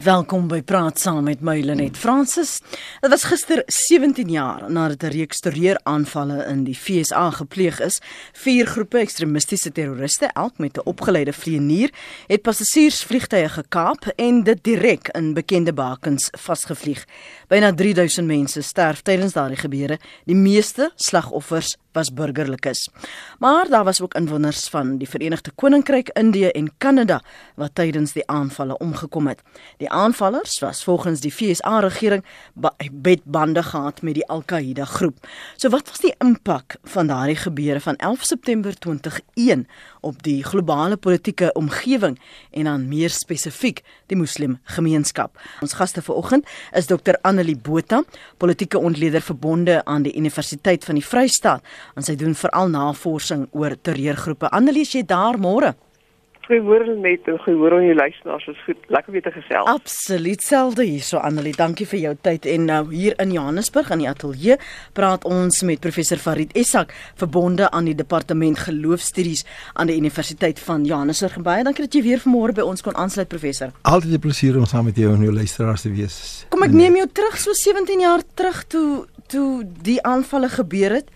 Welkom 0.00 0.46
by 0.48 0.62
Praat 0.64 0.96
saam 0.96 1.26
met 1.28 1.42
my 1.44 1.58
Lenet 1.60 1.98
Fransis. 2.00 2.54
Dit 3.02 3.12
was 3.12 3.26
gister 3.28 3.58
17 3.68 4.30
jaar 4.32 4.62
nadat 4.72 5.02
'n 5.04 5.12
reeks 5.12 5.40
terreuraanvalle 5.44 6.46
in 6.48 6.64
die 6.64 6.74
FSA 6.74 7.30
gepleeg 7.30 7.80
is. 7.80 8.00
Vier 8.32 8.66
groepe 8.66 8.98
ekstremistiese 8.98 9.72
terroriste, 9.72 10.30
elk 10.32 10.58
met 10.58 10.78
'n 10.78 10.88
opgeleide 10.88 11.32
vlieënier, 11.32 11.90
het 12.26 12.42
passasiersvliegtye 12.42 13.48
gekaap 13.48 14.06
en 14.16 14.42
dit 14.42 14.64
direk 14.64 15.08
in 15.08 15.34
bekende 15.34 15.72
bakens 15.72 16.30
vasgevlieg. 16.30 17.04
Byna 17.48 17.72
3000 17.74 18.26
mense 18.26 18.62
sterf 18.62 19.02
tydens 19.02 19.32
daardie 19.32 19.58
gebeure, 19.58 19.98
die 20.24 20.36
meeste 20.36 20.92
slagoffers 20.96 21.76
was 21.92 22.12
burgerlikes. 22.12 22.88
Maar 23.38 23.68
daar 23.68 23.84
was 23.84 24.00
ook 24.00 24.14
inwoners 24.14 24.68
van 24.68 24.96
die 24.98 25.08
Verenigde 25.08 25.50
Koninkryk, 25.54 26.08
Indië 26.08 26.46
en 26.46 26.70
Kanada 26.78 27.22
wat 27.54 27.74
tydens 27.74 28.12
die 28.12 28.26
aanvalle 28.26 28.78
omgekom 28.78 29.26
het. 29.26 29.42
Die 29.76 29.89
aanvallers 29.90 30.58
was 30.58 30.84
volgens 30.84 31.20
die 31.20 31.32
FSA 31.32 31.80
regering 31.80 32.24
bedbande 32.92 33.62
gehad 33.62 34.02
met 34.02 34.14
die 34.14 34.26
Al-Qaeda 34.28 34.84
groep. 34.84 35.26
So 35.56 35.68
wat 35.68 35.88
was 35.88 36.00
die 36.02 36.14
impak 36.18 36.76
van 36.82 37.06
daardie 37.06 37.36
gebeure 37.36 37.80
van 37.80 37.96
11 37.96 38.24
September 38.24 38.78
2001 38.78 39.66
op 40.00 40.22
die 40.22 40.44
globale 40.44 40.96
politieke 40.96 41.52
omgewing 41.52 42.20
en 42.50 42.64
dan 42.64 42.88
meer 42.88 43.10
spesifiek 43.10 43.82
die 44.06 44.16
moslimgemeenskap? 44.16 45.38
Ons 45.60 45.76
gaste 45.78 46.02
vanoggend 46.02 46.48
is 46.72 46.86
Dr. 46.86 47.18
Annelie 47.22 47.58
Botha, 47.58 48.02
politieke 48.36 48.78
ontleder 48.78 49.20
verbonde 49.20 49.84
aan 49.84 50.02
die 50.02 50.16
Universiteit 50.16 50.84
van 50.84 50.94
die 50.94 51.06
Vrystaat 51.06 51.62
en 51.94 52.02
sy 52.02 52.16
doen 52.16 52.34
veral 52.34 52.68
navorsing 52.68 53.48
oor 53.50 53.76
terreurgroepe. 53.80 54.50
Annelies, 54.50 54.94
jy 54.94 55.04
daar 55.04 55.38
môre? 55.38 55.74
Goeiemôre 56.48 56.96
net 56.98 57.28
en 57.30 57.36
goeiemôre 57.38 57.76
aan 57.78 57.84
jou 57.84 57.94
luisteraars. 57.94 58.44
Dit 58.48 58.54
is 58.56 58.62
goed, 58.64 58.86
lekker 58.88 59.12
weer 59.12 59.22
te 59.22 59.32
gesels. 59.34 59.68
Absoluut 59.70 60.42
selde 60.42 60.84
hierso 60.88 61.18
Annelie. 61.18 61.52
Dankie 61.56 61.86
vir 61.86 62.00
jou 62.00 62.14
tyd 62.26 62.48
en 62.50 62.64
nou 62.70 62.80
hier 62.94 63.14
in 63.22 63.34
Johannesburg 63.34 63.90
aan 63.90 64.02
die 64.02 64.08
ateljee 64.08 64.56
praat 64.96 65.24
ons 65.28 65.62
met 65.68 65.80
professor 65.84 66.18
Farid 66.18 66.56
Essak, 66.58 66.94
verbonde 67.20 67.70
aan 67.70 67.90
die 67.90 67.94
departement 67.94 68.58
geloofstudies 68.58 69.44
aan 69.74 69.92
die 69.92 69.98
Universiteit 70.00 70.58
van 70.64 70.84
Johannesburg. 70.88 71.38
Baie 71.44 71.64
dankie 71.64 71.86
dat 71.86 71.94
jy 71.94 72.02
weer 72.08 72.24
vanmôre 72.24 72.56
by 72.56 72.66
ons 72.66 72.82
kon 72.82 72.96
aansluit 72.96 73.28
professor. 73.28 73.70
Altyd 73.82 74.12
'n 74.16 74.24
plesier 74.26 74.56
om 74.56 74.66
saam 74.66 74.84
met 74.84 74.96
jou 74.96 75.14
en 75.14 75.22
jou 75.22 75.32
luisteraars 75.32 75.82
te 75.82 75.92
wees. 75.92 76.46
Kom 76.48 76.62
ek 76.62 76.72
neem 76.72 76.96
jou 76.96 77.08
terug 77.12 77.38
so 77.38 77.52
17 77.52 78.00
jaar 78.00 78.22
terug 78.34 78.64
toe 78.64 79.06
toe 79.30 79.62
die 79.82 80.00
aanvalle 80.02 80.48
gebeur 80.48 80.90
het. 80.90 81.10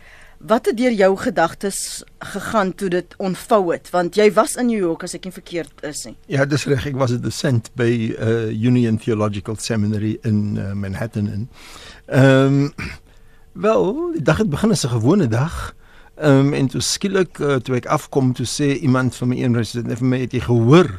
Wat 0.47 0.67
het 0.67 0.77
deur 0.77 0.93
jou 0.93 1.17
gedagtes 1.17 2.03
gegaan 2.19 2.75
toe 2.75 2.89
dit 2.89 3.15
ontvou 3.17 3.73
het? 3.73 3.89
Want 3.91 4.15
jy 4.15 4.27
was 4.33 4.57
in 4.61 4.67
New 4.67 4.79
York 4.79 5.07
as 5.07 5.15
ek 5.17 5.25
nie 5.25 5.33
verkeerd 5.33 5.85
is 5.89 6.03
nie. 6.05 6.19
Ja, 6.29 6.45
dis 6.45 6.67
reg. 6.69 6.85
Ek 6.91 6.99
was 7.01 7.15
'n 7.17 7.23
dosent 7.25 7.71
by 7.81 8.13
uh 8.21 8.53
Union 8.53 8.99
Theological 8.99 9.57
Seminary 9.57 10.19
in 10.23 10.57
uh, 10.61 10.73
Manhattan 10.73 11.31
en 11.33 11.49
ehm 12.07 12.69
um, 12.69 12.75
wel, 13.53 14.13
die 14.13 14.23
dag 14.23 14.39
het 14.39 14.51
begin 14.51 14.71
as 14.71 14.85
'n 14.85 14.93
gewone 15.01 15.29
dag. 15.29 15.75
Ehm 16.15 16.39
um, 16.39 16.53
en 16.53 16.67
toe 16.69 16.81
skielik 16.81 17.39
uh, 17.39 17.57
toe 17.57 17.77
ek 17.77 17.87
afkom 17.87 18.33
toe 18.33 18.47
sê 18.47 18.77
iemand 18.77 19.17
van 19.17 19.29
my 19.29 19.41
universiteit 19.41 19.87
net 19.87 19.99
vir 19.99 20.07
my 20.07 20.21
het 20.21 20.33
jy 20.33 20.41
gehoor 20.41 20.93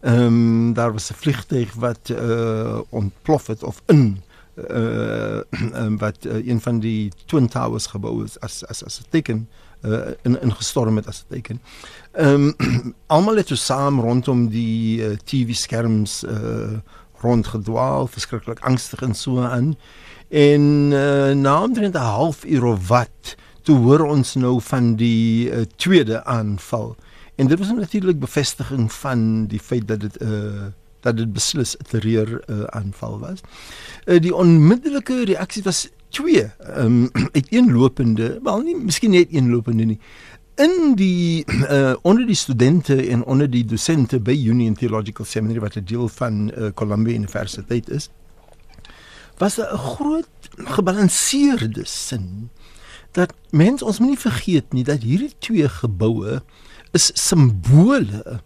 ehm 0.00 0.24
um, 0.24 0.72
daar 0.72 0.92
was 0.92 1.10
'n 1.10 1.20
vliegtuig 1.20 1.74
wat 1.74 2.08
uh 2.08 2.80
ontplof 2.88 3.46
het 3.46 3.62
of 3.62 3.82
in 3.86 4.24
uh, 4.70 5.40
wat 6.04 6.24
uh, 6.24 6.46
een 6.46 6.60
van 6.60 6.78
die 6.80 7.12
Twin 7.26 7.48
Towers 7.48 7.86
gebou 7.86 8.24
is 8.24 8.40
as 8.40 8.64
as 8.66 8.84
as 8.84 9.00
'n 9.00 9.06
teken 9.10 9.48
uh, 9.84 10.16
in 10.22 10.40
in 10.40 10.54
gestorm 10.54 10.96
het 10.96 11.06
as 11.06 11.24
'n 11.24 11.32
teken. 11.34 11.60
Ehm 12.12 12.54
um, 12.58 12.94
almal 13.14 13.36
het 13.36 13.48
so 13.48 13.54
saam 13.54 14.00
rondom 14.00 14.48
die 14.48 15.00
uh, 15.00 15.16
TV 15.24 15.54
skerms 15.54 16.24
uh, 16.24 16.78
rondgedwaal, 17.20 18.06
verskriklik 18.06 18.60
angstig 18.60 19.02
en 19.02 19.14
so 19.14 19.40
aan. 19.40 19.76
En 20.28 20.62
uh, 20.92 21.32
na 21.32 21.62
omtrent 21.62 21.94
'n 21.94 21.98
halfuur 21.98 22.64
of 22.64 22.88
wat 22.88 23.36
toe 23.62 23.78
hoor 23.78 24.06
ons 24.06 24.34
nou 24.34 24.60
van 24.60 24.94
die 24.94 25.50
uh, 25.50 25.60
tweede 25.76 26.24
aanval. 26.24 26.96
En 27.34 27.46
dit 27.46 27.58
was 27.58 27.72
natuurlik 27.72 28.18
bevestiging 28.18 28.92
van 28.92 29.46
die 29.46 29.60
feit 29.60 29.88
dat 29.88 30.00
dit 30.00 30.20
'n 30.20 30.24
uh, 30.24 30.66
dat 31.06 31.16
dit 31.16 31.32
beslis 31.32 31.76
'n 31.76 31.86
terreur 31.90 32.42
uh, 32.50 32.64
aanval 32.78 33.18
was. 33.22 33.40
Uh, 34.04 34.20
die 34.20 34.34
onmiddellike 34.34 35.24
reaksie 35.24 35.62
was 35.62 35.88
twee, 36.08 36.44
ehm 36.58 36.86
um, 36.86 37.10
uiteenlopende, 37.38 38.38
wel 38.42 38.60
nie 38.66 38.76
miskien 38.76 39.14
net 39.14 39.30
uiteenlopende 39.30 39.84
nie. 39.84 40.00
In 40.56 40.94
die 40.96 41.44
uh, 41.46 41.94
onder 42.08 42.26
die 42.26 42.38
studente 42.38 42.96
en 43.06 43.24
onder 43.24 43.50
die 43.50 43.64
dosente 43.64 44.20
by 44.20 44.34
Union 44.34 44.74
Theological 44.74 45.24
Seminary 45.24 45.60
wat 45.60 45.76
'n 45.76 45.84
deel 45.84 46.08
van 46.08 46.50
uh, 46.50 46.70
Columbia 46.74 47.14
Universiteit 47.14 47.90
is, 47.90 48.10
was 49.38 49.58
'n 49.58 49.76
groot 49.76 50.28
gebalanseerde 50.56 51.84
sin 51.84 52.50
dat 53.16 53.32
mens 53.50 53.82
ons 53.82 53.98
moenie 53.98 54.18
vergeet 54.20 54.72
nie 54.72 54.84
dat 54.84 55.02
hierdie 55.02 55.32
twee 55.38 55.68
geboue 55.68 56.42
is 56.96 57.10
simbole 57.14 58.40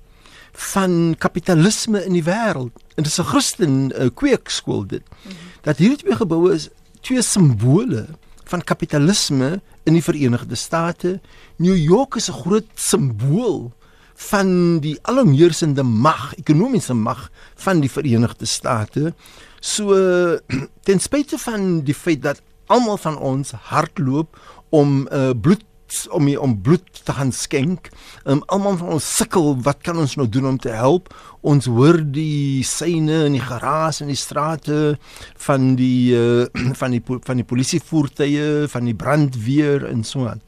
van 0.61 1.15
kapitalisme 1.19 2.05
in 2.05 2.13
die 2.13 2.25
wêreld. 2.25 2.75
En 2.95 3.03
dit 3.03 3.13
is 3.13 3.19
'n 3.19 3.31
Christen 3.33 3.93
uh, 3.97 4.09
kweekskool 4.15 4.87
dit. 4.87 5.03
-hmm. 5.09 5.33
Dat 5.61 5.77
hierdie 5.77 5.99
twee 5.99 6.17
geboue 6.17 6.53
is 6.53 6.69
twee 7.01 7.23
simbole 7.23 8.07
van 8.45 8.65
kapitalisme 8.65 9.61
in 9.83 9.93
die 9.93 10.03
Verenigde 10.03 10.55
State. 10.55 11.21
New 11.57 11.77
York 11.77 12.15
is 12.15 12.29
'n 12.29 12.41
groot 12.43 12.67
simbool 12.75 13.73
van 14.15 14.79
die 14.79 14.99
alomheersende 15.03 15.83
mag, 15.83 16.35
ekonomiese 16.35 16.95
mag 16.95 17.31
van 17.55 17.81
die 17.81 17.91
Verenigde 17.91 18.47
State. 18.47 19.15
So 19.61 19.95
ten 20.87 21.01
spyte 21.01 21.39
van 21.39 21.81
die 21.81 21.95
feit 21.95 22.23
dat 22.23 22.43
almal 22.67 22.97
van 22.97 23.19
ons 23.19 23.51
hardloop 23.51 24.39
om 24.69 25.09
uh, 25.13 25.31
bloed 25.41 25.65
om 26.11 26.29
om 26.37 26.55
bloed 26.63 27.05
te 27.05 27.13
gaan 27.13 27.33
skenk. 27.33 27.89
Um, 28.25 28.43
almal 28.47 28.77
van 28.77 28.95
ons 28.97 29.17
sukkel, 29.17 29.57
wat 29.65 29.83
kan 29.83 29.99
ons 29.99 30.17
nou 30.17 30.29
doen 30.29 30.47
om 30.47 30.59
te 30.59 30.73
help? 30.75 31.11
Ons 31.41 31.67
hoor 31.71 32.01
die 32.05 32.63
syne 32.67 33.25
in 33.29 33.39
die 33.39 33.45
geraas 33.45 34.01
in 34.05 34.13
die 34.13 34.19
strate 34.19 34.99
van 35.47 35.75
die 35.81 36.15
uh, 36.17 36.47
van 36.81 36.95
die 36.97 37.03
van 37.07 37.41
die 37.41 37.49
polisievoertuie, 37.49 38.69
van 38.69 38.87
die 38.89 38.97
brandweer 38.97 39.89
en 39.91 40.05
so 40.05 40.29
aan. 40.31 40.45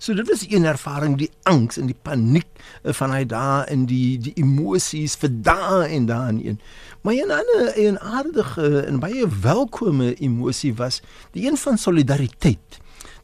So 0.00 0.14
dit 0.14 0.28
was 0.28 0.46
'n 0.48 0.64
ervaring 0.64 1.18
die 1.18 1.30
angs 1.42 1.76
en 1.76 1.86
die 1.86 1.98
paniek 2.02 2.48
uh, 2.82 2.92
van 2.92 3.12
hy 3.12 3.24
daar 3.26 3.66
en 3.68 3.84
die 3.86 4.18
die 4.18 4.32
emosies 4.40 5.16
vir 5.16 5.30
daar 5.42 5.84
en 5.84 6.06
daar 6.06 6.28
en 6.28 6.60
maar 7.02 7.14
'n 7.14 7.30
ander 7.30 7.72
'n 7.76 7.98
aardige 7.98 8.80
en 8.86 9.00
baie 9.00 9.28
welkome 9.40 10.14
emosie 10.14 10.74
was 10.74 11.02
die 11.32 11.46
een 11.46 11.56
van 11.56 11.78
solidariteit 11.78 12.80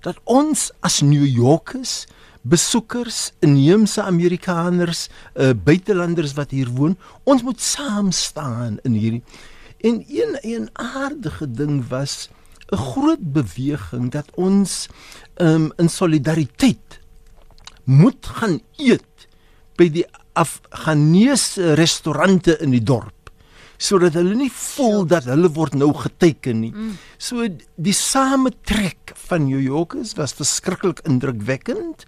dat 0.06 0.20
ons 0.24 0.70
as 0.86 1.00
New 1.02 1.26
Yorkers 1.26 2.04
besoekers, 2.46 3.32
inheemse 3.42 4.02
Amerikaners, 4.06 5.08
uh, 5.34 5.50
buitelanders 5.50 6.36
wat 6.38 6.54
hier 6.54 6.70
woon, 6.70 6.94
ons 7.26 7.42
moet 7.42 7.60
saam 7.60 8.12
staan 8.14 8.78
in 8.86 8.94
hierdie. 8.94 9.22
En 9.82 10.04
een 10.06 10.38
een 10.46 10.68
aardige 10.72 11.50
ding 11.50 11.82
was 11.90 12.28
'n 12.70 12.76
groot 12.76 13.32
beweging 13.32 14.10
dat 14.10 14.30
ons 14.34 14.88
um, 15.36 15.72
in 15.76 15.88
solidariteit 15.88 17.00
moet 17.84 18.26
gaan 18.26 18.60
eet 18.76 19.28
by 19.76 19.90
die 19.90 20.06
Afghaanse 20.32 21.72
restaurante 21.72 22.58
in 22.58 22.70
die 22.70 22.82
dorp 22.82 23.15
sodat 23.78 24.16
hulle 24.18 24.34
nie 24.38 24.50
voel 24.52 25.04
dat 25.08 25.28
hulle 25.30 25.50
word 25.56 25.76
nou 25.78 25.92
geteken 25.94 26.60
nie. 26.64 26.72
So 27.18 27.46
die 27.76 27.96
sametrek 27.96 29.14
van 29.28 29.46
New 29.48 29.60
Yorkers 29.60 30.14
was 30.18 30.36
verskriklik 30.36 31.02
indrukwekkend 31.08 32.06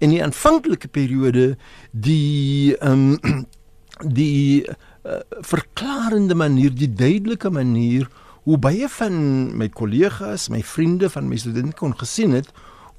in 0.00 0.14
die 0.14 0.22
aanvanklike 0.24 0.88
periode 0.88 1.56
die 1.92 2.76
ehm 2.80 3.18
um, 3.22 3.46
die 4.00 4.64
uh, 4.64 5.20
verklarende 5.44 6.34
manier, 6.34 6.72
die 6.72 6.88
duidelike 6.88 7.50
manier 7.52 8.06
hoe 8.48 8.56
baie 8.56 8.88
van 8.88 9.16
my 9.60 9.68
kollegas, 9.68 10.48
my 10.48 10.62
vriende 10.64 11.10
van 11.12 11.28
my 11.28 11.36
studente 11.36 11.76
kon 11.76 11.92
gesien 12.00 12.32
het 12.32 12.48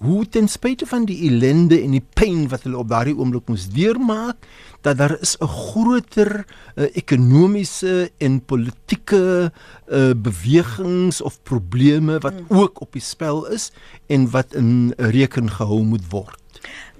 hoe 0.01 0.25
ten 0.30 0.48
spyte 0.50 0.88
van 0.89 1.06
die 1.06 1.19
ellende 1.30 1.77
en 1.77 1.94
die 1.94 2.03
pyn 2.18 2.48
wat 2.50 2.65
hulle 2.65 2.80
op 2.81 2.89
daardie 2.89 3.13
oomblik 3.18 3.50
moes 3.51 3.68
deurmaak, 3.69 4.48
dat 4.81 4.98
daar 4.98 5.13
is 5.21 5.36
'n 5.38 5.48
groter 5.48 6.45
uh, 6.75 6.89
ekonomiese 6.94 8.12
en 8.18 8.42
politieke 8.45 9.51
uh, 9.88 10.13
bewegings 10.18 11.21
of 11.21 11.44
probleme 11.44 12.19
wat 12.19 12.33
hmm. 12.33 12.57
ook 12.57 12.81
op 12.81 12.92
die 12.94 13.01
spel 13.01 13.45
is 13.45 13.71
en 14.07 14.30
wat 14.30 14.53
in 14.53 14.94
reken 14.98 15.50
gehou 15.50 15.83
moet 15.83 16.09
word. 16.09 16.42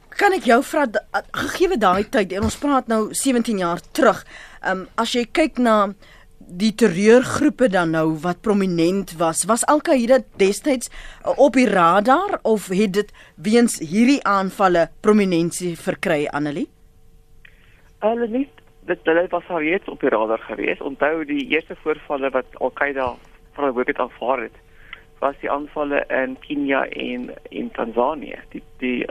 Kan 0.09 0.33
ek 0.33 0.45
jou 0.45 0.62
vra 0.63 0.86
gegee 1.31 1.77
daai 1.77 2.09
tyd 2.09 2.31
en 2.31 2.44
ons 2.44 2.57
praat 2.57 2.88
nou 2.88 3.13
17 3.13 3.57
jaar 3.57 3.81
terug, 3.92 4.25
um, 4.62 4.86
as 4.95 5.13
jy 5.13 5.25
kyk 5.31 5.57
na 5.57 5.94
die 6.51 6.74
terreurgroepe 6.75 7.69
dan 7.71 7.94
nou 7.95 8.18
wat 8.24 8.42
prominent 8.44 9.13
was, 9.18 9.45
was 9.48 9.63
Al-Qaeda 9.71 10.19
destyds 10.42 10.89
uh, 10.92 11.31
op 11.39 11.56
die 11.56 11.68
radar 11.69 12.39
of 12.44 12.68
het 12.68 12.94
dit 12.94 13.13
weens 13.36 13.80
hierdie 13.80 14.19
aanvalle 14.27 14.89
prominensie 15.01 15.77
verkry 15.80 16.25
Annelie? 16.31 16.68
Nie 18.01 18.48
dit 18.89 19.00
hulle 19.06 19.27
was 19.30 19.48
al 19.48 19.62
reeds 19.62 19.88
op 19.88 20.01
die 20.01 20.09
radar 20.09 20.42
gewees. 20.48 20.81
Onthou 20.81 21.24
die 21.25 21.45
eerste 21.53 21.75
voorvalle 21.83 22.31
wat 22.33 22.45
Al-Qaeda 22.59 23.13
verantwoordelik 23.56 24.00
aanvaar 24.00 24.47
het 24.47 24.59
was 25.21 25.36
die 25.44 25.51
aanvalle 25.54 26.01
in 26.09 26.33
Kenia 26.42 26.81
en 26.97 27.27
in 27.54 27.68
Tansanië, 27.77 28.39
die 28.50 28.63
die 28.81 29.06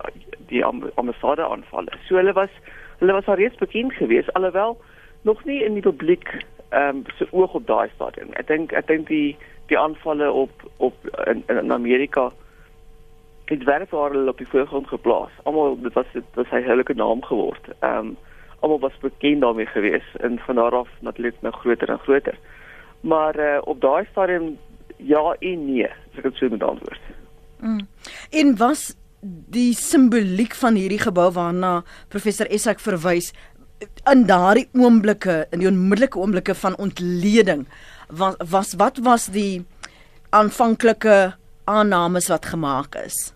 die 0.51 0.65
ambassade 0.65 1.45
aanvalle. 1.47 1.95
So 2.09 2.19
hulle 2.19 2.35
was 2.35 2.51
hulle 2.99 3.15
was 3.15 3.31
al 3.31 3.39
reeds 3.39 3.61
bekend 3.63 3.95
geweest 3.95 4.33
alhoewel 4.35 4.75
nog 5.23 5.45
nie 5.45 5.63
in 5.63 5.79
die 5.79 5.87
publiek 5.87 6.35
ehm 6.71 6.97
um, 6.97 7.03
se 7.19 7.27
oog 7.31 7.55
op 7.55 7.67
daai 7.67 7.91
stadium. 7.95 8.33
Ek 8.33 8.47
dink 8.47 8.73
ek 8.73 8.87
dink 8.87 9.09
die 9.09 9.37
die 9.67 9.79
aanvalle 9.79 10.31
op 10.31 10.65
op 10.77 10.95
in, 11.27 11.43
in 11.47 11.73
Amerika 11.73 12.31
het 13.51 13.91
hulle 13.91 14.29
op 14.31 14.39
die 14.39 14.49
voorgrond 14.49 14.89
geplaas. 14.89 15.31
Almal 15.43 15.79
dit 15.83 15.93
was 15.93 16.07
dit 16.13 16.25
was 16.35 16.51
hy 16.55 16.63
heilike 16.63 16.95
naam 16.95 17.23
geword. 17.25 17.71
Ehm 17.81 17.99
um, 17.99 18.17
almal 18.61 18.79
was 18.79 18.99
bekend 19.01 19.41
daarmee 19.41 19.67
geweest 19.67 20.15
en 20.21 20.39
van 20.39 20.55
daar 20.55 20.75
af 20.75 20.89
natuurlik 21.01 21.35
nou 21.41 21.55
groter 21.55 21.89
en 21.89 21.99
groter. 21.99 22.39
Maar 23.01 23.39
uh, 23.39 23.59
op 23.65 23.81
daai 23.81 24.07
stadium 24.11 24.59
ja 24.97 25.37
en 25.39 25.65
nee, 25.75 25.89
as 25.89 26.19
ek 26.19 26.23
dit 26.23 26.37
so 26.37 26.49
moet 26.49 26.63
antwoord. 26.63 27.01
Mm. 27.61 27.87
En 28.31 28.57
was 28.57 28.95
die 29.53 29.75
simboliek 29.77 30.55
van 30.57 30.75
hierdie 30.75 31.01
gebou 31.01 31.29
waarna 31.33 31.83
professor 32.09 32.49
Esak 32.49 32.81
verwys 32.81 33.33
in 34.13 34.27
daardie 34.27 34.69
oomblikke 34.73 35.47
in 35.51 35.63
die 35.63 35.69
onmiddellike 35.69 36.19
oomblikke 36.19 36.55
van 36.55 36.77
ontleding 36.77 37.67
was, 38.09 38.37
was 38.51 38.75
wat 38.81 38.99
was 39.03 39.27
die 39.33 39.65
aanvanklike 40.31 41.33
aannames 41.65 42.29
wat 42.29 42.47
gemaak 42.47 42.95
is? 42.95 43.33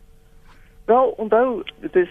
Wel, 0.84 1.14
onthou, 1.16 1.62
dit 1.80 1.96
is 1.96 2.08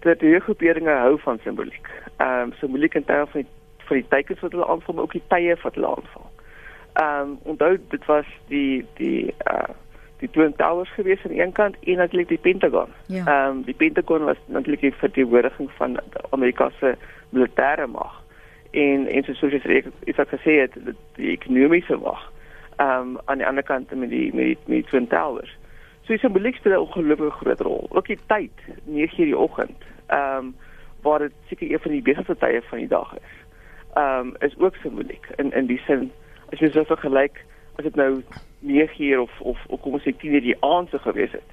dat 0.00 0.18
die 0.18 0.40
groeperinge 0.40 0.90
hou 0.90 1.18
van 1.20 1.38
simboliek. 1.44 1.88
Ehm 2.16 2.48
um, 2.48 2.52
simboliek 2.60 2.94
in 2.94 3.04
terme 3.04 3.26
van 3.26 3.40
die, 3.40 3.50
van 3.88 3.96
die 3.96 4.08
tekens 4.08 4.40
wat 4.40 4.52
hulle 4.52 4.66
aanval, 4.66 4.94
maar 4.94 5.04
ook 5.04 5.18
die 5.18 5.28
tye 5.28 5.56
wat 5.62 5.74
hulle 5.74 5.96
aanval. 5.96 6.30
Ehm 6.92 7.20
um, 7.20 7.38
onthou 7.42 7.76
dit 7.88 8.04
was 8.06 8.30
die 8.48 8.86
die 9.00 9.34
uh 9.50 9.74
die 10.18 10.30
Twin 10.30 10.54
Towers 10.56 10.92
gewees 10.92 11.24
aan 11.24 11.38
een 11.38 11.52
kant 11.52 11.76
en 11.80 11.96
natuurlik 11.96 12.28
die 12.28 12.38
Pentagon. 12.38 12.88
Ja. 13.06 13.16
Ehm 13.16 13.26
ja. 13.26 13.48
um, 13.48 13.62
die 13.62 13.74
Pentagon 13.74 14.24
was 14.24 14.36
natuurlik 14.46 14.80
die 14.80 14.94
verteenwoordiging 14.94 15.70
van 15.70 16.00
Amerika 16.30 16.70
se 16.78 16.96
militêre 17.28 17.86
mag. 17.86 18.22
En 18.70 19.06
en 19.06 19.24
soos 19.24 19.52
jy 19.52 19.60
sê, 19.60 19.82
ek 19.82 20.16
het 20.16 20.28
gesê 20.28 20.58
het 20.60 20.78
die 21.14 21.30
ekonomiese 21.30 21.96
mag. 21.96 22.32
Ehm 22.76 23.00
um, 23.00 23.18
aan 23.24 23.38
die 23.38 23.46
ander 23.46 23.64
kant 23.64 23.94
met 23.94 24.10
die 24.10 24.34
met 24.34 24.44
die, 24.44 24.58
met 24.64 24.76
die 24.82 24.88
Twin 24.90 25.08
Towers. 25.08 25.56
So 26.02 26.12
die 26.14 26.18
simboliek 26.18 26.56
speel 26.56 26.72
'n 26.72 26.86
ongelooflike 26.86 27.36
groot 27.40 27.60
rol. 27.60 27.86
Ook 27.90 28.06
die 28.06 28.18
tyd, 28.26 28.52
9:00 28.84 29.16
die 29.16 29.38
oggend. 29.38 29.82
Ehm 30.06 30.38
um, 30.38 30.54
waar 31.02 31.18
dit 31.18 31.32
seker 31.46 31.70
een 31.70 31.80
van 31.80 31.90
die 31.90 32.02
besigste 32.02 32.36
tye 32.36 32.62
van 32.62 32.78
die 32.78 32.88
dag 32.88 33.14
is. 33.14 33.34
Ehm 33.94 34.26
um, 34.26 34.34
is 34.38 34.58
ook 34.58 34.74
simboliek 34.76 35.26
in 35.36 35.52
in 35.52 35.66
die 35.66 35.80
sin 35.86 36.10
as 36.52 36.58
jy 36.58 36.70
so 36.70 36.84
vergelyk 36.84 37.44
as 37.76 37.84
dit 37.84 37.94
nou 37.94 38.22
9:00 38.60 39.20
of 39.20 39.40
of 39.40 39.58
of 39.66 39.80
kom 39.80 39.92
ons 39.92 40.02
sê 40.02 40.12
10:00 40.12 40.40
die 40.40 40.56
aand 40.60 40.90
sou 40.90 41.00
gewees 41.00 41.32
het 41.32 41.50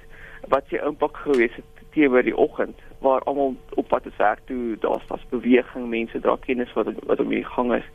wat 0.48 0.64
sy 0.68 0.76
impak 0.76 1.16
gewees 1.16 1.54
het 1.56 1.84
teenoor 1.94 2.22
die 2.22 2.36
oggend 2.36 2.80
waar 2.98 3.22
almal 3.22 3.54
op 3.74 3.88
pad 3.88 4.06
is 4.06 4.16
werk 4.16 4.40
toe 4.48 4.76
daar's 4.80 5.06
pas 5.06 5.24
beweging 5.30 5.88
mense 5.88 6.20
dra 6.20 6.36
kennis 6.46 6.72
wat 6.72 6.90
wat 7.06 7.20
om 7.20 7.28
die 7.28 7.44
gang 7.44 7.72
is. 7.74 7.88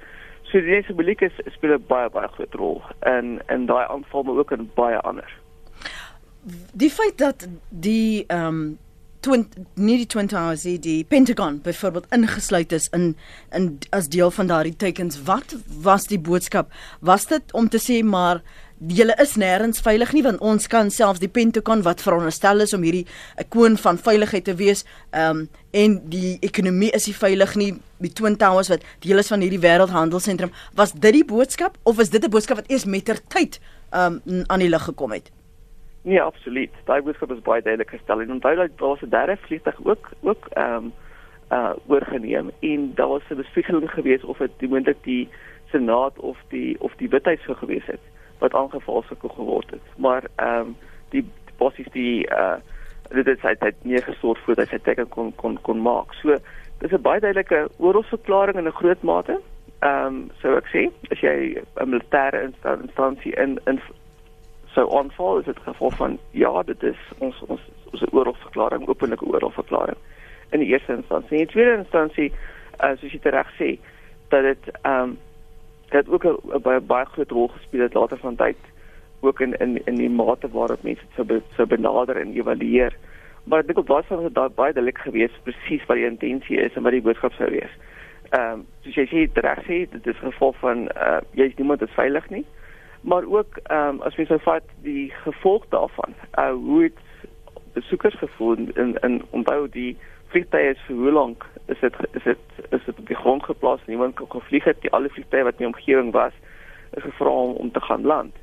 So 0.50 0.62
die 0.62 0.81
simboliek 0.88 1.22
is 1.22 1.36
speel 1.56 1.76
'n 1.78 1.86
baie 1.88 2.10
baie 2.10 2.28
groot 2.36 2.54
rol 2.62 2.81
in 3.06 3.42
in 3.56 3.66
daai 3.66 3.86
aanval 3.88 4.24
maar 4.24 4.38
ook 4.44 4.52
in 4.52 4.70
baie 4.76 5.00
ander. 5.00 5.30
Die 6.74 6.90
feit 6.90 7.18
dat 7.18 7.48
die 7.70 8.24
ehm 8.28 8.48
um 8.48 8.78
twin 9.19 9.45
nie 9.75 9.98
die 10.00 10.07
twin 10.07 10.30
towers 10.31 10.63
die, 10.63 10.77
die 10.80 11.04
pentagon 11.04 11.60
byvoorbeeld 11.63 12.07
ingesluit 12.16 12.71
is 12.75 12.88
in 12.95 13.16
in 13.56 13.77
as 13.95 14.07
deel 14.07 14.31
van 14.31 14.48
daardie 14.48 14.75
tekens 14.75 15.19
wat 15.27 15.56
was 15.83 16.07
die 16.07 16.19
boodskap? 16.19 16.71
Was 17.00 17.27
dit 17.27 17.54
om 17.54 17.69
te 17.69 17.81
sê 17.83 18.00
maar 18.04 18.42
julle 18.88 19.16
is 19.19 19.36
nêrens 19.36 19.81
veilig 19.83 20.13
nie 20.16 20.24
want 20.24 20.39
ons 20.39 20.68
kan 20.71 20.92
selfs 20.94 21.19
die 21.19 21.31
pentagon 21.31 21.83
wat 21.83 22.01
veronderstel 22.01 22.63
is 22.63 22.74
om 22.74 22.86
hierdie 22.88 23.06
ikoon 23.44 23.75
van 23.77 24.00
veiligheid 24.00 24.45
te 24.48 24.56
wees 24.56 24.86
um, 25.12 25.48
en 25.75 25.98
die 26.10 26.38
ekonomie 26.45 26.92
is 26.95 27.10
nie 27.10 27.18
veilig 27.18 27.56
nie 27.60 27.74
die 28.00 28.13
twin 28.16 28.38
towers 28.39 28.71
wat 28.71 28.86
deel 29.04 29.19
is 29.19 29.27
van 29.27 29.44
hierdie 29.44 29.60
wêreldhandelsentrum. 29.60 30.54
Was 30.80 30.95
dit 30.95 31.12
die 31.18 31.25
boodskap 31.27 31.75
of 31.83 32.00
is 32.00 32.10
dit 32.10 32.24
'n 32.24 32.31
boodskap 32.31 32.63
wat 32.63 32.71
eers 32.71 32.86
met 32.86 33.06
ter 33.06 33.19
tyd 33.27 33.60
um, 33.92 34.21
aan 34.48 34.63
die 34.63 34.69
lig 34.69 34.83
gekom 34.83 35.12
het 35.12 35.31
Nee, 36.09 36.21
absoluut. 36.21 36.73
Daai 36.88 37.01
boodskap 37.06 37.31
is 37.35 37.41
baie 37.45 37.61
duidelik 37.61 37.91
gestel 37.94 38.21
en 38.23 38.31
onthou 38.33 38.56
dat 38.56 38.71
daar 38.77 38.88
was 38.88 39.01
'n 39.01 39.09
derde 39.09 39.38
vliegtuig 39.38 39.79
ook 39.83 40.09
ook 40.21 40.47
ehm 40.53 40.75
um, 40.75 40.94
uh 41.51 41.73
oorgeneem 41.88 42.50
en 42.59 42.91
daar 42.95 43.07
was 43.07 43.29
'n 43.29 43.35
bespiegeling 43.35 43.91
geweest 43.91 44.23
of 44.23 44.38
dit 44.38 44.69
moontlik 44.69 45.03
die 45.03 45.29
senaat 45.71 46.19
of 46.19 46.38
die 46.47 46.81
of 46.81 46.95
die 46.95 47.09
withuis 47.09 47.44
sou 47.44 47.57
gewees 47.57 47.85
het 47.85 48.00
wat 48.39 48.53
aangeval 48.53 49.03
sou 49.03 49.33
geword 49.33 49.69
het. 49.69 49.85
Maar 49.97 50.23
ehm 50.35 50.59
um, 50.59 50.75
die 51.09 51.25
bosses 51.57 51.91
die 51.91 52.27
uh 52.29 52.57
dit 53.09 53.25
het 53.25 53.39
sy 53.39 53.56
tyd 53.56 53.75
nie 53.83 54.01
gesort 54.01 54.39
voor 54.39 54.56
dat 54.56 54.69
hy 54.69 54.77
teken 54.77 55.07
kon 55.07 55.35
kon 55.35 55.61
kon 55.61 55.81
maak. 55.81 56.13
So 56.13 56.35
dis 56.79 56.91
'n 56.91 57.01
baie 57.01 57.19
duidelike 57.19 57.69
oorlogsverklaring 57.77 58.57
in 58.57 58.67
'n 58.67 58.79
groot 58.81 59.01
mate. 59.01 59.39
Ehm 59.79 60.06
um, 60.06 60.31
sou 60.41 60.56
ek 60.57 60.67
sê 60.73 60.89
as 61.11 61.19
jy 61.19 61.61
'n 61.75 61.89
militêre 61.89 62.51
instansie 62.81 63.35
in 63.35 63.59
in 63.65 63.79
sou 64.80 64.98
aanval 64.98 65.40
is 65.40 65.46
dit 65.46 65.60
gevolg 65.66 65.96
van 65.96 66.18
ja 66.31 66.64
dit 66.64 66.84
is 66.84 67.00
ons 67.18 67.44
ons 67.48 67.62
ons 67.92 68.04
oorlogsverklaring 68.12 68.88
openlike 68.88 69.26
oorlogsverklaring 69.26 69.98
in 70.56 70.64
die 70.64 70.70
eerste 70.72 70.96
instansie. 70.96 71.38
In 71.38 71.46
die 71.46 71.54
tweede 71.54 71.78
instansie 71.78 72.30
uh, 72.31 72.94
soos 73.02 73.16
jy 73.16 73.34
reg 73.36 73.50
sê 73.58 73.74
dat 74.34 74.48
dit 74.48 74.72
ehm 74.81 75.02
um, 75.10 75.18
dit 75.90 76.10
ook 76.10 76.26
'n 76.26 76.62
baie 76.62 76.80
baie 76.80 77.06
groot 77.06 77.31
rol 77.31 77.48
gespeel 77.48 77.81
het 77.81 77.94
later 77.98 78.18
van 78.18 78.36
tyd 78.36 78.58
ook 79.20 79.40
in 79.40 79.54
in 79.60 79.81
in 79.86 79.96
die 79.96 80.10
mate 80.10 80.50
waarop 80.50 80.84
mense 80.84 81.02
dit 81.02 81.16
sou 81.16 81.26
be, 81.26 81.42
sou 81.56 81.68
benader 81.68 82.18
en 82.18 82.34
evalueer. 82.34 82.94
Maar 83.44 83.64
op 83.74 83.86
basis 83.86 84.08
van 84.08 84.24
dit 84.24 84.34
baie 84.34 84.54
duidelik 84.56 84.98
gewees 84.98 85.40
presies 85.44 85.86
wat 85.86 85.98
die 85.98 86.06
intensie 86.06 86.58
is 86.58 86.74
en 86.76 86.84
wat 86.84 86.92
die 86.92 87.02
boodskap 87.02 87.34
sou 87.34 87.50
wees. 87.50 87.74
Ehm 88.30 88.54
um, 88.54 88.66
soos 88.84 88.96
jy 88.96 89.08
sê 89.12 89.42
reg 89.42 89.66
sê 89.66 89.78
dit 89.92 90.08
is 90.08 90.24
gevolg 90.24 90.56
van 90.60 90.88
uh, 90.96 91.20
jy 91.31 91.44
is 91.44 91.56
niemand 91.56 91.81
is 91.81 91.98
veilig 91.98 92.30
nie 92.30 92.46
maar 93.01 93.24
ook 93.25 93.57
ehm 93.63 93.88
um, 93.88 94.01
as 94.01 94.16
mens 94.16 94.30
nou 94.30 94.42
vat 94.42 94.63
die 94.81 95.12
gevolg 95.24 95.66
daarvan 95.69 96.13
uh 96.40 96.51
hoe 96.51 96.84
het 96.84 96.98
besoekers 97.74 98.18
gevoel 98.18 98.56
in 98.74 98.98
in 99.01 99.22
onthou 99.30 99.69
die 99.69 99.98
vliegtye 100.28 100.69
is 100.69 100.81
vir 100.88 100.96
hoe 100.96 101.12
lank 101.12 101.46
is 101.66 101.80
dit 101.80 101.96
is 102.12 102.24
dit 102.24 102.38
is 102.69 102.86
dit 102.86 103.00
op 103.00 103.07
die 103.07 103.16
grond 103.16 103.44
geplaas 103.44 103.86
niemand 103.86 104.16
kon 104.16 104.31
gevlieg 104.31 104.63
het 104.63 104.81
die 104.81 104.92
alle 104.92 105.10
vliegtye 105.10 105.44
wat 105.44 105.57
in 105.57 105.66
die 105.66 105.74
omgewing 105.74 106.12
was 106.12 106.34
is 106.98 107.04
gevra 107.04 107.30
om, 107.30 107.51
om 107.51 107.72
te 107.72 107.81
gaan 107.81 108.01
land. 108.01 108.36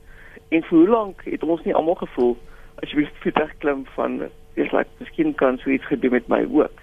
En 0.49 0.63
vir 0.63 0.79
hoe 0.79 0.89
lank 0.89 1.25
het 1.25 1.43
ons 1.43 1.63
nie 1.63 1.75
almal 1.75 1.95
gevoel 1.95 2.37
as 2.83 2.91
jy 2.93 3.07
vliegtuig 3.21 3.55
klim 3.59 3.85
van 3.95 4.21
is 4.55 4.73
like 4.73 4.91
miskien 4.99 5.35
kan 5.35 5.59
so 5.59 5.71
iets 5.71 5.87
gebeur 5.87 6.11
met 6.11 6.29
my 6.29 6.43
ook. 6.51 6.83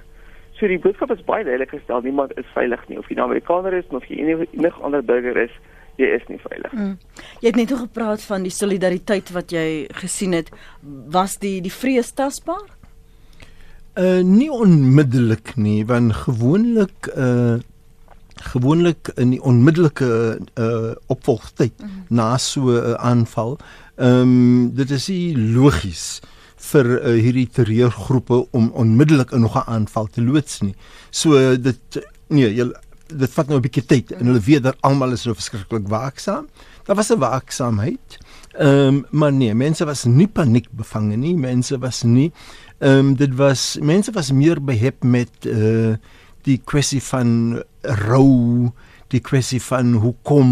So 0.58 0.68
die 0.68 0.80
boodskap 0.80 1.12
is 1.12 1.24
baie 1.26 1.44
duidelik 1.44 1.74
gestel 1.74 2.02
niemand 2.02 2.36
is 2.38 2.50
veilig 2.54 2.84
nie 2.88 3.00
of 3.00 3.08
jy 3.10 3.18
nou 3.18 3.30
Amerikaner 3.30 3.74
is 3.74 3.88
of 3.90 4.06
jy 4.06 4.20
enige 4.22 4.74
ander 4.82 5.04
burger 5.04 5.38
is 5.38 5.56
jy 6.02 6.10
is 6.18 6.24
nie 6.28 6.40
veilig. 6.42 6.72
Mm. 6.74 6.96
Jy 7.42 7.48
het 7.48 7.60
net 7.60 7.74
nog 7.74 7.84
gepraat 7.86 8.22
van 8.22 8.46
die 8.48 8.54
solidariteit 8.54 9.30
wat 9.36 9.52
jy 9.54 9.86
gesien 10.02 10.34
het. 10.38 10.50
Was 11.14 11.38
die 11.44 11.60
die 11.62 11.74
vrees 11.74 12.12
tasbaar? 12.18 12.66
Uh 13.94 14.22
nie 14.26 14.50
onmiddellik 14.52 15.56
nie, 15.56 15.86
want 15.86 16.16
gewoonlik 16.26 17.12
uh 17.14 17.60
gewoonlik 18.44 19.12
in 19.22 19.30
die 19.30 19.42
onmiddellike 19.42 20.40
uh 20.60 20.96
opvolgtyd 21.08 21.74
mm 21.80 21.88
-hmm. 21.88 22.06
na 22.10 22.38
so 22.38 22.62
'n 22.62 22.76
uh, 22.76 22.94
aanval, 22.94 23.58
ehm 23.96 24.22
um, 24.22 24.76
dit 24.76 24.90
is 24.90 25.08
nie 25.08 25.38
logies 25.38 26.20
vir 26.58 26.86
uh, 26.86 27.22
hierdie 27.22 27.48
terreurgroepe 27.48 28.48
om 28.52 28.72
onmiddellik 28.72 29.32
in 29.32 29.42
nog 29.42 29.56
'n 29.56 29.70
aanval 29.70 30.08
te 30.08 30.22
loods 30.22 30.62
nie. 30.62 30.76
So 31.10 31.38
uh, 31.38 31.56
dit 31.60 31.78
nee, 32.28 32.54
jy 32.56 32.72
dit 33.08 33.32
vat 33.32 33.48
nou 33.48 33.58
'n 33.58 33.62
bietjie 33.62 33.86
tyd 33.86 34.12
en 34.12 34.26
hulle 34.26 34.40
weet 34.40 34.64
dat 34.64 34.78
almal 34.82 35.12
is 35.12 35.22
so 35.22 35.34
verskriklik 35.34 35.88
waaksaam. 35.88 36.48
Daar 36.86 36.96
was 36.96 37.12
'n 37.12 37.20
waaksaamheid. 37.20 38.18
Ehm 38.54 38.88
um, 38.88 39.06
maar 39.12 39.34
nee, 39.34 39.54
mense 39.54 39.86
was 39.86 40.04
nie 40.04 40.28
paniek 40.28 40.68
bevange 40.72 41.16
nie. 41.16 41.36
Mense 41.36 41.78
was 41.80 42.04
nie 42.04 42.32
ehm 42.84 43.00
um, 43.00 43.16
dit 43.16 43.36
was 43.36 43.78
mense 43.82 44.12
was 44.12 44.32
meer 44.32 44.60
behep 44.64 45.04
met 45.04 45.46
uh 45.46 45.96
die 46.44 46.60
kwessie 46.60 47.00
van 47.02 47.62
rou, 47.82 48.72
die 49.08 49.22
kwessie 49.24 49.62
van 49.64 49.94
hoekom, 49.94 50.50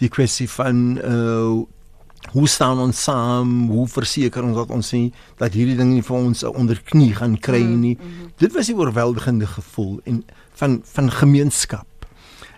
die 0.00 0.08
kwessie 0.08 0.48
van 0.48 0.96
uh 0.96 1.60
hoe 2.32 2.48
staan 2.48 2.78
ons 2.78 3.02
saam, 3.02 3.66
hoe 3.68 3.84
verseker 3.90 4.44
ons 4.46 4.56
dat 4.56 4.70
ons 4.70 4.88
sê 4.94 5.00
dat 5.36 5.52
hierdie 5.52 5.76
ding 5.76 5.90
nie 5.92 6.04
vir 6.06 6.16
ons 6.16 6.44
onder 6.48 6.78
knie 6.86 7.10
gaan 7.18 7.34
kry 7.36 7.60
mm, 7.60 7.80
nie. 7.80 7.96
Mm 7.98 8.06
-hmm. 8.06 8.30
Dit 8.38 8.52
was 8.54 8.68
'n 8.70 8.78
oorweldigende 8.78 9.46
gevoel 9.46 10.00
en 10.04 10.24
van 10.62 10.80
van 10.94 11.10
gemeenskap. 11.10 12.06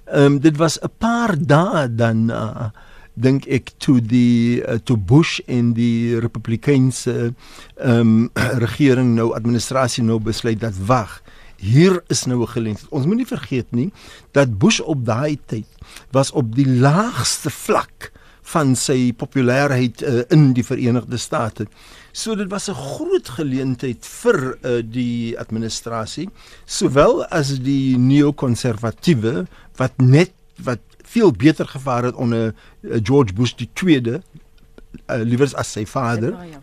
Ehm 0.05 0.25
um, 0.25 0.41
dit 0.41 0.57
was 0.57 0.79
'n 0.81 0.93
paar 0.99 1.35
dae 1.39 1.95
dan 1.95 2.31
uh, 2.31 2.69
dink 3.15 3.47
ek 3.47 3.71
toe 3.79 4.01
die 4.01 4.61
uh, 4.61 4.75
toe 4.85 4.99
Bush 4.99 5.41
en 5.47 5.73
die 5.73 6.19
Republikeinse 6.19 7.35
ehm 7.77 8.01
um, 8.01 8.31
regering 8.67 9.15
nou 9.15 9.33
administrasie 9.35 10.05
nou 10.05 10.21
besluit 10.21 10.61
dat 10.61 10.77
wag 10.87 11.23
hier 11.57 12.03
is 12.09 12.25
nou 12.25 12.43
'n 12.43 12.49
geleentheid. 12.49 12.91
Ons 12.91 13.07
moenie 13.07 13.27
vergeet 13.27 13.71
nie 13.71 13.93
dat 14.33 14.59
Bush 14.59 14.81
op 14.81 15.05
daai 15.05 15.39
tyd 15.47 15.67
was 16.11 16.31
op 16.31 16.55
die 16.55 16.69
laagste 16.69 17.51
vlak 17.51 18.13
van 18.43 18.77
sy 18.77 19.13
populariteit 19.13 20.03
uh, 20.03 20.21
in 20.29 20.53
die 20.53 20.65
Verenigde 20.65 21.17
State. 21.17 21.67
So 22.15 22.37
dit 22.39 22.47
was 22.51 22.69
'n 22.71 22.79
groot 22.79 23.29
geleentheid 23.29 24.07
vir 24.07 24.39
uh, 24.63 24.83
die 24.87 25.35
administrasie, 25.39 26.29
sowel 26.65 27.25
as 27.27 27.59
die 27.59 27.99
neokonservatiewe 27.99 29.47
wat 29.77 29.93
net 29.99 30.31
wat 30.63 30.79
veel 31.03 31.33
beter 31.33 31.67
gevaar 31.67 32.05
het 32.05 32.15
onder 32.15 32.55
uh, 32.55 32.99
George 33.03 33.35
Bush 33.35 33.55
die 33.59 33.69
tweede 33.73 34.23
uh, 35.11 35.23
liewer 35.23 35.51
as 35.55 35.73
sy 35.73 35.85
vader. 35.87 36.33
Ja, 36.33 36.43
ja. 36.43 36.63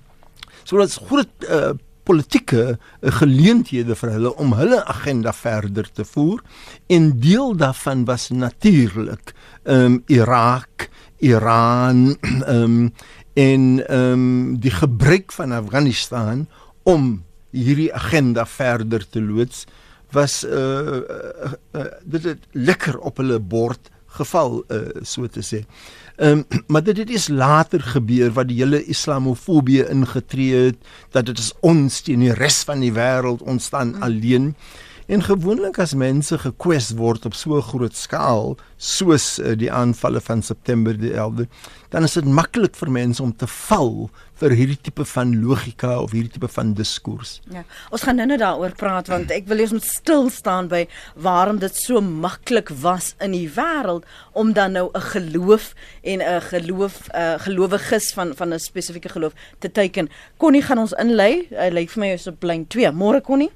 So 0.63 0.79
dit's 0.79 0.99
groot 1.03 1.49
uh, 1.49 1.73
politieke 2.07 2.77
geleenthede 3.19 3.95
vir 3.95 4.13
hulle 4.15 4.31
om 4.41 4.55
hulle 4.57 4.81
agenda 4.89 5.33
verder 5.35 5.89
te 5.91 6.05
voer 6.07 6.41
en 6.89 7.11
deel 7.21 7.55
daarvan 7.59 8.05
was 8.05 8.29
natuurlik 8.33 9.33
um, 9.63 10.01
Irak, 10.07 10.89
Iran 11.19 12.17
um, 12.47 12.93
en 13.33 13.83
um, 13.87 14.59
die 14.59 14.71
gebrek 14.71 15.31
van 15.31 15.51
Afghanistan 15.51 16.47
om 16.83 17.23
hierdie 17.51 17.93
agenda 17.93 18.45
verder 18.45 19.03
te 19.09 19.21
loods 19.21 19.65
was 20.11 20.43
uh, 20.43 20.51
uh, 20.51 21.51
uh, 21.75 21.85
dit 22.03 22.23
het 22.23 22.47
lekker 22.51 22.99
op 22.99 23.17
hulle 23.17 23.39
bord 23.39 23.91
geval 24.11 24.63
uh, 24.67 25.01
so 25.07 25.27
te 25.27 25.43
sê. 25.45 25.63
Ehm 26.19 26.43
um, 26.43 26.45
maar 26.71 26.83
dit 26.83 26.97
het 26.97 27.09
is 27.09 27.27
later 27.27 27.81
gebeur 27.81 28.31
wat 28.35 28.49
die 28.51 28.59
hele 28.59 28.83
islamofobie 28.83 29.87
ingetree 29.87 30.67
het 30.67 30.91
dat 31.15 31.25
dit 31.25 31.39
ons 31.61 32.01
teen 32.01 32.19
die 32.19 32.35
res 32.35 32.61
van 32.67 32.83
die 32.83 32.93
wêreld 32.93 33.41
ontstaan 33.41 33.95
hmm. 33.95 34.03
alleen. 34.03 34.55
En 35.11 35.19
gewoonlik 35.23 35.75
as 35.83 35.91
mense 35.91 36.37
gekwes 36.39 36.93
word 36.95 37.25
op 37.27 37.33
so 37.35 37.57
'n 37.57 37.61
groot 37.61 37.95
skaal 37.95 38.55
soos 38.77 39.39
uh, 39.39 39.57
die 39.59 39.71
aanvalle 39.71 40.21
van 40.21 40.41
September 40.41 40.95
die 40.97 41.11
11de, 41.11 41.47
dan 41.89 42.03
is 42.07 42.13
dit 42.13 42.25
maklik 42.25 42.75
vir 42.79 42.91
mense 42.91 43.23
om 43.23 43.35
te 43.35 43.47
val 43.47 44.09
vir 44.39 44.55
hierdie 44.55 44.79
tipe 44.81 45.05
van 45.05 45.35
logika 45.43 45.99
of 45.99 46.15
hierdie 46.15 46.31
tipe 46.31 46.47
van 46.47 46.73
diskurs. 46.73 47.41
Ja. 47.51 47.65
Ons 47.91 48.07
gaan 48.07 48.15
nou-nou 48.15 48.39
daaroor 48.39 48.71
praat 48.71 49.11
want 49.11 49.31
ek 49.31 49.51
wil 49.51 49.59
eers 49.59 49.75
moet 49.75 49.83
stil 49.83 50.29
staan 50.29 50.71
by 50.71 50.87
waarom 51.15 51.59
dit 51.59 51.75
so 51.75 51.99
maklik 51.99 52.69
was 52.69 53.13
in 53.19 53.35
die 53.35 53.51
wêreld 53.51 54.07
om 54.31 54.53
dan 54.53 54.71
nou 54.71 54.89
'n 54.95 55.01
geloof 55.11 55.73
en 56.03 56.21
'n 56.23 56.41
geloof 56.41 57.11
'n 57.11 57.17
uh, 57.19 57.35
gelowiges 57.39 58.13
van 58.13 58.31
van 58.35 58.53
'n 58.53 58.59
spesifieke 58.59 59.09
geloof 59.09 59.33
te 59.59 59.71
teiken. 59.71 60.09
Connie 60.37 60.61
gaan 60.61 60.79
ons 60.79 60.93
inlei. 60.93 61.47
Hy 61.49 61.69
lyk 61.69 61.89
vir 61.89 61.99
my 61.99 62.13
is 62.13 62.27
op 62.27 62.43
lyn 62.43 62.67
2. 62.67 62.91
Môre 62.91 63.21
Connie. 63.21 63.51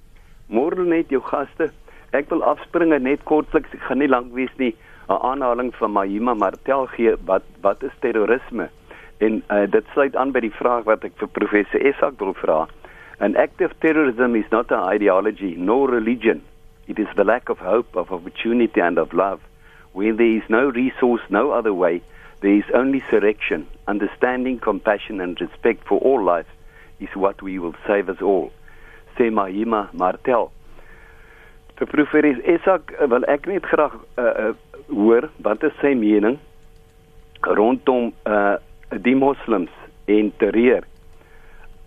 Môre 0.48 0.86
net 0.86 1.10
jou 1.10 1.22
gaste. 1.26 1.72
Ek 2.14 2.30
wil 2.30 2.44
afspring 2.46 2.94
net 3.02 3.24
kortliks. 3.26 3.74
Ek 3.74 3.82
gaan 3.88 4.00
nie 4.00 4.12
lank 4.12 4.34
wees 4.34 4.54
nie. 4.58 4.76
'n 5.10 5.18
Aanhaling 5.22 5.72
van 5.76 5.92
Mahima 5.92 6.34
Martel 6.34 6.86
gee 6.96 7.14
wat 7.26 7.44
wat 7.62 7.84
is 7.84 7.94
terrorisme? 8.00 8.70
En 9.18 9.44
uh, 9.50 9.66
dit 9.70 9.86
sluit 9.94 10.16
aan 10.16 10.32
by 10.32 10.40
die 10.40 10.54
vraag 10.54 10.84
wat 10.86 11.04
ek 11.06 11.14
vir 11.22 11.30
professor 11.38 11.80
Esak 11.82 12.20
wil 12.20 12.34
vra. 12.34 12.66
An 13.20 13.36
active 13.36 13.74
terrorism 13.80 14.36
is 14.36 14.50
not 14.52 14.72
an 14.72 14.84
ideology 14.94 15.56
nor 15.58 15.90
religion. 15.90 16.42
It 16.88 17.00
is 17.00 17.08
the 17.16 17.24
lack 17.24 17.50
of 17.50 17.60
hope, 17.60 17.96
of 17.96 18.12
opportunity 18.12 18.82
and 18.82 18.98
of 18.98 19.14
love. 19.14 19.40
When 19.94 20.18
there 20.18 20.36
is 20.38 20.50
no 20.50 20.70
resource, 20.70 21.22
no 21.30 21.52
other 21.52 21.74
way, 21.74 22.02
there 22.42 22.54
is 22.54 22.70
only 22.74 23.02
surrection. 23.02 23.66
Understanding, 23.88 24.60
compassion 24.60 25.22
and 25.22 25.40
respect 25.40 25.88
for 25.88 26.00
all 26.00 26.22
life 26.22 26.50
is 27.00 27.10
what 27.16 27.42
we 27.42 27.58
will 27.60 27.76
save 27.88 28.10
us 28.10 28.22
all. 28.22 28.52
Sê 29.18 29.32
Mahima 29.32 29.88
Martel. 29.94 30.50
Vir 31.76 31.88
professor 31.92 32.48
Esak 32.56 32.94
eh, 33.00 33.08
wil 33.12 33.26
ek 33.32 33.48
net 33.52 33.66
graag 33.68 33.96
uh, 34.18 34.24
uh, 34.24 34.52
hoor 34.88 35.30
wat 35.44 35.64
is 35.64 35.76
sy 35.82 35.96
mening 35.98 36.40
rondom 37.42 38.14
uh 38.26 38.56
die 39.04 39.16
moslems 39.18 39.72
en 40.06 40.30
terreur. 40.40 40.86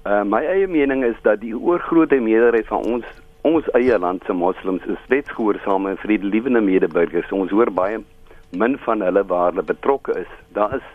Uh 0.04 0.25
my 0.26 0.42
eie 0.44 0.66
mening 0.68 1.04
is 1.06 1.16
dat 1.23 1.40
die 1.40 1.54
oorgrootste 1.56 2.18
meerderheid 2.20 2.66
van 2.68 2.85
ons 2.85 3.06
ons 3.49 3.68
eie 3.78 3.97
land 3.99 4.25
se 4.26 4.35
moslems 4.35 4.85
is 4.92 5.08
wetsgehoorsame 5.08 5.94
en 5.94 6.00
vredelewende 6.02 6.61
medeburgers. 6.61 7.32
Ons 7.32 7.54
hoor 7.54 7.70
baie 7.73 8.02
min 8.50 8.76
van 8.85 9.04
hulle 9.04 9.25
waar 9.30 9.52
hulle 9.52 9.64
betrokke 9.64 10.18
is. 10.20 10.35
Daar 10.52 10.75
is 10.80 10.88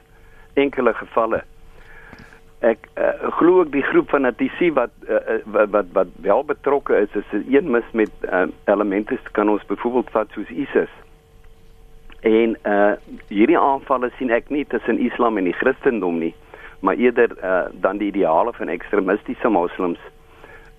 enkele 0.59 0.93
gevalle. 0.93 1.41
Ek 2.63 2.85
uh, 2.95 3.31
glo 3.35 3.59
ook 3.59 3.71
die 3.73 3.83
groep 3.83 4.13
fanatici 4.13 4.69
wat, 4.71 4.93
uh, 5.09 5.39
wat 5.51 5.71
wat 5.73 5.89
wat 5.91 6.11
wel 6.23 6.45
betrokke 6.47 6.95
is, 6.95 7.15
is 7.19 7.31
een 7.51 7.71
mis 7.71 7.89
met 7.91 8.11
uh, 8.23 8.45
elemente 8.71 9.17
kan 9.35 9.49
ons 9.51 9.65
byvoorbeeld 9.67 10.13
vat 10.15 10.31
soos 10.31 10.49
ISIS. 10.49 10.93
En 12.23 12.55
uh 12.63 12.93
hierdie 13.27 13.59
aanvalle 13.59 14.07
sien 14.17 14.31
ek 14.31 14.47
nie 14.53 14.63
tussen 14.71 14.99
Islam 15.03 15.37
en 15.37 15.49
die 15.49 15.57
Christendom 15.59 16.21
nie, 16.21 16.31
maar 16.79 16.95
eerder 16.95 17.35
uh 17.43 17.65
dan 17.83 17.99
die 17.99 18.13
ideale 18.13 18.53
van 18.55 18.71
ekstremistiese 18.71 19.51
moslems. 19.51 19.99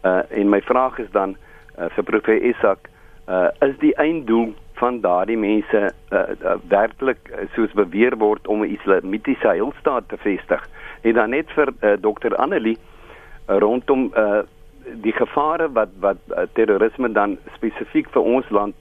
Uh 0.05 0.23
en 0.31 0.49
my 0.49 0.63
vraag 0.65 0.99
is 1.05 1.11
dan 1.13 1.37
uh, 1.37 1.91
vir 1.93 2.09
professor 2.09 2.49
Isak, 2.49 2.89
uh 3.29 3.51
is 3.61 3.77
die 3.85 3.93
einddoel 4.01 4.55
van 4.81 5.03
daardie 5.05 5.37
mense 5.37 5.83
uh, 5.85 6.23
uh 6.33 6.57
werklik 6.73 7.29
soos 7.53 7.77
beweer 7.77 8.17
word 8.17 8.49
om 8.49 8.65
'n 8.65 8.73
islamitiese 8.79 9.49
heilstaat 9.53 10.09
te 10.09 10.17
vestig? 10.17 10.65
En 11.05 11.15
dan 11.21 11.31
net 11.37 11.51
vir 11.57 11.73
uh, 11.81 11.95
dokter 12.01 12.37
Annelie 12.37 12.79
uh, 12.79 13.59
rondom 13.59 14.11
uh 14.17 14.43
die 15.01 15.15
gevare 15.17 15.71
wat 15.73 15.93
wat 16.01 16.19
uh, 16.29 16.43
terrorisme 16.53 17.09
dan 17.13 17.39
spesifiek 17.55 18.11
vir 18.13 18.27
ons 18.37 18.51
land 18.53 18.75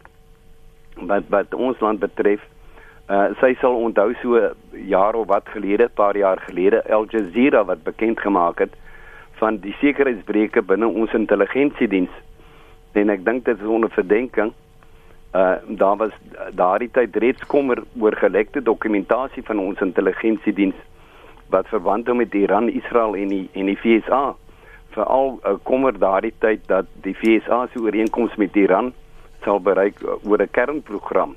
wat 1.12 1.30
wat 1.32 1.54
ons 1.56 1.80
land 1.80 2.02
betref 2.04 2.44
Uh, 3.04 3.34
sy 3.42 3.50
sal 3.60 3.76
onthou 3.84 4.14
so 4.22 4.40
jaar 4.88 5.18
of 5.20 5.26
wat 5.28 5.50
gelede, 5.52 5.90
paar 5.92 6.16
jaar 6.16 6.40
gelede, 6.48 6.80
Al 6.88 7.04
Jazeera 7.12 7.66
wat 7.68 7.84
bekend 7.84 8.20
gemaak 8.24 8.62
het 8.64 8.78
van 9.42 9.58
die 9.60 9.74
sekuriteitsbreuke 9.82 10.62
binne 10.64 10.88
ons 10.88 11.12
intelligensiediens. 11.12 12.14
En 12.96 13.12
ek 13.12 13.26
dink 13.26 13.44
dit 13.44 13.60
is 13.60 13.68
onder 13.68 13.92
verdenking. 13.92 14.54
Uh 15.36 15.58
daar 15.68 16.00
was 16.00 16.16
daardie 16.56 16.88
tyd 16.96 17.20
reeds 17.20 17.44
kommer 17.52 17.84
oor 18.00 18.16
gelekte 18.16 18.64
dokumentasie 18.64 19.44
van 19.44 19.60
ons 19.60 19.84
intelligensiediens 19.84 20.80
wat 21.54 21.70
verband 21.72 22.10
hou 22.10 22.18
met 22.18 22.34
Iran, 22.34 22.70
Israel 22.70 23.16
en 23.20 23.32
die 23.34 23.46
en 23.54 23.70
die 23.70 23.78
VSA. 23.78 24.24
Veral 24.96 25.38
uh, 25.42 25.56
kommer 25.70 25.96
daardie 25.98 26.34
tyd 26.44 26.66
dat 26.70 26.90
die 27.06 27.16
VSA 27.18 27.68
se 27.72 27.82
ooreenkoms 27.82 28.36
met 28.42 28.58
Iran 28.60 28.92
sal 29.46 29.62
bereik 29.62 30.02
uh, 30.02 30.18
oor 30.26 30.42
'n 30.42 30.52
kernprogram 30.52 31.36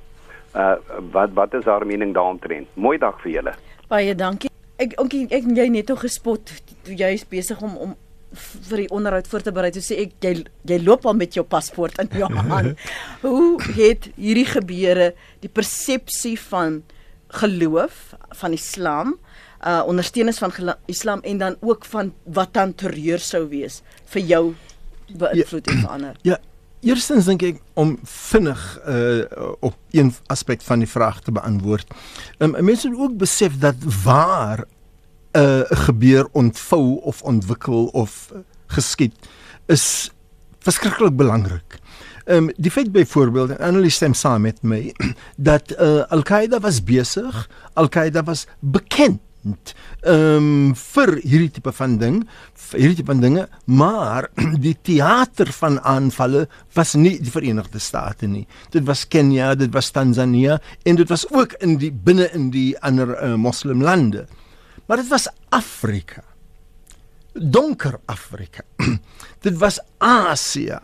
uh 0.56 0.74
wat 1.12 1.32
wat 1.36 1.54
is 1.54 1.64
haar 1.64 1.86
mening 1.86 2.14
daaromtrent? 2.14 2.68
Mooi 2.74 2.98
dag 2.98 3.20
vir 3.20 3.32
julle. 3.32 3.54
Baie 3.88 4.14
dankie. 4.14 4.50
Ek 4.80 4.96
onkie 5.00 5.26
ek 5.32 5.48
jy 5.56 5.68
net 5.72 5.92
nog 5.92 6.00
gespot 6.04 6.52
toe 6.84 6.96
jy 6.96 7.12
is 7.16 7.24
besig 7.28 7.60
om 7.62 7.76
om 7.76 7.94
vir 8.68 8.82
die 8.84 8.90
onderhoud 8.92 9.28
voor 9.28 9.44
te 9.44 9.52
berei. 9.52 9.70
Toe 9.72 9.84
sê 9.84 10.00
ek 10.06 10.16
jy 10.24 10.32
jy 10.68 10.80
loop 10.84 11.06
al 11.06 11.16
met 11.16 11.36
jou 11.36 11.44
paspoort 11.44 12.00
in 12.02 12.10
jou 12.12 12.30
hand. 12.52 12.80
Hoe 13.22 13.56
het 13.76 14.10
hierdie 14.16 14.48
gebeure 14.48 15.12
die 15.44 15.52
persepsie 15.52 16.36
van 16.48 16.82
geloof 17.40 18.14
van 18.40 18.52
Islam 18.52 19.16
uh 19.60 19.82
ondersteuners 19.86 20.38
van 20.38 20.52
Islam 20.86 21.20
en 21.20 21.38
dan 21.38 21.56
ook 21.60 21.84
van 21.84 22.12
wat 22.24 22.54
dan 22.54 22.74
terreur 22.74 23.18
sou 23.18 23.48
wees 23.48 23.82
vir 24.04 24.22
jou 24.22 24.54
beïnvloed 25.06 25.66
ja, 25.66 25.72
en 25.72 25.80
verander? 25.80 26.16
Ja, 26.30 26.38
Eerstens 26.86 27.24
dink 27.24 27.42
ek 27.42 27.56
om 27.74 27.96
vinnig 28.04 28.60
uh 28.86 29.24
op 29.64 29.74
een 29.96 30.12
aspek 30.30 30.60
van 30.62 30.84
die 30.84 30.88
vraag 30.88 31.22
te 31.24 31.32
beantwoord. 31.32 31.88
Um, 32.38 32.52
mense 32.60 32.88
moet 32.88 33.00
ook 33.00 33.16
besef 33.18 33.58
dat 33.58 33.80
waar 34.04 34.66
'n 35.32 35.40
uh, 35.40 35.60
gebeur 35.86 36.28
ontvou 36.32 37.00
of 37.02 37.22
ontwikkel 37.22 37.86
of 37.86 38.32
geskied 38.66 39.14
is 39.66 40.10
verskriklik 40.58 41.16
belangrik. 41.16 41.78
Ehm 42.24 42.36
um, 42.36 42.52
die 42.56 42.70
feit 42.70 42.92
byvoorbeeld 42.92 43.58
Annelie 43.58 43.90
stem 43.90 44.14
saam 44.14 44.40
met 44.40 44.62
my 44.62 44.94
dat 45.50 45.74
uh, 45.80 46.02
Al-Qaeda 46.08 46.60
was 46.60 46.84
besig, 46.84 47.48
Al-Qaeda 47.72 48.22
was 48.22 48.46
bekend 48.60 49.20
ehm 49.46 50.36
um, 50.36 50.74
vir 50.76 51.12
hierdie 51.22 51.50
tipe 51.58 51.72
van 51.72 51.96
ding, 52.00 52.20
hierdie 52.72 52.98
tipe 53.00 53.12
van 53.12 53.22
dinge, 53.22 53.46
maar 53.64 54.28
die 54.66 54.74
teater 54.82 55.52
van 55.56 55.78
aanvalle 55.80 56.46
was 56.76 56.94
nie 56.98 57.16
die 57.20 57.32
Verenigde 57.32 57.80
State 57.82 58.26
nie. 58.30 58.46
Dit 58.74 58.86
was 58.88 59.06
Kenia, 59.08 59.54
dit 59.54 59.72
was 59.74 59.90
Tanzania 59.94 60.58
en 60.84 60.98
dit 60.98 61.08
was 61.08 61.26
ook 61.30 61.56
in 61.60 61.78
die 61.82 61.92
binne 61.92 62.28
in 62.34 62.50
die 62.54 62.72
ander 62.80 63.14
uh, 63.16 63.34
moslimlande. 63.40 64.26
Maar 64.86 65.02
dit 65.02 65.10
was 65.10 65.28
Afrika. 65.54 66.22
Donker 67.32 68.00
Afrika. 68.06 68.62
dit 69.46 69.58
was 69.58 69.80
Asië. 69.98 70.78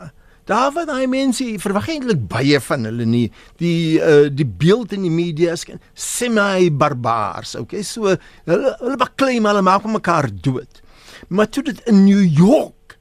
Daar 0.45 0.73
was 0.75 0.89
daai 0.89 1.07
mense, 1.07 1.45
verwag 1.63 1.89
eintlik 1.93 2.25
baie 2.31 2.59
van 2.61 2.89
hulle 2.89 3.07
nie. 3.07 3.27
Die 3.63 4.01
uh, 4.03 4.27
die 4.33 4.47
beeld 4.47 4.93
in 4.97 5.07
die 5.07 5.13
media 5.15 5.55
is 5.55 5.67
semi 5.95 6.71
barbaars, 6.71 7.55
okay? 7.61 7.85
So 7.87 8.17
hulle 8.51 8.75
hulle 8.81 8.99
baklei 8.99 9.39
maar 9.39 9.55
hulle 9.55 9.67
maak 9.69 9.87
mekaar 9.87 10.31
dood. 10.33 10.83
Maar 11.29 11.49
toe 11.49 11.63
dit 11.71 11.81
in 11.87 12.05
New 12.05 12.25
York. 12.27 12.99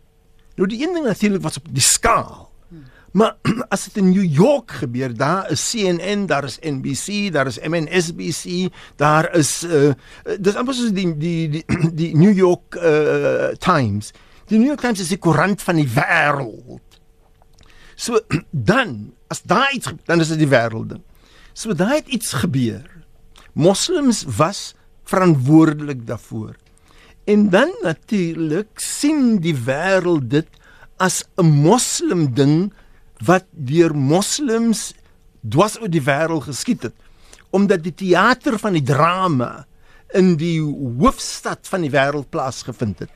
Nou 0.56 0.68
die 0.70 0.84
een 0.84 0.94
ding 0.94 1.06
natuurlik 1.06 1.42
was 1.42 1.58
op 1.58 1.70
die 1.74 1.82
skaal. 1.82 2.52
Maar 3.12 3.36
as 3.74 3.84
dit 3.90 3.98
in 3.98 4.12
New 4.12 4.24
York 4.24 4.72
gebeur, 4.72 5.18
daar 5.18 5.50
is 5.52 5.64
CNN, 5.70 6.26
daar 6.26 6.44
is 6.44 6.60
NBC, 6.62 7.32
daar 7.34 7.48
is 7.48 7.60
MSNBC, 7.60 8.72
daar 8.96 9.36
is 9.36 9.64
uh 9.64 9.92
dis 10.40 10.56
amper 10.56 10.78
soos 10.78 10.94
die 10.96 11.10
die 11.18 11.50
die 11.50 11.66
die 12.04 12.14
New 12.16 12.38
York 12.38 12.78
uh 12.78 13.52
Times. 13.58 14.14
Die 14.48 14.60
New 14.60 14.68
York 14.68 14.82
Times 14.82 15.00
is 15.00 15.12
die 15.12 15.20
koerant 15.20 15.62
van 15.62 15.76
die 15.82 15.90
wêreld. 15.90 16.91
So 18.01 18.22
dan 18.72 19.13
as 19.31 19.43
daai 19.46 19.77
iets 19.77 19.93
dan 20.10 20.24
is 20.24 20.34
dit 20.34 20.41
die 20.43 20.51
wêreld 20.51 20.96
ding. 20.96 21.03
So 21.53 21.75
daai 21.77 22.01
het 22.01 22.10
iets 22.10 22.34
gebeur. 22.41 22.88
Moslems 23.53 24.24
was 24.39 24.72
verantwoordelik 25.12 26.05
daarvoor. 26.08 26.55
En 27.29 27.50
dan 27.53 27.70
natuurlik 27.84 28.79
sien 28.81 29.38
die 29.43 29.55
wêreld 29.55 30.31
dit 30.34 30.50
as 30.98 31.24
'n 31.38 31.46
moslim 31.46 32.34
ding 32.34 32.74
wat 33.25 33.46
deur 33.51 33.93
moslems 33.93 34.93
dwars 35.41 35.77
oor 35.81 35.89
die 35.89 36.01
wêreld 36.01 36.50
geskied 36.50 36.89
het 36.89 36.98
omdat 37.51 37.84
die 37.84 37.93
teater 37.93 38.55
van 38.60 38.74
die 38.74 38.84
drama 38.84 39.65
in 40.15 40.36
die 40.39 40.60
hoofstad 41.00 41.67
van 41.67 41.84
die 41.84 41.91
wêreld 41.91 42.29
plaasgevind 42.31 43.03
het. 43.03 43.12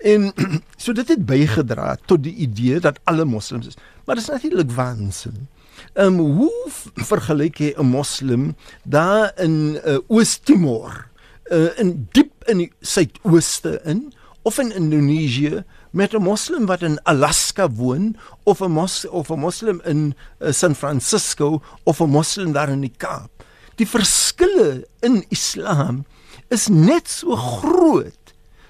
En 0.00 0.32
so 0.82 0.92
dit 0.92 1.08
het 1.08 1.26
bygedra 1.26 1.96
tot 2.04 2.22
die 2.24 2.34
idee 2.34 2.80
dat 2.80 3.00
alle 3.04 3.24
moslems 3.24 3.66
is. 3.66 3.78
Maar 4.04 4.14
dit 4.14 4.24
is 4.24 4.30
natuurlik 4.30 4.70
waansin. 4.70 5.48
Ehm 5.92 6.18
um, 6.18 6.18
hoe 6.18 6.68
vergelyk 6.94 7.58
jy 7.58 7.74
'n 7.76 7.86
moslim 7.86 8.56
daar 8.84 9.32
in 9.36 9.80
uh, 9.84 9.98
Oos-Timor, 10.08 11.08
uh, 11.50 11.78
in 11.78 12.08
diep 12.12 12.44
in 12.46 12.56
die 12.56 12.72
suidooste 12.80 13.80
in 13.84 14.12
of 14.42 14.58
in 14.58 14.72
Indonesië 14.72 15.64
met 15.90 16.14
'n 16.14 16.22
moslim 16.22 16.66
wat 16.66 16.82
in 16.82 17.02
Alaska 17.02 17.70
woon 17.70 18.16
of 18.42 18.60
'n 18.60 18.70
mos 18.70 19.08
of 19.08 19.30
'n 19.30 19.38
moslim 19.38 19.80
in 19.84 20.14
uh, 20.38 20.52
San 20.52 20.74
Francisco 20.74 21.62
of 21.82 22.00
'n 22.00 22.10
moslim 22.10 22.52
daar 22.52 22.68
in 22.68 22.80
die 22.80 22.94
Kaap. 22.96 23.30
Die 23.74 23.88
verskille 23.88 24.86
in 25.00 25.24
Islam 25.28 26.04
is 26.48 26.68
net 26.68 27.08
so 27.08 27.36
groot 27.36 28.19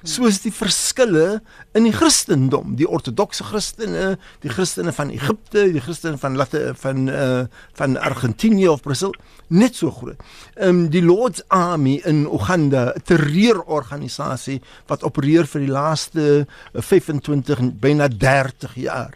soos 0.02 0.40
die 0.45 0.52
verskille 0.52 1.40
in 1.76 1.85
die 1.85 1.92
Christendom, 1.92 2.76
die 2.76 2.88
ortodokse 2.88 3.45
Christene, 3.45 4.16
die 4.42 4.52
Christene 4.52 4.92
van 4.97 5.11
Egipte, 5.12 5.66
die 5.73 5.83
Christene 5.85 6.19
van 6.21 6.38
Latte 6.40 6.75
van 6.80 7.09
uh 7.09 7.45
van 7.76 7.97
Argentinië 7.97 8.69
of 8.69 8.83
Brasil, 8.83 9.14
net 9.49 9.76
so 9.76 9.90
groot. 9.90 10.21
Ehm 10.57 10.69
um, 10.69 10.90
die 10.90 11.02
Lord's 11.02 11.45
Army 11.49 12.00
in 12.04 12.26
Uganda, 12.26 12.92
'n 12.95 13.02
terreurorganisasie 13.04 14.61
wat 14.87 15.02
opereer 15.02 15.47
vir 15.47 15.61
die 15.61 15.73
laaste 15.73 16.47
25 16.75 17.78
byna 17.80 18.09
30 18.09 18.75
jaar. 18.75 19.14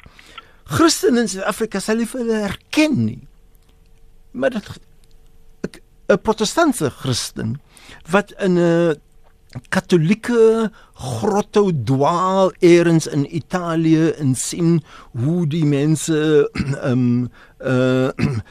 Christene 0.64 1.20
in 1.20 1.28
Suid-Afrika 1.28 1.80
sal 1.80 1.96
nie 1.96 2.08
hulle 2.12 2.40
erken 2.40 3.04
nie. 3.04 3.22
Maar 4.32 4.60
'n 6.08 6.20
protestantse 6.20 6.90
Christen 6.90 7.60
wat 8.10 8.32
in 8.32 8.58
'n 8.58 9.00
katolieke 9.74 10.70
grotto 10.98 11.68
dwaal 11.86 12.52
eers 12.64 13.06
in 13.06 13.24
Italië 13.36 14.10
en 14.18 14.34
sien 14.34 14.80
hoe 15.12 15.46
die 15.46 15.64
mense 15.64 16.18
ehm 16.58 16.92
um, 16.92 17.32
uh 17.64 18.10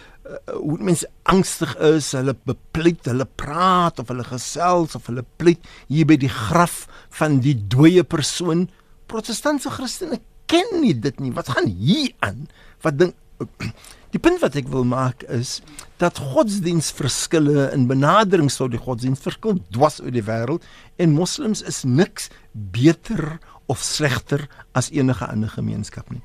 hoe 0.65 0.77
mense 0.79 1.07
angstig 1.29 1.73
is, 1.83 2.11
hulle 2.15 2.35
bepleit, 2.47 3.05
hulle 3.09 3.25
praat 3.39 3.99
of 4.01 4.09
hulle 4.11 4.25
gesels 4.27 4.95
of 4.97 5.09
hulle 5.09 5.25
pleit 5.37 5.61
hier 5.91 6.07
by 6.09 6.17
die 6.19 6.31
graf 6.31 6.85
van 7.19 7.39
die 7.43 7.55
dooie 7.69 8.05
persoon. 8.07 8.67
Protestantse 9.11 9.71
Christene 9.73 10.21
ken 10.51 10.79
nie 10.81 10.95
dit 10.95 11.19
nie. 11.21 11.33
Wat 11.35 11.51
gaan 11.53 11.67
hier 11.67 12.13
aan? 12.25 12.47
Wat 12.85 12.97
ding 12.99 13.13
Die 14.13 14.21
punt 14.21 14.43
wat 14.43 14.53
ek 14.59 14.67
wil 14.69 14.85
maak 14.85 15.23
is 15.33 15.55
dat 16.01 16.19
godsdienstverskille 16.21 17.71
in 17.73 17.87
benaderings 17.89 18.59
tot 18.59 18.69
die 18.75 18.81
godsdienst 18.81 19.25
verskil 19.25 19.57
dwas 19.73 19.97
oor 20.03 20.13
die 20.13 20.25
wêreld 20.27 20.65
en 21.01 21.15
moslems 21.17 21.63
is 21.65 21.81
niks 21.81 22.29
beter 22.53 23.39
of 23.73 23.81
slegter 23.81 24.45
as 24.77 24.91
enige 24.93 25.25
ander 25.25 25.49
gemeenskap 25.49 26.13
nie. 26.13 26.21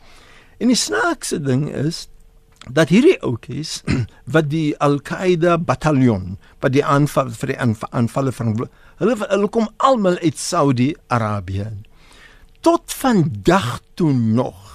En 0.61 0.69
die 0.69 0.77
snaakse 0.77 1.41
ding 1.41 1.65
is 1.73 2.05
dat 2.69 2.93
hierdie 2.93 3.17
ouetjies 3.25 3.81
wat 4.37 4.53
die 4.53 4.77
Al-Qaeda 4.85 5.57
bataljon 5.57 6.37
wat 6.61 6.77
die 6.77 6.85
aanval 6.85 7.33
vir 7.41 7.55
die 7.55 7.61
aanvalle 7.65 8.37
van 8.37 8.53
hulle 9.01 9.17
hulle 9.25 9.53
kom 9.55 9.73
almal 9.81 10.21
uit 10.21 10.37
Saudi-Arabië. 10.37 11.71
Tot 12.61 12.93
vandag 13.01 13.79
toe 13.97 14.13
nog 14.13 14.68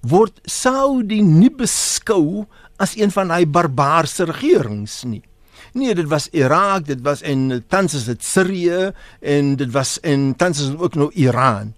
word 0.00 0.40
Saudi 0.44 1.22
nie 1.22 1.50
beskou 1.50 2.46
as 2.78 2.94
een 2.96 3.10
van 3.10 3.32
daai 3.32 3.46
barbaarse 3.46 4.28
regerings 4.28 5.02
nie. 5.04 5.22
Nee, 5.72 5.94
dit 5.94 6.06
was 6.08 6.28
Irak, 6.32 6.86
dit 6.86 7.00
was 7.04 7.22
in 7.22 7.64
tans 7.68 7.94
is 7.94 8.06
dit 8.08 8.24
Sirië 8.24 8.92
en 9.20 9.56
dit 9.56 9.70
was 9.74 9.98
in 10.06 10.34
tans 10.36 10.60
is 10.60 10.76
ook 10.76 10.94
nou 10.94 11.10
Iran. 11.14 11.74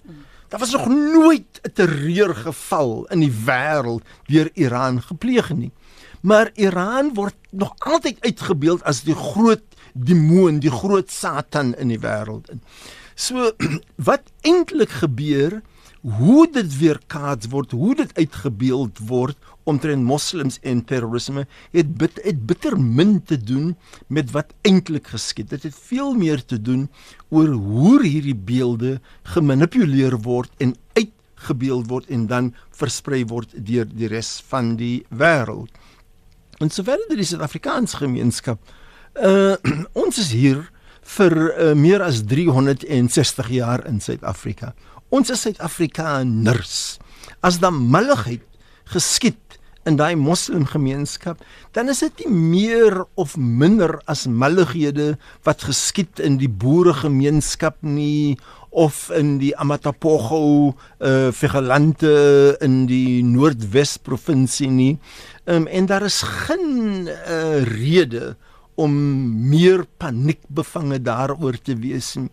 Daar 0.50 0.61
was 0.61 0.72
nog 0.72 0.87
nooit 0.88 1.61
'n 1.62 1.72
terreurgeval 1.74 3.06
in 3.06 3.20
die 3.20 3.35
wêreld 3.46 4.02
deur 4.26 4.50
Iran 4.52 5.02
gepleeg 5.02 5.50
nie. 5.54 5.72
Maar 6.20 6.50
Iran 6.54 7.14
word 7.14 7.35
nog 7.50 7.74
altyd 7.78 8.16
uitgebeeld 8.20 8.83
as 8.83 9.02
die 9.02 9.14
groot 9.14 9.62
demoon, 9.92 10.59
die 10.59 10.70
groot 10.70 11.11
Satan 11.11 11.74
in 11.74 11.88
die 11.88 12.00
wêreld. 12.00 12.50
So 13.14 13.52
wat 14.09 14.22
eintlik 14.40 14.90
gebeur 14.90 15.62
hoe 16.00 16.46
dit 16.52 16.78
weerkaats 16.78 17.50
word, 17.52 17.74
hoe 17.76 17.94
dit 17.98 18.12
uitgebeeld 18.16 19.00
word 19.08 19.36
omtrent 19.68 20.02
moslems 20.02 20.56
en 20.66 20.80
terrorisme, 20.84 21.44
het 21.76 21.92
bit 22.00 22.20
het 22.24 22.40
bitter 22.48 22.78
min 22.80 23.18
te 23.22 23.36
doen 23.36 23.74
met 24.08 24.32
wat 24.32 24.54
eintlik 24.66 25.12
geskied. 25.12 25.50
Dit 25.52 25.68
het 25.68 25.76
veel 25.76 26.14
meer 26.16 26.44
te 26.44 26.60
doen 26.60 26.88
oor 27.28 27.52
hoe 27.52 28.00
hierdie 28.02 28.36
beelde 28.36 28.98
gemanipuleer 29.34 30.16
word 30.24 30.50
en 30.58 30.74
uitgebeeld 30.96 31.88
word 31.92 32.08
en 32.08 32.26
dan 32.26 32.54
versprei 32.80 33.24
word 33.28 33.52
deur 33.54 33.88
die 33.88 34.08
res 34.08 34.38
van 34.48 34.74
die 34.80 35.04
wêreld. 35.12 35.70
En 36.60 36.72
sover 36.72 37.00
dit 37.08 37.20
die 37.20 37.28
Suid-Afrikaanse 37.28 38.02
gemeenskap 38.06 38.60
uh 39.20 39.56
ons 40.02 40.18
is 40.22 40.32
hier 40.32 40.68
vir 41.16 41.34
uh, 41.34 41.72
meer 41.74 42.02
as 42.04 42.22
360 42.28 43.48
jaar 43.50 43.82
in 43.88 43.98
Suid-Afrika. 44.00 44.74
Ons 45.10 45.30
is 45.34 45.40
Suid-Afrikaners. 45.42 46.74
As 47.42 47.58
dan 47.58 47.80
milligheid 47.90 48.44
geskied 48.92 49.56
in 49.88 49.96
daai 49.98 50.14
moslimgemeenskap, 50.14 51.40
dan 51.74 51.90
is 51.90 52.02
dit 52.04 52.22
nie 52.22 52.30
meer 52.30 53.00
of 53.18 53.34
minder 53.34 53.96
as 54.10 54.28
millighede 54.30 55.16
wat 55.46 55.66
geskied 55.66 56.22
in 56.22 56.38
die 56.38 56.50
boeregemeenskap 56.50 57.80
nie 57.82 58.38
of 58.70 59.08
in 59.16 59.40
die 59.42 59.50
Amatapogo 59.58 60.76
uh 61.02 61.34
Vegalante 61.34 62.14
in 62.62 62.84
die 62.86 63.24
Noordwes 63.26 63.96
provinsie 63.98 64.70
nie. 64.70 64.94
Um, 65.50 65.66
en 65.66 65.90
daar 65.90 66.06
is 66.06 66.22
geen 66.22 67.10
uh, 67.10 67.66
rede 67.66 68.36
om 68.78 68.94
meer 69.50 69.88
paniekbevange 69.98 71.02
daaroor 71.02 71.58
te 71.58 71.74
wees 71.74 72.14
nie. 72.20 72.30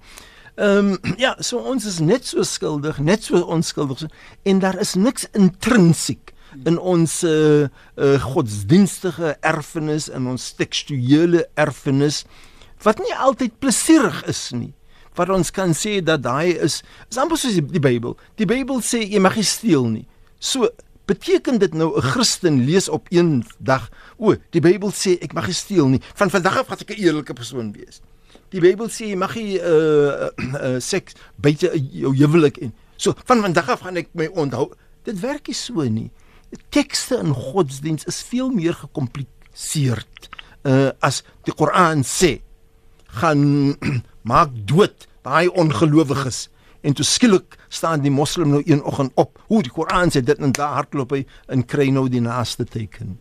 Ehm 0.58 0.98
um, 0.98 0.98
ja, 1.24 1.36
so 1.40 1.60
ons 1.62 1.86
is 1.86 2.00
net 2.02 2.26
so 2.26 2.42
skuldig, 2.42 2.98
net 2.98 3.28
so 3.28 3.38
onskuldig 3.46 4.08
en 4.42 4.60
daar 4.60 4.80
is 4.82 4.96
niks 4.98 5.28
intrinsiek 5.38 6.34
in 6.66 6.80
ons 6.82 7.20
uh, 7.28 7.68
uh 8.02 8.16
godsdienstige 8.24 9.36
erfenis 9.46 10.08
en 10.10 10.32
ons 10.34 10.48
tekstuele 10.58 11.44
erfenis 11.54 12.24
wat 12.82 12.98
nie 13.06 13.14
altyd 13.14 13.60
plesierig 13.62 14.24
is 14.26 14.42
nie. 14.58 14.74
Wat 15.18 15.30
ons 15.34 15.54
kan 15.54 15.78
sê 15.78 16.00
dat 16.02 16.26
daai 16.26 16.58
is, 16.58 16.82
is 17.06 17.22
amper 17.22 17.38
soos 17.38 17.58
die, 17.58 17.66
die 17.78 17.82
Bybel. 17.82 18.18
Die 18.42 18.50
Bybel 18.50 18.82
sê 18.82 19.04
jy 19.06 19.22
mag 19.22 19.38
nie 19.38 19.46
steel 19.46 19.86
nie. 19.94 20.06
So 20.42 20.72
beteken 21.06 21.62
dit 21.62 21.74
nou 21.78 21.94
'n 21.94 22.02
Christen 22.02 22.66
lees 22.66 22.90
op 22.90 23.06
een 23.14 23.46
dag, 23.60 23.90
o, 24.18 24.34
die 24.50 24.62
Bybel 24.62 24.90
sê 24.90 25.22
ek 25.22 25.34
mag 25.38 25.46
nie 25.46 25.54
steel 25.54 25.88
nie. 25.88 26.02
Van 26.16 26.30
vandag 26.30 26.58
af 26.58 26.68
gaan 26.68 26.82
ek 26.82 26.98
'n 26.98 27.02
eerlike 27.02 27.34
persoon 27.34 27.74
wees. 27.78 28.02
Die 28.54 28.64
Bybel 28.64 28.88
sê 28.94 29.10
jy 29.12 29.18
mag 29.20 29.36
nie 29.36 29.58
uh, 29.60 30.30
uh 30.32 30.78
seks 30.84 31.18
buite 31.44 31.74
jou 31.76 32.14
huwelik 32.16 32.62
en 32.64 32.72
so 32.96 33.16
van 33.28 33.44
vandag 33.44 33.70
af 33.74 33.84
gaan 33.84 34.00
ek 34.00 34.14
my 34.16 34.30
onthou. 34.32 34.70
Dit 35.08 35.20
werk 35.24 35.52
nie 35.52 35.58
so 35.58 35.84
nie. 35.84 36.10
Tekste 36.72 37.20
in 37.24 37.36
godsdiens 37.36 38.08
is 38.08 38.22
veel 38.24 38.54
meer 38.56 38.78
gekompliseerd 38.80 40.30
uh 40.64 40.92
as 41.04 41.24
die 41.48 41.56
Koran 41.56 42.06
sê. 42.08 42.38
Gaan 43.20 43.76
maak 44.32 44.56
dood 44.68 45.08
daai 45.28 45.52
ongelowiges 45.52 46.48
en 46.88 46.96
toe 46.96 47.06
skielik 47.06 47.58
staan 47.74 48.04
die 48.04 48.14
moslim 48.14 48.54
nou 48.54 48.62
een 48.64 48.84
oggend 48.88 49.12
op. 49.20 49.40
Hoe 49.52 49.60
die 49.66 49.74
Koran 49.74 50.12
sê 50.14 50.22
dit 50.24 50.40
en 50.40 50.56
daar 50.56 50.78
hardloop 50.78 51.16
hy 51.18 51.26
en 51.52 51.66
kry 51.68 51.90
nou 51.92 52.06
die 52.12 52.24
naaste 52.24 52.64
teken. 52.64 53.18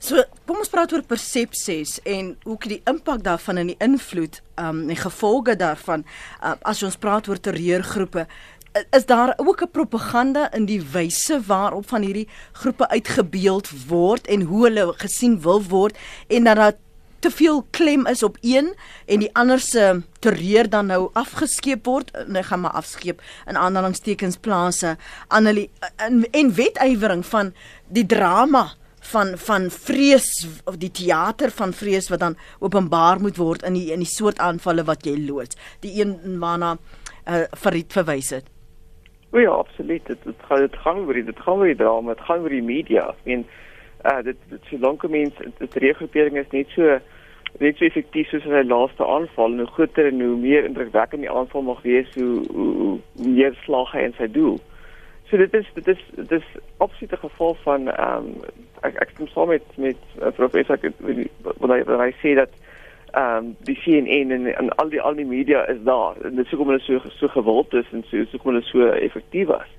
So, 0.00 0.22
kom 0.48 0.62
ons 0.62 0.70
praat 0.72 0.94
oor 0.96 1.02
persepsies 1.04 1.98
en 2.08 2.30
hoe 2.46 2.56
die 2.64 2.78
impak 2.88 3.20
daarvan 3.20 3.60
en 3.60 3.68
die 3.68 3.76
invloed, 3.84 4.38
um 4.56 4.86
die 4.88 4.96
gevolge 4.96 5.58
daarvan 5.60 6.06
uh, 6.40 6.54
as 6.64 6.80
ons 6.86 6.96
praat 6.96 7.28
oor 7.28 7.36
terreurgroepe 7.36 8.24
is 8.96 9.04
daar 9.04 9.34
ook 9.36 9.62
'n 9.62 9.70
propaganda 9.70 10.48
in 10.56 10.64
die 10.64 10.80
wyse 10.80 11.40
waarop 11.46 11.88
van 11.88 12.02
hierdie 12.02 12.28
groepe 12.52 12.88
uitgebeeld 12.88 13.68
word 13.88 14.26
en 14.26 14.40
hoe 14.40 14.64
hulle 14.64 14.92
gesien 14.96 15.40
wil 15.40 15.62
word 15.62 15.98
en 16.28 16.44
dat 16.44 16.56
daar 16.56 16.76
te 17.18 17.30
veel 17.30 17.66
klem 17.70 18.06
is 18.06 18.22
op 18.22 18.38
een 18.40 18.74
en 19.06 19.18
die 19.18 19.34
ander 19.34 19.60
se 19.60 20.02
terreur 20.18 20.70
dan 20.70 20.86
nou 20.86 21.10
afgeskeep 21.12 21.84
word 21.84 22.10
en 22.10 22.34
hy 22.34 22.42
gaan 22.42 22.60
maar 22.60 22.78
afskeep 22.80 23.22
in 23.46 23.56
aanhalingstekens 23.56 24.36
plase 24.36 24.96
aan 25.28 25.44
hulle 25.44 25.68
en, 25.96 26.24
en 26.30 26.54
wetywering 26.54 27.26
van 27.26 27.52
die 27.88 28.06
drama 28.06 28.79
van 29.12 29.34
van 29.38 29.70
vrees 29.74 30.30
of 30.64 30.78
die 30.82 30.92
teater 31.02 31.50
van 31.50 31.72
vrees 31.72 32.10
wat 32.12 32.22
dan 32.24 32.38
openbaar 32.60 33.20
moet 33.20 33.36
word 33.36 33.66
in 33.66 33.78
die 33.78 33.90
in 33.92 34.04
die 34.04 34.14
soort 34.14 34.38
aanvalle 34.38 34.86
wat 34.86 35.06
jy 35.06 35.16
loods 35.26 35.58
die 35.84 36.00
een 36.00 36.40
waarna 36.40 36.76
uh, 36.76 37.44
Farid 37.56 37.92
verwys 37.92 38.30
het 38.36 38.48
O 39.30 39.38
ja, 39.38 39.50
absoluut. 39.50 40.06
Dit 40.06 40.18
dit 40.24 40.34
gaan 40.48 40.58
dit 40.58 40.76
gaan 40.76 40.98
oor 40.98 41.14
dit 41.14 41.40
gaan 41.40 41.58
oor 41.58 41.66
die 41.70 41.76
drama, 41.76 42.14
dit 42.14 42.24
gaan 42.26 42.40
oor 42.42 42.54
die 42.54 42.62
media. 42.62 43.06
Ek 43.14 43.26
meen 43.30 43.44
uh 44.10 44.18
dit 44.26 44.38
dit 44.50 44.70
so 44.70 44.78
lank 44.82 45.04
mense 45.06 45.50
dit 45.58 45.76
regroepering 45.84 46.38
is 46.40 46.50
net 46.50 46.72
so 46.74 46.98
net 47.60 47.78
so 47.78 47.86
effektief 47.86 48.30
soos 48.30 48.46
hulle 48.48 48.64
laaste 48.64 49.06
aanval 49.06 49.54
hoe 49.60 49.68
groter 49.76 50.08
en 50.10 50.22
hoe 50.24 50.36
meer 50.40 50.66
indrukwekkend 50.66 51.22
die 51.26 51.30
aanval 51.30 51.62
mag 51.68 51.82
wees, 51.86 52.10
hoe 52.14 52.42
hoe, 52.48 52.72
hoe 52.80 53.28
meer 53.36 53.54
slag 53.64 53.94
hy 53.94 54.08
in 54.08 54.16
sy 54.18 54.26
doel. 54.34 54.58
So 55.30 55.36
dit 55.36 55.54
is 55.54 55.66
dit 55.74 55.88
is 55.88 55.98
dit 56.14 56.32
is 56.32 56.46
absoluut 56.76 57.12
'n 57.12 57.26
geval 57.26 57.54
van 57.54 57.88
ehm 57.88 58.16
um, 58.16 58.34
ek 58.80 58.94
ek 58.94 59.10
stem 59.10 59.26
saam 59.26 59.48
met 59.48 59.62
met 59.76 59.96
uh, 60.22 60.30
professor 60.34 60.78
wat 61.58 61.70
hy 61.70 61.84
wat 61.84 62.00
hy 62.00 62.12
sê 62.22 62.34
dat 62.34 62.50
ehm 63.12 63.36
um, 63.36 63.56
die 63.68 63.78
CNN 63.82 64.30
en 64.30 64.46
en 64.54 64.68
al 64.74 64.88
die 64.88 65.00
al 65.00 65.14
die 65.14 65.26
media 65.26 65.66
is 65.68 65.82
daar. 65.84 66.14
En 66.22 66.34
dit 66.34 66.44
is 66.44 66.50
hoekom 66.50 66.68
hulle 66.68 66.80
so 66.80 66.98
so 67.08 67.28
gewild 67.28 67.74
is 67.74 67.86
en 67.92 68.04
so 68.08 68.16
hoekom 68.16 68.52
hulle 68.52 68.64
so 68.66 68.86
effektief 68.86 69.46
was. 69.46 69.70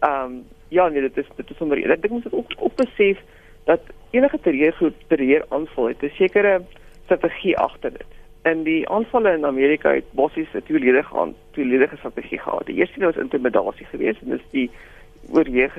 Ehm 0.00 0.24
um, 0.24 0.44
ja, 0.68 0.88
nee, 0.88 1.00
dit 1.00 1.16
is 1.16 1.26
dit 1.36 1.50
is 1.50 1.56
sommer 1.56 1.90
ek 1.90 2.02
dink 2.02 2.14
ons 2.14 2.24
moet 2.24 2.38
ook 2.40 2.52
op 2.58 2.76
besef 2.76 3.18
dat 3.64 3.80
enige 4.10 4.40
terreur 4.40 4.92
terreur 5.06 5.44
aanval 5.48 5.86
het 5.86 6.02
'n 6.02 6.12
sekere 6.16 6.62
strategie 7.04 7.56
agter 7.58 7.90
dit. 7.90 8.19
In 8.42 8.62
die 8.62 8.88
aanvalle 8.88 9.34
in 9.36 9.44
Amerika 9.44 9.92
het 9.94 10.12
bossies 10.12 10.52
'n 10.54 10.62
tweeledige 10.64 11.16
aan 11.16 11.34
tweeledige 11.50 11.96
strategie 11.96 12.38
gehad. 12.38 12.66
Die 12.66 12.76
eerste 12.76 13.04
was 13.04 13.16
intimidasie 13.16 13.86
geweest 13.86 14.22
en 14.22 14.30
dis 14.30 14.50
die 14.50 14.70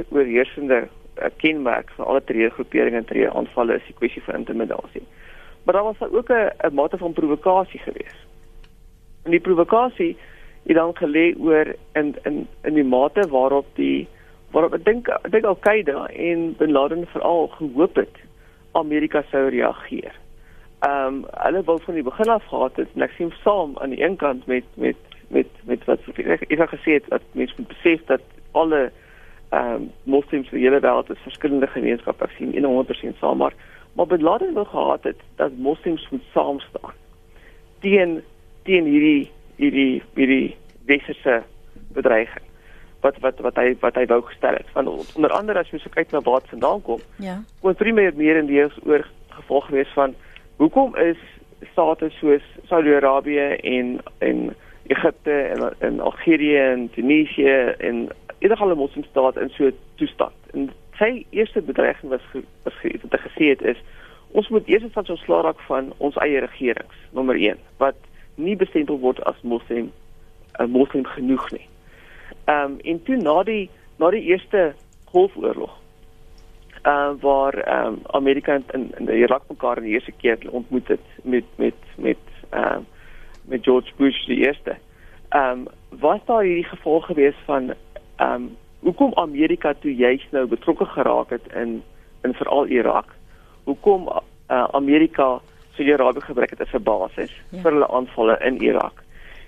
oorheersende 0.09 0.87
uh, 1.17 1.25
kenmerk 1.37 1.89
van 1.95 2.05
alle 2.05 2.23
terreurgroeperinge 2.23 2.97
en 2.97 3.05
terreuraanvalle 3.05 3.75
is 3.75 3.85
die 3.85 3.95
kwessie 3.95 4.23
van 4.23 4.35
intimidasie 4.35 5.03
maar 5.63 5.73
daar 5.73 5.83
was 5.83 5.97
daar 5.97 6.11
ook 6.11 6.29
'n 6.29 6.73
mate 6.73 6.97
van 6.97 7.13
provokasie 7.13 7.79
geweest. 7.79 8.25
En 9.23 9.31
die 9.31 9.39
provokasie 9.39 10.17
het 10.63 10.75
dan 10.75 10.95
gelê 10.95 11.39
oor 11.39 11.75
in 11.91 12.15
in 12.23 12.47
in 12.61 12.73
die 12.73 12.83
mate 12.83 13.27
waarop 13.27 13.65
die 13.73 14.07
waarop 14.51 14.73
ek 14.73 14.85
dink 14.85 15.07
ek 15.07 15.31
dink 15.31 15.43
Al-Qaeda 15.43 16.07
en 16.07 16.55
Bin 16.57 16.71
Laden 16.71 17.07
veral 17.07 17.47
gehoop 17.47 17.95
het 17.95 18.17
Amerika 18.71 19.23
sou 19.29 19.49
reageer. 19.49 20.15
Ehm 20.81 21.07
um, 21.07 21.25
hulle 21.29 21.63
wou 21.63 21.77
van 21.81 21.93
die 21.93 22.03
begin 22.03 22.29
af 22.29 22.45
gehad 22.49 22.75
het 22.75 22.89
en 22.95 23.01
ek 23.05 23.11
sien 23.17 23.33
saam 23.43 23.77
aan 23.77 23.93
die 23.93 24.03
een 24.03 24.15
kant 24.15 24.45
met 24.49 24.65
met 24.73 24.97
met 25.29 25.49
met 25.69 25.83
wat 25.85 25.99
ek 26.17 26.41
ek 26.41 26.57
het 26.57 26.71
gesê 26.71 26.95
het 26.97 27.09
dat 27.09 27.21
mense 27.37 27.53
moet 27.57 27.67
besef 27.73 28.05
dat 28.05 28.23
alle 28.51 28.91
ehm 29.49 29.73
um, 29.73 29.91
moslems 30.03 30.49
in 30.49 30.57
die 30.57 30.65
hele 30.65 30.81
wêreld 30.81 31.11
is 31.13 31.27
verskillende 31.27 31.67
gemeenskappe. 31.67 32.29
Sien 32.37 32.55
100% 32.65 33.19
saam 33.19 33.37
maar 33.37 33.53
maar 33.93 34.07
Bin 34.07 34.21
Laden 34.21 34.53
wou 34.53 34.65
gehad 34.65 35.03
het 35.03 35.21
dat 35.35 35.57
moslems 35.57 36.07
moet 36.09 36.25
saam 36.33 36.59
staan 36.59 36.97
teen 37.79 38.21
teen 38.63 38.85
hierdie 38.85 39.31
hierdie 39.55 40.01
hierdie 40.15 40.55
westerse 40.85 41.43
bedreiging 41.93 42.45
wat 43.01 43.17
wat 43.19 43.39
wat 43.39 43.55
hy 43.55 43.75
wat 43.81 43.95
hy 43.97 44.05
wou 44.05 44.21
gestel 44.21 44.57
het. 44.57 44.73
Van 44.73 44.87
onder 44.87 45.31
andere 45.31 45.59
as 45.59 45.69
jy 45.69 45.77
so 45.81 45.93
kyk 45.93 46.11
na 46.11 46.21
waar 46.25 46.41
dit 46.41 46.53
vandaan 46.55 46.81
kom 46.81 47.01
ja. 47.21 47.37
kon 47.61 47.77
primêr 47.77 48.13
meer 48.15 48.41
in 48.41 48.49
die 48.49 48.65
oor 48.65 49.05
gevolg 49.37 49.69
gewees 49.69 49.93
van 49.93 50.15
hoekom 50.61 50.95
is 50.95 51.17
state 51.71 52.09
soos 52.19 52.43
Saudi-Arabië 52.69 53.47
en 53.75 53.97
en 54.17 54.53
Egipte 54.87 55.31
en 55.53 55.73
en 55.79 55.99
Algerië 55.99 56.57
en 56.57 56.89
Tunesië 56.89 57.55
en 57.77 58.09
enige 58.39 58.63
alle 58.63 58.75
moslimstate 58.75 59.41
in 59.41 59.49
so 59.49 59.65
'n 59.65 59.77
toestand 59.95 60.37
en 60.53 60.69
sy 60.97 61.25
eerste 61.29 61.61
bedreiging 61.61 62.11
was 62.11 62.25
was 62.63 62.73
hy 62.81 62.99
gesê 63.09 63.45
het 63.53 63.61
is 63.61 63.77
ons 64.31 64.49
moet 64.49 64.67
eers 64.67 64.83
van 64.93 65.09
ons 65.09 65.23
slaag 65.23 65.43
raak 65.43 65.59
van 65.59 65.93
ons 65.97 66.15
eie 66.15 66.39
regerings 66.39 66.97
nommer 67.11 67.35
1 67.35 67.57
wat 67.77 67.97
nie 68.35 68.55
bestempel 68.55 68.99
word 68.99 69.23
as 69.23 69.41
moslim 69.41 69.91
'n 70.59 70.69
moslim 70.69 71.05
genoeg 71.05 71.51
nie. 71.51 71.67
Ehm 72.45 72.71
um, 72.71 72.79
en 72.79 73.03
toe 73.03 73.15
na 73.15 73.43
die 73.43 73.69
na 73.97 74.09
die 74.09 74.23
eerste 74.23 74.73
golfoorlog 75.05 75.73
uh 76.83 77.11
waar 77.19 77.53
ehm 77.53 77.87
um, 77.87 77.99
Amerika 78.05 78.59
in 78.71 78.91
in 78.97 79.05
die 79.05 79.15
Irak 79.15 79.43
mekaar 79.47 79.81
die 79.81 79.93
eerste 79.93 80.11
keer 80.11 80.37
ontmoet 80.49 80.87
het 80.87 81.07
met 81.23 81.43
met 81.55 81.75
met 81.95 82.17
ehm 82.49 82.73
um, 82.73 82.85
met 83.45 83.63
George 83.63 83.91
Bush 83.95 84.25
die 84.25 84.45
eerste. 84.45 84.75
Ehm 85.29 85.51
um, 85.51 85.67
was 85.99 86.19
daar 86.25 86.43
hierdie 86.43 86.69
gevolg 86.73 87.05
gewees 87.05 87.35
van 87.45 87.73
ehm 88.15 88.33
um, 88.33 88.57
hoekom 88.79 89.13
Amerika 89.13 89.73
toe 89.73 89.95
juis 89.95 90.27
nou 90.31 90.47
betrokke 90.47 90.85
geraak 90.85 91.29
het 91.29 91.53
in 91.53 91.83
in 92.23 92.33
veral 92.33 92.67
Irak. 92.67 93.05
Hoekom 93.63 94.07
uh, 94.07 94.67
Amerika 94.71 95.39
Saudi-Arabië 95.73 96.21
gebruik 96.21 96.49
het 96.49 96.61
as 96.61 96.73
'n 96.73 96.83
basis 96.83 97.31
ja. 97.49 97.61
vir 97.61 97.71
hulle 97.71 97.87
aanvalle 97.87 98.37
in 98.39 98.61
Irak. 98.61 99.03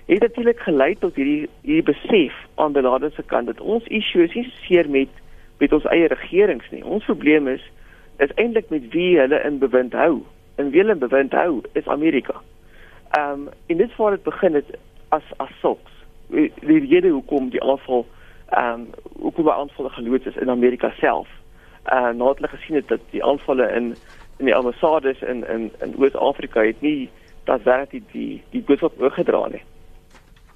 Het 0.06 0.20
natuurlik 0.20 0.60
gelei 0.60 0.94
tot 0.98 1.14
hierdie 1.14 1.48
hierdie 1.60 1.92
besef 1.92 2.34
aan 2.54 2.72
die 2.72 2.82
Laden 2.82 3.12
se 3.12 3.22
kant 3.22 3.46
dat 3.46 3.60
ons 3.60 3.84
issue 3.84 4.24
is 4.24 4.34
nie 4.34 4.52
seer 4.66 4.90
met 4.90 5.08
met 5.58 5.72
ons 5.72 5.84
eie 5.84 6.06
regerings 6.06 6.70
nie. 6.70 6.84
Ons 6.84 7.04
probleem 7.04 7.48
is 7.48 7.62
is 8.22 8.30
eintlik 8.38 8.68
met 8.70 8.84
wie 8.92 9.18
hulle 9.18 9.40
in 9.42 9.58
bewind 9.58 9.92
hou. 9.92 10.22
En 10.54 10.70
wie 10.70 10.80
hulle 10.80 10.94
in 10.94 11.02
bewind 11.02 11.32
hou 11.34 11.62
is 11.72 11.88
Amerika. 11.88 12.40
Ehm 13.18 13.30
um, 13.30 13.48
in 13.66 13.76
dit 13.76 13.92
voor 13.92 14.10
het 14.10 14.22
begin 14.22 14.54
het 14.54 14.76
as 15.08 15.22
as 15.36 15.50
sulks. 15.60 15.92
Die 16.28 16.52
rede 16.88 17.08
hoekom 17.08 17.48
die 17.50 17.62
aanval 17.62 18.06
ehm 18.48 18.80
um, 18.80 18.86
ook 19.18 19.36
hoe 19.36 19.52
aanvalle 19.52 19.90
geloods 19.90 20.26
is 20.26 20.36
in 20.36 20.50
Amerika 20.50 20.92
self. 20.98 21.28
Uh 21.92 22.10
nadat 22.10 22.36
hulle 22.36 22.48
gesien 22.48 22.76
het 22.76 22.88
dat 22.88 23.00
die 23.10 23.24
aanvalle 23.24 23.70
in 23.72 23.94
in 24.38 24.44
die 24.44 24.54
ambassades 24.54 25.22
in 25.22 25.48
in 25.48 25.70
in 25.80 25.94
Oos-Afrika 25.98 26.60
het 26.60 26.80
nie 26.80 27.10
dat 27.44 27.62
werk 27.62 27.90
die 27.90 28.02
die 28.12 28.42
die 28.50 28.62
boodskap 28.62 29.00
oorgedra 29.00 29.48
nie. 29.48 29.62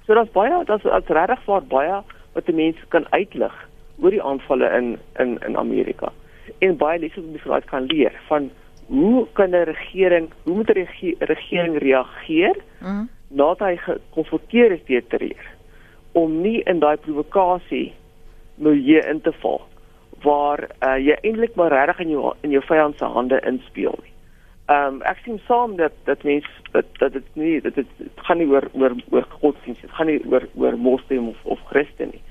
So 0.05 0.13
daar's 0.13 0.31
baie 0.31 0.63
daar's 0.65 0.83
regtig 1.07 1.67
baie 1.67 2.01
wat 2.33 2.45
die 2.45 2.55
mense 2.55 2.85
kan 2.87 3.05
uitlig 3.09 3.68
oor 4.01 4.11
die 4.11 4.23
aanvalle 4.23 4.69
in 4.77 4.97
in 5.19 5.37
in 5.47 5.57
Amerika. 5.57 6.11
En 6.59 6.77
baie 6.77 6.99
lesse 6.99 7.21
wat 7.21 7.31
mense 7.31 7.65
kan 7.65 7.85
leer 7.85 8.13
van 8.27 8.49
hoe 8.87 9.27
kan 9.33 9.49
'n 9.49 9.63
regering, 9.63 10.29
hoe 10.43 10.55
moet 10.55 10.69
'n 10.69 10.73
rege 10.73 11.15
regering 11.19 11.77
reageer 11.77 12.55
mm. 12.81 13.09
nadat 13.27 13.59
hy 13.59 13.75
gekonfronteer 13.77 14.71
is 14.71 14.85
deur 14.85 15.07
terreur? 15.07 15.57
om 16.11 16.41
nie 16.41 16.61
in 16.65 16.79
daai 16.79 16.97
provokasie 16.97 17.89
milieu 18.57 19.01
in 19.09 19.21
te 19.21 19.33
val 19.41 19.61
waar 20.23 20.65
uh, 20.83 20.97
jy 20.99 21.15
eintlik 21.23 21.55
maar 21.55 21.71
regtig 21.71 22.01
in 22.05 22.15
jou 22.15 22.31
in 22.43 22.55
jou 22.55 22.61
vyand 22.67 22.97
se 22.99 23.07
hande 23.07 23.39
inspeel 23.47 23.95
nie. 24.03 24.15
Ehm 24.69 24.99
um, 24.99 25.03
ek 25.07 25.21
sien 25.23 25.39
saam 25.47 25.77
dat 25.79 25.93
dat 26.09 26.25
mense 26.27 26.73
dat 26.73 26.89
dat 26.99 27.13
dit 27.13 27.29
nie 27.39 27.61
dat 27.63 27.77
dit 27.79 28.09
gaan 28.27 28.41
nie 28.41 28.49
oor 28.49 28.67
oor 28.73 28.97
oor 29.13 29.27
godsdienst, 29.39 29.81
dit 29.81 29.95
gaan 29.95 30.11
nie 30.11 30.19
oor 30.27 30.47
oor 30.55 30.77
moslim 30.77 31.29
of 31.31 31.45
of 31.55 31.63
Christen 31.71 32.11
nie. 32.11 32.21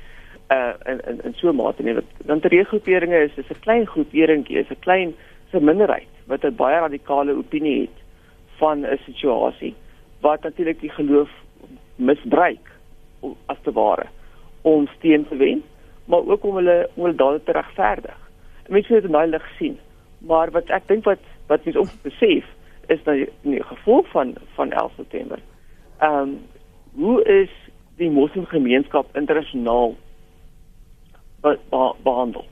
Uh 0.51 0.73
in 0.87 1.01
in 1.09 1.21
in 1.25 1.35
so 1.35 1.49
'n 1.49 1.57
mate 1.57 1.83
nie 1.83 1.97
dan 2.25 2.39
die 2.39 2.49
regroeperinge 2.49 3.19
is 3.25 3.37
is 3.37 3.51
'n 3.51 3.61
klein 3.61 3.87
groeperingkie, 3.87 4.59
is 4.59 4.71
'n 4.71 4.81
klein 4.81 5.15
se 5.51 5.61
minderheid 5.61 6.09
wat 6.27 6.45
'n 6.45 6.57
baie 6.57 6.81
radikale 6.81 7.37
opinie 7.37 7.81
het 7.81 7.99
van 8.57 8.87
'n 8.87 8.99
situasie 9.05 9.75
wat 10.21 10.43
natuurlik 10.43 10.81
die 10.81 10.91
geloof 10.91 11.31
misbruik 11.97 12.71
as 13.47 13.57
te 13.63 13.73
ware 13.73 14.07
om 14.63 14.87
steen 14.97 15.29
te 15.29 15.37
wen, 15.37 15.63
maar 16.05 16.27
ook 16.27 16.45
om 16.45 16.55
hulle 16.55 16.89
om 16.95 17.05
hulle 17.05 17.17
dade 17.17 17.43
te 17.45 17.53
regverdig. 17.53 18.19
Mense 18.69 18.93
moet 18.93 19.03
dit 19.03 19.11
nou 19.11 19.27
lig 19.27 19.47
sien. 19.59 19.79
Maar 20.19 20.51
wat 20.51 20.69
ek 20.69 20.89
dink 20.89 21.05
wat 21.05 21.23
wat 21.47 21.65
mense 21.65 21.81
ook 21.81 22.03
besef 22.03 22.45
is 22.87 23.03
dat 23.05 23.15
in 23.17 23.51
die 23.57 23.63
gevolg 23.63 24.09
van 24.11 24.35
van 24.55 24.73
11 24.73 24.93
September. 24.97 25.39
Ehm 25.99 26.21
um, 26.21 26.39
hoe 26.95 27.23
is 27.25 27.51
die 27.97 28.11
moslimgemeenskap 28.11 29.17
internasionaal 29.17 29.95
be 31.41 31.59
be 31.71 31.93
behandel? 32.03 32.45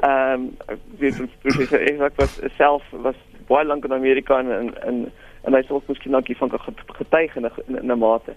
Ehm 0.00 0.32
um, 0.32 0.76
weet 0.98 1.20
professor 1.42 1.80
Esak 1.80 2.16
was 2.16 2.38
self 2.56 2.82
was 2.90 3.14
baie 3.46 3.66
lank 3.66 3.84
in 3.84 3.92
Amerika 3.92 4.38
en 4.38 4.50
en 4.50 4.82
en, 4.82 5.12
en 5.42 5.54
hy 5.54 5.62
sê 5.62 5.74
ook 5.74 5.88
miskien 5.88 6.12
dankie 6.12 6.36
van 6.36 6.52
getuig 6.86 7.36
in 7.36 7.50
'n 7.66 7.98
mate. 7.98 8.34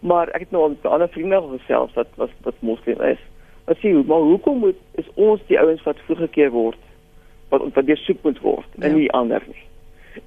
Maar 0.00 0.28
ek 0.28 0.40
het 0.40 0.50
nou 0.50 0.62
al 0.62 0.68
met 0.68 0.86
ander 0.86 1.08
vriende 1.08 1.42
gesels 1.58 1.92
wat 1.94 2.08
wat 2.14 2.30
wat 2.42 2.54
moslim 2.60 3.00
is. 3.00 3.22
Wat 3.64 3.76
sê, 3.76 4.06
maar 4.06 4.18
hoekom 4.18 4.58
moet 4.58 4.80
is 4.94 5.08
ons 5.14 5.40
die 5.46 5.60
ouens 5.60 5.82
wat 5.82 6.04
voorgekeer 6.06 6.50
word 6.50 6.78
wat 7.48 7.62
wat 7.74 7.86
deur 7.86 7.96
soek 7.96 8.22
moet 8.22 8.40
word 8.40 8.66
ja. 8.74 8.86
en 8.86 8.94
nie 8.94 9.12
ander 9.12 9.42
nie. 9.46 9.64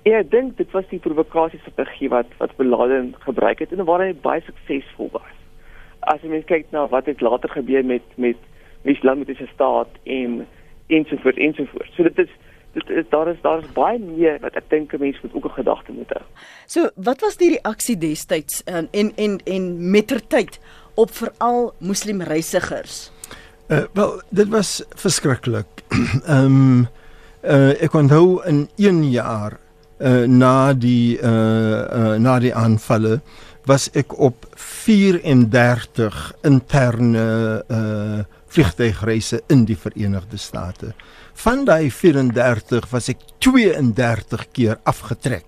En 0.02 0.13
ek 0.13 0.32
dink 0.32 0.58
dit 0.58 0.72
was 0.72 0.88
die 0.89 1.00
provokasie 1.00 1.60
strategie 1.60 2.10
wat 2.10 2.28
wat 2.38 2.56
Beladen 2.56 3.15
gebruik 3.19 3.60
het 3.60 3.72
en 3.72 3.86
waar 3.86 4.06
hy 4.06 4.13
baie 4.13 4.41
suksesvol 4.41 5.10
was. 5.12 5.36
as 6.00 6.22
jy 6.24 6.32
mens 6.32 6.48
kyk 6.48 6.69
na 6.72 6.86
wat 6.88 7.10
het 7.10 7.22
later 7.22 7.52
gebeur 7.52 7.86
met 7.86 8.06
met 8.15 8.38
Islamitiese 8.82 9.48
staat 9.54 9.89
en 10.04 10.48
ensovoorts 10.88 11.38
ensovoorts. 11.38 11.96
So 11.96 12.04
dit 12.04 12.18
is 12.18 12.30
dit 12.74 12.89
is 12.89 13.06
daar 13.10 13.28
is 13.28 13.42
daar 13.42 13.60
is 13.60 13.72
baie 13.74 14.00
meer 14.00 14.39
wat 14.39 14.56
ek 14.56 14.70
dink 14.70 14.94
'n 14.94 15.00
mens 15.00 15.22
moet 15.22 15.34
ook 15.34 15.46
'n 15.46 15.60
gedagte 15.62 15.92
moet 15.92 16.12
hê. 16.13 16.22
So, 16.65 16.89
wat 16.96 17.22
was 17.22 17.38
die 17.38 17.50
reaksie 17.50 17.98
destyds 17.98 18.63
en 18.63 18.88
en 18.92 19.12
en, 19.15 19.39
en 19.46 19.92
mettertyd 19.92 20.60
op 20.94 21.12
veral 21.12 21.74
moslim 21.80 22.22
reisigers? 22.22 23.12
Uh, 23.68 23.84
wel, 23.94 24.22
dit 24.30 24.48
was 24.48 24.84
verskriklik. 24.96 25.68
Ehm 26.26 26.46
um, 26.46 26.88
uh, 27.44 27.84
ek 27.84 27.94
onthou 27.94 28.42
in 28.46 28.70
1 28.76 29.12
jaar 29.12 29.60
uh, 30.00 30.26
na 30.28 30.74
die 30.74 31.20
uh, 31.22 31.30
uh, 31.30 32.15
na 32.20 32.39
die 32.39 32.54
aanvalle 32.56 33.20
was 33.70 33.89
ek 33.94 34.15
op 34.20 34.48
34 34.56 36.34
interne 36.42 37.63
uh, 37.68 38.20
vliegtuigreise 38.50 39.42
in 39.48 39.66
die 39.70 39.78
Verenigde 39.78 40.38
State. 40.38 40.94
Van 41.44 41.66
daai 41.66 41.92
34 41.94 42.90
was 42.92 43.10
ek 43.14 43.22
32 43.46 44.48
keer 44.52 44.80
afgetrek 44.90 45.46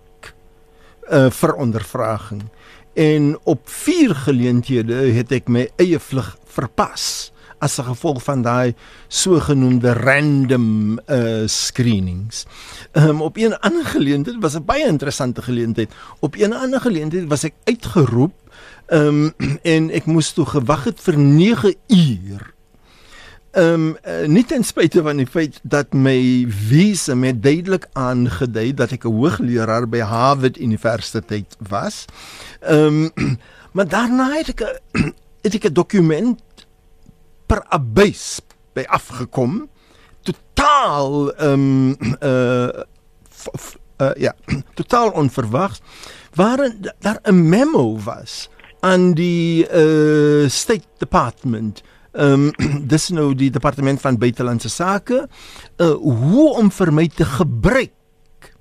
uh 1.11 1.27
vir 1.33 1.53
ondervraging. 1.59 2.45
En 2.93 3.37
op 3.43 3.69
4 3.69 4.15
geleenthede 4.27 5.11
het 5.15 5.31
ek 5.31 5.49
my 5.49 5.65
eie 5.81 5.99
vlug 5.99 6.35
verpas 6.45 7.31
as 7.61 7.77
gevolg 7.77 8.23
van 8.25 8.41
daai 8.41 8.73
sogenaamde 9.07 9.93
random 9.93 10.99
uh 11.05 11.45
screenings. 11.45 12.45
Um, 12.93 13.21
op 13.21 13.37
'n 13.37 13.53
ander 13.61 13.85
geleentheid 13.85 14.37
was 14.39 14.55
'n 14.55 14.65
baie 14.65 14.85
interessante 14.87 15.41
geleentheid. 15.41 15.89
Op 16.19 16.35
'n 16.35 16.53
ander 16.53 16.81
geleentheid 16.81 17.27
was 17.27 17.43
ek 17.43 17.53
uitgeroep 17.63 18.33
um, 18.87 19.33
en 19.75 19.91
ek 19.91 20.05
moes 20.05 20.31
toe 20.31 20.45
gewag 20.45 20.83
het 20.83 20.99
vir 20.99 21.17
9 21.17 21.75
uur 21.87 22.53
Ehm 23.51 23.73
um, 23.73 23.97
uh, 24.07 24.27
nie 24.31 24.45
ten 24.47 24.63
spyte 24.63 25.01
van 25.03 25.17
die 25.19 25.27
feit 25.27 25.57
dat 25.67 25.91
my 25.91 26.45
visa 26.47 27.15
met 27.19 27.41
duidelik 27.43 27.89
aangedui 27.99 28.71
dat 28.73 28.93
ek 28.95 29.03
'n 29.03 29.11
hoogleraar 29.11 29.89
by 29.91 29.99
Harvard 29.99 30.55
Universiteit 30.55 31.57
was. 31.59 32.05
Ehm 32.63 33.11
um, 33.11 33.35
maar 33.75 33.87
daarna 33.87 34.29
het 34.31 34.55
ek 34.55 34.79
het 35.43 35.53
ek 35.53 35.67
'n 35.67 35.73
dokument 35.73 36.39
per 37.45 37.65
abuis 37.67 38.39
by 38.73 38.87
afgekom. 38.87 39.67
Totaal 40.23 41.35
ehm 41.35 41.51
um, 41.51 41.97
uh, 42.23 42.87
uh 43.99 44.15
ja, 44.15 44.33
totaal 44.79 45.11
onverwags 45.11 45.81
waarin 46.39 46.87
daar 46.99 47.19
'n 47.23 47.49
memo 47.49 47.99
was 47.99 48.49
aan 48.79 49.11
die 49.13 49.67
uh 49.67 50.47
State 50.47 50.87
Department 50.97 51.83
ehm 52.11 52.51
um, 52.51 52.87
dis 52.93 53.09
nou 53.15 53.31
die 53.35 53.51
departement 53.51 54.01
van 54.01 54.19
buitelandse 54.19 54.69
sake 54.69 55.27
uh 55.79 55.93
hoe 55.95 56.49
om 56.59 56.71
vir 56.71 56.91
my 56.91 57.07
te 57.07 57.25
gebruik 57.25 58.51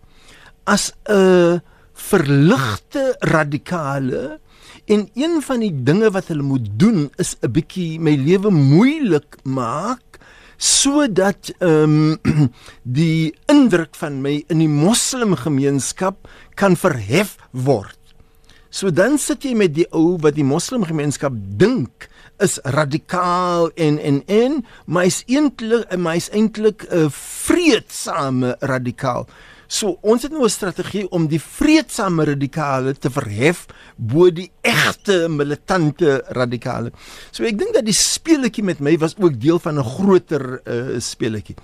as 0.64 0.92
'n 1.08 1.14
uh, 1.14 1.58
verligte 1.92 3.16
radikale 3.20 4.40
en 4.86 5.08
een 5.14 5.42
van 5.42 5.60
die 5.60 5.74
dinge 5.82 6.10
wat 6.10 6.30
hulle 6.30 6.42
moet 6.42 6.68
doen 6.78 7.10
is 7.16 7.36
'n 7.42 7.50
bietjie 7.50 8.00
my 8.00 8.14
lewe 8.14 8.50
moeilik 8.50 9.36
maak 9.42 10.20
sodat 10.60 11.52
ehm 11.58 12.18
um, 12.24 12.50
die 13.00 13.32
indruk 13.48 13.96
van 13.96 14.20
my 14.20 14.44
in 14.52 14.58
die 14.60 14.68
moslimgemeenskap 14.68 16.28
kan 16.54 16.76
verhef 16.76 17.36
word. 17.50 17.96
So 18.68 18.92
dan 18.92 19.16
sit 19.18 19.42
jy 19.44 19.54
met 19.56 19.72
die 19.74 19.86
ou 19.90 20.18
wat 20.20 20.36
die 20.36 20.44
moslimgemeenskap 20.44 21.32
dink 21.56 22.09
is 22.40 22.58
radikaal 22.64 23.70
en 23.74 23.98
en 23.98 24.22
en 24.26 24.58
maar 24.86 25.04
is 25.04 25.22
eintlik 25.26 25.96
maar 25.96 26.16
is 26.16 26.30
eintlik 26.30 26.86
'n 26.88 27.08
vreedsame 27.10 28.56
radikaal. 28.60 29.28
So 29.70 29.98
ons 30.02 30.22
het 30.22 30.32
nou 30.32 30.44
'n 30.44 30.50
strategie 30.50 31.08
om 31.10 31.28
die 31.28 31.40
vreedsame 31.40 32.24
radikale 32.24 32.94
te 32.94 33.10
verhef 33.10 33.66
bo 33.96 34.30
die 34.30 34.50
egte 34.60 35.28
militante 35.28 36.24
radikale. 36.28 36.90
So 37.30 37.44
ek 37.44 37.58
dink 37.58 37.74
dat 37.74 37.84
die 37.84 37.94
speletjie 37.94 38.64
met 38.64 38.80
my 38.80 38.98
was 38.98 39.14
ook 39.18 39.40
deel 39.40 39.58
van 39.58 39.78
'n 39.78 39.84
groter 39.84 40.60
uh, 40.64 40.98
speletjie. 40.98 41.56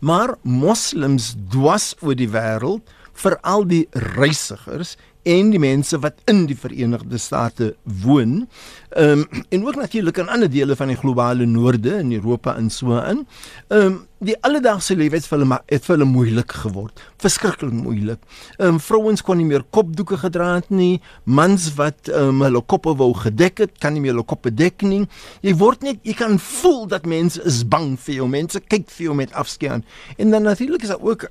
Maar 0.00 0.34
moslems 0.42 1.34
dwas 1.48 1.94
oor 2.00 2.14
die 2.14 2.28
wêreld, 2.28 2.82
veral 3.12 3.66
die 3.66 3.86
reisigers 3.92 4.96
en 5.22 5.50
die 5.52 5.60
mense 5.62 5.98
wat 6.02 6.22
in 6.30 6.46
die 6.50 6.56
Verenigde 6.58 7.18
State 7.18 7.74
woon. 8.04 8.46
Ehm 8.90 9.22
um, 9.22 9.44
en 9.48 9.66
ook 9.66 9.76
natuurlik 9.76 10.16
in 10.18 10.28
ander 10.28 10.50
dele 10.50 10.76
van 10.76 10.88
die 10.88 10.96
globale 10.96 11.46
noorde 11.46 11.94
in 11.98 12.12
Europa 12.12 12.56
en 12.56 12.70
so 12.70 12.96
in. 12.98 13.26
Ehm 13.68 13.86
um, 13.86 14.00
die 14.18 14.36
alledaagse 14.40 14.94
lewe 14.96 15.18
het 15.18 15.26
vir 15.26 15.38
hulle 15.38 15.58
het 15.66 15.86
vir 15.86 15.96
hulle 15.96 16.08
moeilik 16.10 16.52
geword. 16.64 17.00
Verskriklik 17.22 17.72
moeilik. 17.72 18.18
Ehm 18.58 18.74
um, 18.74 18.80
vrouens 18.80 19.22
kon 19.22 19.36
nie 19.36 19.46
meer 19.46 19.64
kopdoeke 19.70 20.18
gedra 20.18 20.54
het 20.54 20.70
nie. 20.70 21.00
Mans 21.24 21.70
wat 21.78 22.10
ehm 22.10 22.34
um, 22.34 22.42
hulle 22.46 22.62
koppe 22.66 22.96
wou 22.98 23.12
gedek 23.14 23.62
het, 23.64 23.78
kan 23.78 23.94
nie 23.94 24.02
meer 24.02 24.16
hulle 24.16 24.26
koppe 24.26 24.54
dek 24.54 24.82
nie. 24.82 25.06
Jy 25.40 25.54
word 25.56 25.82
net 25.82 26.02
jy 26.02 26.14
kan 26.18 26.38
voel 26.38 26.86
dat 26.86 27.06
mense 27.06 27.42
is 27.46 27.62
bang 27.68 27.94
vir 27.98 28.14
jou. 28.20 28.28
Mense 28.28 28.60
kyk 28.60 28.90
vir 28.90 29.06
jou 29.10 29.16
met 29.16 29.32
afskeid. 29.32 29.86
En 30.18 30.30
dan 30.30 30.42
natuurlik 30.42 30.82
is 30.82 30.88
daar 30.88 31.02
ook 31.02 31.30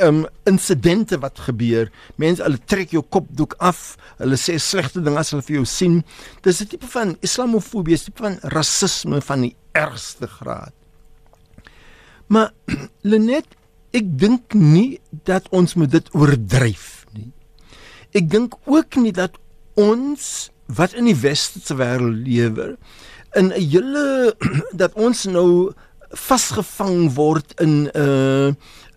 um 0.00 0.26
insidente 0.48 1.18
wat 1.18 1.38
gebeur. 1.46 1.90
Mense 2.16 2.42
hulle 2.42 2.60
trek 2.64 2.92
jou 2.94 3.02
kopdoek 3.02 3.56
af. 3.58 3.96
Hulle 4.18 4.38
sê 4.40 4.58
slegte 4.58 5.02
dinge 5.02 5.20
as 5.20 5.32
hulle 5.34 5.44
vir 5.46 5.60
jou 5.60 5.66
sien. 5.68 6.02
Dis 6.42 6.62
'n 6.62 6.66
tipe 6.66 6.86
van 6.86 7.16
islamofobie, 7.20 7.94
'n 7.94 8.04
tipe 8.04 8.22
van 8.22 8.38
rasisme 8.42 9.20
van 9.20 9.40
die 9.40 9.56
ergste 9.72 10.26
graad. 10.26 10.72
Maar 12.26 12.52
Lenet, 13.10 13.46
ek 13.92 14.18
dink 14.18 14.54
nie 14.54 15.00
dat 15.24 15.48
ons 15.50 15.74
moet 15.74 15.90
dit 15.90 16.08
oordryf 16.14 17.04
nie. 17.12 17.32
Ek 18.12 18.30
dink 18.30 18.54
ook 18.64 18.96
nie 18.96 19.12
dat 19.12 19.36
ons 19.74 20.50
wat 20.66 20.92
in 20.96 21.04
die 21.04 21.16
westerse 21.16 21.76
wêreld 21.76 22.24
lewe 22.24 22.76
in 23.36 23.52
'n 23.52 23.60
hele 23.60 24.36
dat 24.82 24.92
ons 24.94 25.24
nou 25.24 25.72
vasgevang 26.12 27.14
word 27.14 27.52
in 27.60 27.88
'n 27.88 27.90
uh, 27.96 28.52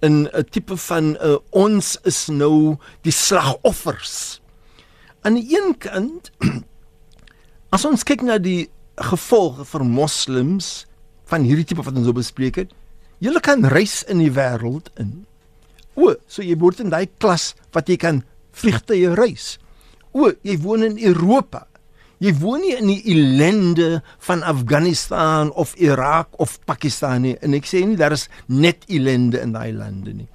in 0.05 0.29
'n 0.29 0.45
tipe 0.49 0.77
van 0.77 1.17
uh, 1.17 1.37
ons 1.49 1.97
is 2.03 2.27
nou 2.29 2.77
die 3.01 3.13
slagoffers. 3.13 4.41
Aan 5.21 5.39
die 5.39 5.57
een 5.57 5.77
kant 5.77 6.31
as 7.75 7.85
ons 7.85 8.05
kyk 8.05 8.21
na 8.21 8.37
die 8.37 8.69
gevolge 8.95 9.65
vir 9.65 9.83
moslems 9.83 10.85
van 11.25 11.43
hierdie 11.43 11.65
tipe 11.65 11.83
wat 11.83 11.97
ons 11.97 12.05
so 12.05 12.13
bespreek 12.13 12.55
het, 12.61 12.71
jy 13.19 13.33
kan 13.41 13.65
reis 13.65 14.03
in 14.11 14.21
die 14.21 14.31
wêreld 14.31 14.91
in. 15.01 15.25
O, 15.95 16.13
so 16.27 16.43
jy 16.43 16.55
word 16.59 16.83
in 16.83 16.91
daai 16.93 17.07
klas 17.19 17.53
wat 17.73 17.89
jy 17.89 17.97
kan 17.97 18.23
vliegtye 18.55 19.15
reis. 19.15 19.55
O, 20.13 20.31
jy 20.43 20.57
woon 20.61 20.83
in 20.83 20.99
Europa. 20.99 21.65
Jy 22.23 22.31
woon 22.39 22.61
nie 22.63 22.75
in 22.77 22.87
die 22.87 23.01
ellende 23.11 24.01
van 24.23 24.43
Afghanistan 24.43 25.51
of 25.51 25.75
Irak 25.75 26.27
of 26.39 26.59
Pakistan 26.65 27.25
nie. 27.27 27.35
En 27.43 27.53
ek 27.57 27.67
sê 27.67 27.83
nie 27.83 27.99
daar 27.99 28.15
is 28.15 28.29
net 28.47 28.87
ellende 28.87 29.41
in 29.43 29.51
daai 29.55 29.73
lande 29.75 30.13
nie. 30.13 30.29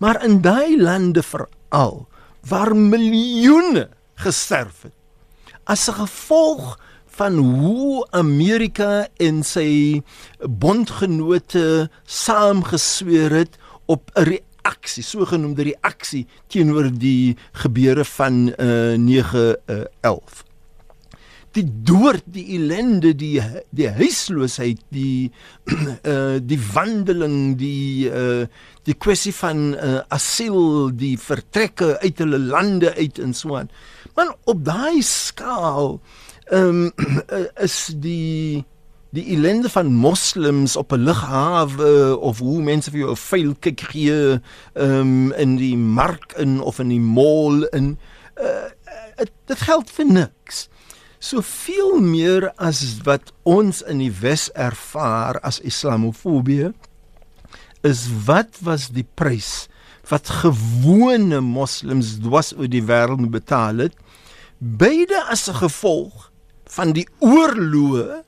Maar 0.00 0.24
in 0.24 0.40
daai 0.44 0.76
lande 0.80 1.22
veral 1.22 2.06
waar 2.48 2.72
miljoene 2.76 3.88
gesterf 4.22 4.86
het 4.86 4.94
as 5.66 5.88
'n 5.88 5.98
gevolg 6.06 6.78
van 7.06 7.36
hoe 7.36 8.06
Amerika 8.10 9.08
en 9.16 9.42
sy 9.42 10.02
bondgenote 10.38 11.90
saamgesweer 12.04 13.30
het 13.30 13.58
op 13.86 14.10
'n 14.14 14.22
reaksie, 14.22 15.02
sogenaamde 15.02 15.62
reaksie 15.62 16.26
teenoor 16.46 16.90
die 16.92 17.36
gebeure 17.52 18.04
van 18.04 18.54
uh, 18.58 18.94
9/11 18.96 20.45
die 21.56 21.66
dood, 21.88 22.22
die 22.28 22.44
ellende, 22.56 23.14
die 23.16 23.40
die 23.76 23.88
huisloosheid, 23.96 24.82
die 24.94 25.30
uh 26.04 26.36
die 26.50 26.60
wandeling, 26.74 27.56
die 27.60 28.10
uh 28.10 28.46
die 28.86 28.94
kwessie 28.94 29.34
van 29.34 29.72
uh 29.74 29.98
asiel, 30.14 30.92
die 30.94 31.16
vertrekke 31.20 31.96
uit 32.02 32.22
hulle 32.22 32.40
lande 32.52 32.92
uit 32.94 33.20
en 33.22 33.34
so 33.34 33.56
aan. 33.56 33.72
Maar 34.16 34.34
op 34.44 34.64
daai 34.64 35.02
skaal 35.02 35.98
ehm 36.52 36.86
um, 36.86 37.20
is 37.66 37.86
die 37.94 38.64
die 39.16 39.24
ellende 39.32 39.70
van 39.72 39.92
moslems 39.94 40.76
op 40.76 40.92
'n 40.92 41.04
lughawe 41.08 42.18
of 42.18 42.38
hoe 42.38 42.62
mense 42.62 42.90
vir 42.90 43.00
jou 43.00 43.10
'n 43.10 43.24
vuil 43.30 43.54
kyk 43.60 43.80
gee 43.90 44.40
um, 44.74 45.32
in 45.32 45.56
die 45.56 45.76
mark 45.76 46.34
in 46.36 46.60
of 46.60 46.78
in 46.78 46.88
die 46.88 47.00
mall 47.00 47.64
in 47.72 47.98
uh, 48.36 48.68
dit 49.46 49.58
geld 49.58 49.90
vir 49.90 50.06
niks 50.06 50.68
soveel 51.18 52.00
meer 52.00 52.50
as 52.56 52.82
wat 53.06 53.32
ons 53.42 53.82
in 53.88 54.02
die 54.04 54.12
Wes 54.20 54.48
ervaar 54.54 55.40
as 55.46 55.60
islamofobie 55.64 56.72
is 57.86 58.06
wat 58.26 58.60
was 58.66 58.90
die 58.94 59.06
prys 59.16 59.68
wat 60.10 60.28
gewone 60.42 61.40
moslems 61.42 62.16
dwas 62.22 62.52
oor 62.56 62.70
die 62.70 62.84
wêreld 62.84 63.30
betaal 63.32 63.86
het 63.86 63.96
beide 64.58 65.18
as 65.32 65.48
'n 65.48 65.60
gevolg 65.62 66.30
van 66.76 66.92
die 66.92 67.06
oorloë 67.20 68.22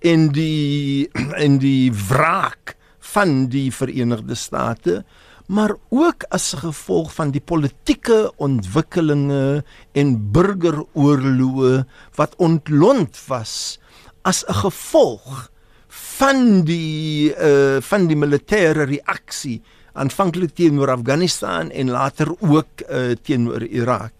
en 0.00 0.28
die 0.32 1.08
en 1.44 1.58
die 1.58 1.92
wraak 1.92 2.76
van 3.14 3.46
die 3.48 3.70
Verenigde 3.72 4.34
State 4.34 5.04
maar 5.46 5.74
ook 5.88 6.26
as 6.34 6.52
gevolg 6.58 7.12
van 7.14 7.30
die 7.30 7.40
politieke 7.40 8.32
ontwikkelinge 8.42 9.62
en 9.94 10.14
burgeroorloë 10.32 11.84
wat 12.18 12.34
ontlont 12.42 13.20
was 13.30 13.78
as 14.22 14.44
'n 14.48 14.58
gevolg 14.66 15.50
van 15.88 16.64
die 16.66 17.30
uh 17.38 17.78
van 17.80 18.06
die 18.10 18.18
militêre 18.18 18.84
reaksie 18.88 19.62
aanvanklik 19.92 20.54
teenoor 20.54 20.90
Afghanistan 20.90 21.70
en 21.70 21.90
later 21.90 22.28
ook 22.40 22.82
uh 22.90 23.14
teenoor 23.22 23.62
Irak. 23.62 24.15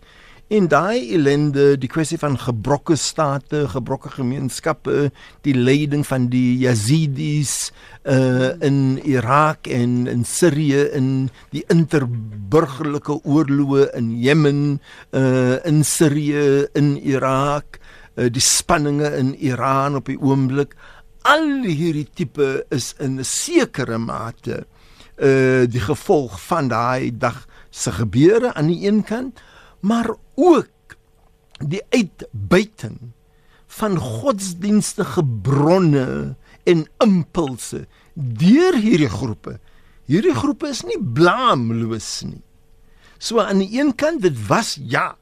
En 0.47 0.69
daai 0.71 1.09
ellende, 1.11 1.73
die 1.75 1.89
kwessie 1.91 2.21
van 2.23 2.37
gebrokke 2.39 2.95
state, 2.95 3.65
gebrokke 3.73 4.13
gemeenskappe, 4.15 5.09
die 5.43 5.55
lyding 5.59 6.05
van 6.07 6.29
die 6.31 6.61
Yazidis 6.61 7.73
uh 8.07 8.53
in 8.63 9.01
Irak 9.03 9.67
en 9.67 10.07
in 10.07 10.23
Sirië 10.23 10.85
in 10.95 11.09
die 11.51 11.65
interburgerlike 11.75 13.17
oorloë 13.27 13.89
in 13.99 14.13
Jemen, 14.23 14.61
uh 15.11 15.57
in 15.67 15.83
Sirië, 15.83 16.69
in 16.79 16.95
Irak, 17.03 17.81
uh, 18.15 18.31
die 18.31 18.45
spanninge 18.45 19.11
in 19.19 19.35
Iran 19.43 19.99
op 19.99 20.07
die 20.07 20.19
oomblik, 20.23 20.79
al 21.27 21.67
hierdie 21.67 22.07
tipe 22.15 22.63
is 22.71 22.93
in 23.03 23.19
'n 23.19 23.27
sekere 23.27 23.99
mate 23.99 24.63
uh 25.19 25.67
die 25.67 25.83
gevolg 25.83 26.39
van 26.47 26.71
daai 26.71 27.11
dag 27.11 27.49
se 27.71 27.91
gebeure 27.91 28.55
aan 28.55 28.71
die 28.71 28.87
een 28.87 29.03
kant 29.03 29.43
maar 29.87 30.11
ook 30.35 30.97
die 31.63 31.83
uitbuiting 31.95 32.99
van 33.79 33.97
godsdienstige 33.99 35.25
bronne 35.43 36.35
en 36.65 36.87
impulse 37.05 37.87
deur 38.15 38.77
hierdie 38.81 39.11
groepe. 39.13 39.59
Hierdie 40.11 40.35
groepe 40.35 40.71
is 40.73 40.83
nie 40.87 40.99
blaamloos 40.99 42.11
nie. 42.27 42.43
So 43.19 43.41
aan 43.43 43.63
die 43.63 43.79
een 43.79 43.95
kant 43.99 44.23
dit 44.25 44.37
was 44.49 44.77
ja, 44.81 45.15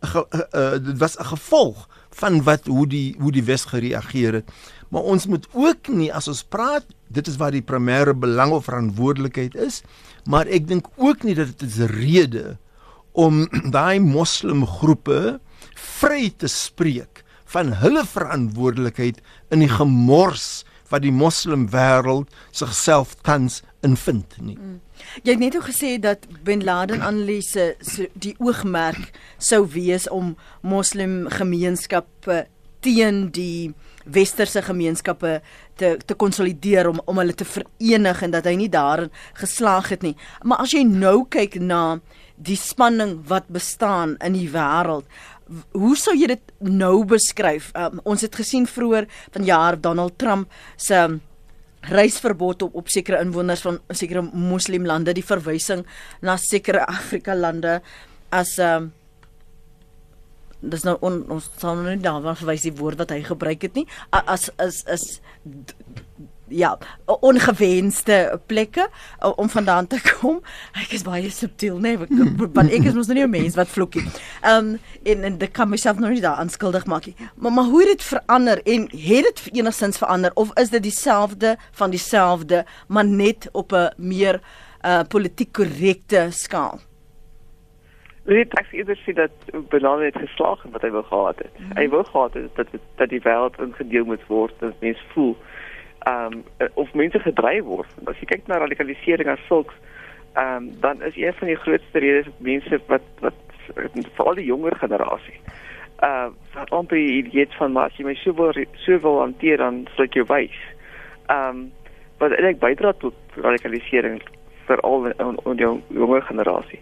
ge, 0.00 0.24
uh, 0.24 0.40
uh, 0.40 0.76
dit 0.84 0.98
was 0.98 1.18
'n 1.18 1.30
gevolg 1.34 1.88
van 2.10 2.42
wat 2.42 2.66
hoe 2.66 2.86
die 2.86 3.14
hoe 3.18 3.32
die 3.32 3.44
Wes 3.44 3.64
gereageer 3.64 4.32
het. 4.32 4.50
Maar 4.88 5.02
ons 5.02 5.26
moet 5.26 5.46
ook 5.52 5.88
nie 5.88 6.14
as 6.14 6.28
ons 6.28 6.42
praat, 6.42 6.84
dit 7.08 7.26
is 7.26 7.36
waar 7.36 7.50
die 7.50 7.62
primêre 7.62 8.14
belang 8.14 8.52
of 8.52 8.64
verantwoordelikheid 8.64 9.54
is, 9.54 9.82
maar 10.24 10.46
ek 10.46 10.66
dink 10.68 10.86
ook 10.96 11.22
nie 11.22 11.34
dat 11.34 11.58
dit 11.58 11.70
is 11.70 11.78
'n 11.78 11.86
rede 11.86 12.46
is 12.50 12.69
om 13.12 13.46
daai 13.76 14.00
moslimgroepe 14.00 15.38
vry 16.00 16.30
te 16.36 16.48
spreek 16.48 17.24
van 17.50 17.72
hulle 17.82 18.04
verantwoordelikheid 18.06 19.18
in 19.50 19.64
die 19.64 19.72
gemors 19.72 20.62
wat 20.90 21.04
die 21.04 21.14
moslimwêreld 21.14 22.30
sigself 22.50 23.14
tans 23.26 23.60
invind 23.86 24.36
nie. 24.42 24.56
Mm. 24.58 24.78
Jy 25.24 25.34
het 25.34 25.42
net 25.42 25.56
ook 25.56 25.68
gesê 25.70 25.94
dat 26.02 26.26
Bin 26.44 26.64
Laden 26.66 27.02
analise 27.02 27.74
so 27.80 28.06
die 28.12 28.34
oogmerk 28.38 29.14
sou 29.38 29.64
wees 29.72 30.08
om 30.10 30.34
moslim 30.60 31.24
gemeenskappe 31.32 32.44
teen 32.84 33.28
die 33.34 33.72
westerse 34.04 34.62
gemeenskappe 34.64 35.40
te 35.80 35.96
te 36.06 36.14
konsolideer 36.14 36.88
om 36.88 37.00
om 37.04 37.20
hulle 37.20 37.34
te 37.34 37.48
verenig 37.48 38.22
en 38.22 38.34
dat 38.34 38.48
hy 38.48 38.56
nie 38.58 38.70
daarin 38.72 39.12
geslaag 39.40 39.90
het 39.94 40.02
nie. 40.06 40.16
Maar 40.42 40.64
as 40.66 40.74
jy 40.76 40.84
nou 40.84 41.24
kyk 41.28 41.60
na 41.60 42.00
die 42.40 42.56
spanning 42.56 43.18
wat 43.28 43.48
bestaan 43.52 44.16
in 44.24 44.36
die 44.38 44.48
wêreld. 44.52 45.08
Hoe 45.74 45.96
sou 45.98 46.14
jy 46.14 46.30
dit 46.30 46.52
nou 46.62 47.02
beskryf? 47.08 47.70
Um, 47.74 48.00
ons 48.04 48.22
het 48.24 48.36
gesien 48.38 48.68
vroeër 48.70 49.08
vanjaar 49.34 49.80
Donald 49.80 50.16
Trump 50.18 50.52
se 50.76 51.18
reisverbod 51.90 52.62
op 52.62 52.74
op 52.76 52.88
sekere 52.92 53.20
inwoners 53.24 53.64
van 53.64 53.80
sekere 53.88 54.22
moslimlande, 54.22 55.14
die 55.16 55.24
verwysing 55.24 55.86
na 56.20 56.36
sekere 56.36 56.84
Afrika 56.86 57.34
lande 57.34 57.80
as 58.30 58.58
'n 58.58 58.62
um, 58.62 58.92
dis 60.60 60.84
nou 60.84 60.96
on, 61.00 61.22
ons 61.32 61.46
sal 61.60 61.78
nou 61.80 61.94
nie 61.94 62.04
daarvan 62.04 62.36
verwys 62.36 62.66
die 62.66 62.76
woord 62.76 63.00
wat 63.00 63.14
hy 63.14 63.22
gebruik 63.24 63.62
het 63.64 63.78
nie 63.78 63.86
as 64.10 64.50
as 64.60 64.82
is 64.92 65.06
ja, 66.50 66.78
ongewenste 67.04 68.40
plekke 68.46 68.88
om 69.36 69.48
vandaan 69.48 69.86
te 69.86 70.00
kom. 70.20 70.40
Ek 70.72 70.92
is 70.96 71.04
baie 71.06 71.30
subtiel, 71.30 71.78
nee, 71.78 71.98
want 72.58 72.70
ek 72.70 72.90
is 72.90 72.94
mos 72.94 73.10
nou 73.10 73.18
nie 73.18 73.26
'n 73.26 73.30
mens 73.30 73.56
wat 73.58 73.68
vloekie. 73.68 74.04
Ehm 74.42 74.74
um, 74.74 74.78
en 75.02 75.24
en 75.24 75.38
dit 75.38 75.50
kan 75.50 75.68
myself 75.68 75.98
nou 75.98 76.12
nie 76.12 76.20
daar 76.20 76.42
aanskuldig 76.42 76.86
maak 76.86 77.06
nie. 77.06 77.16
Maar 77.36 77.52
maar 77.52 77.64
hoe 77.64 77.80
het 77.80 77.88
dit 77.98 78.02
verander 78.02 78.62
en 78.62 78.82
het 78.90 79.24
dit 79.30 79.48
enigstens 79.52 79.98
verander 79.98 80.30
of 80.34 80.58
is 80.58 80.70
dit 80.70 80.82
dieselfde 80.82 81.56
van 81.72 81.90
dieselfde, 81.90 82.64
maar 82.88 83.04
net 83.04 83.48
op 83.52 83.72
'n 83.72 83.92
meer 83.96 84.40
uh 84.84 85.02
politiek 85.08 85.52
korrekte 85.52 86.26
skaal? 86.30 86.80
Dit 88.24 88.52
ek 88.58 88.68
eerder 88.72 88.98
sê 89.00 89.12
dat 89.16 89.30
Benale 89.72 90.04
het 90.04 90.16
geslaag 90.16 90.62
wat 90.72 90.82
hy 90.82 90.90
wou 90.90 91.02
gehad 91.04 91.38
het. 91.38 91.58
Mm 91.58 91.64
-hmm. 91.64 91.76
Hy 91.76 91.88
wou 91.88 92.04
gehad 92.04 92.34
het 92.34 92.56
dat 92.56 92.66
dat 92.96 93.08
die 93.08 93.20
wêreld 93.20 93.58
ingedeel 93.58 94.04
moet 94.04 94.26
word, 94.26 94.54
dat 94.58 94.80
mense 94.80 95.04
voel 95.14 95.36
ehm 96.08 96.40
um, 96.58 96.68
of 96.74 96.92
mense 96.94 97.18
gedryf 97.18 97.64
word. 97.64 97.88
As 98.06 98.18
jy 98.20 98.26
kyk 98.26 98.46
na 98.48 98.60
radikalisering 98.62 99.28
as 99.28 99.46
sulks, 99.48 99.74
ehm 100.34 100.56
um, 100.56 100.70
dan 100.80 101.02
is 101.02 101.16
een 101.16 101.32
van 101.32 101.48
die 101.48 101.60
grootste 101.64 101.98
redes 101.98 102.32
mense 102.38 102.80
wat 102.86 103.04
wat 103.20 103.34
veral 104.16 104.34
die 104.34 104.48
jonger 104.48 104.74
generasie 104.76 105.38
uh 106.02 106.28
wat 106.54 106.70
amper 106.70 106.96
die 106.96 107.22
idee 107.22 107.46
van 107.58 107.72
maar 107.72 107.90
as 107.90 107.96
jy 107.98 108.04
my 108.04 108.14
so 108.22 108.32
wil 108.34 108.52
so 108.84 108.98
wil 109.04 109.20
hanteer 109.20 109.60
dan 109.60 109.84
sal 109.94 110.06
ek 110.06 110.16
jou 110.18 110.26
wys. 110.28 110.60
Ehm 111.28 111.48
um, 111.48 111.66
wat 112.20 112.34
eintlik 112.36 112.60
bydra 112.60 112.92
tot 113.00 113.36
radikalisering 113.36 114.20
veral 114.68 115.10
in 115.10 115.38
in 115.44 115.60
die 115.60 115.68
jonger 116.00 116.22
generasie. 116.28 116.80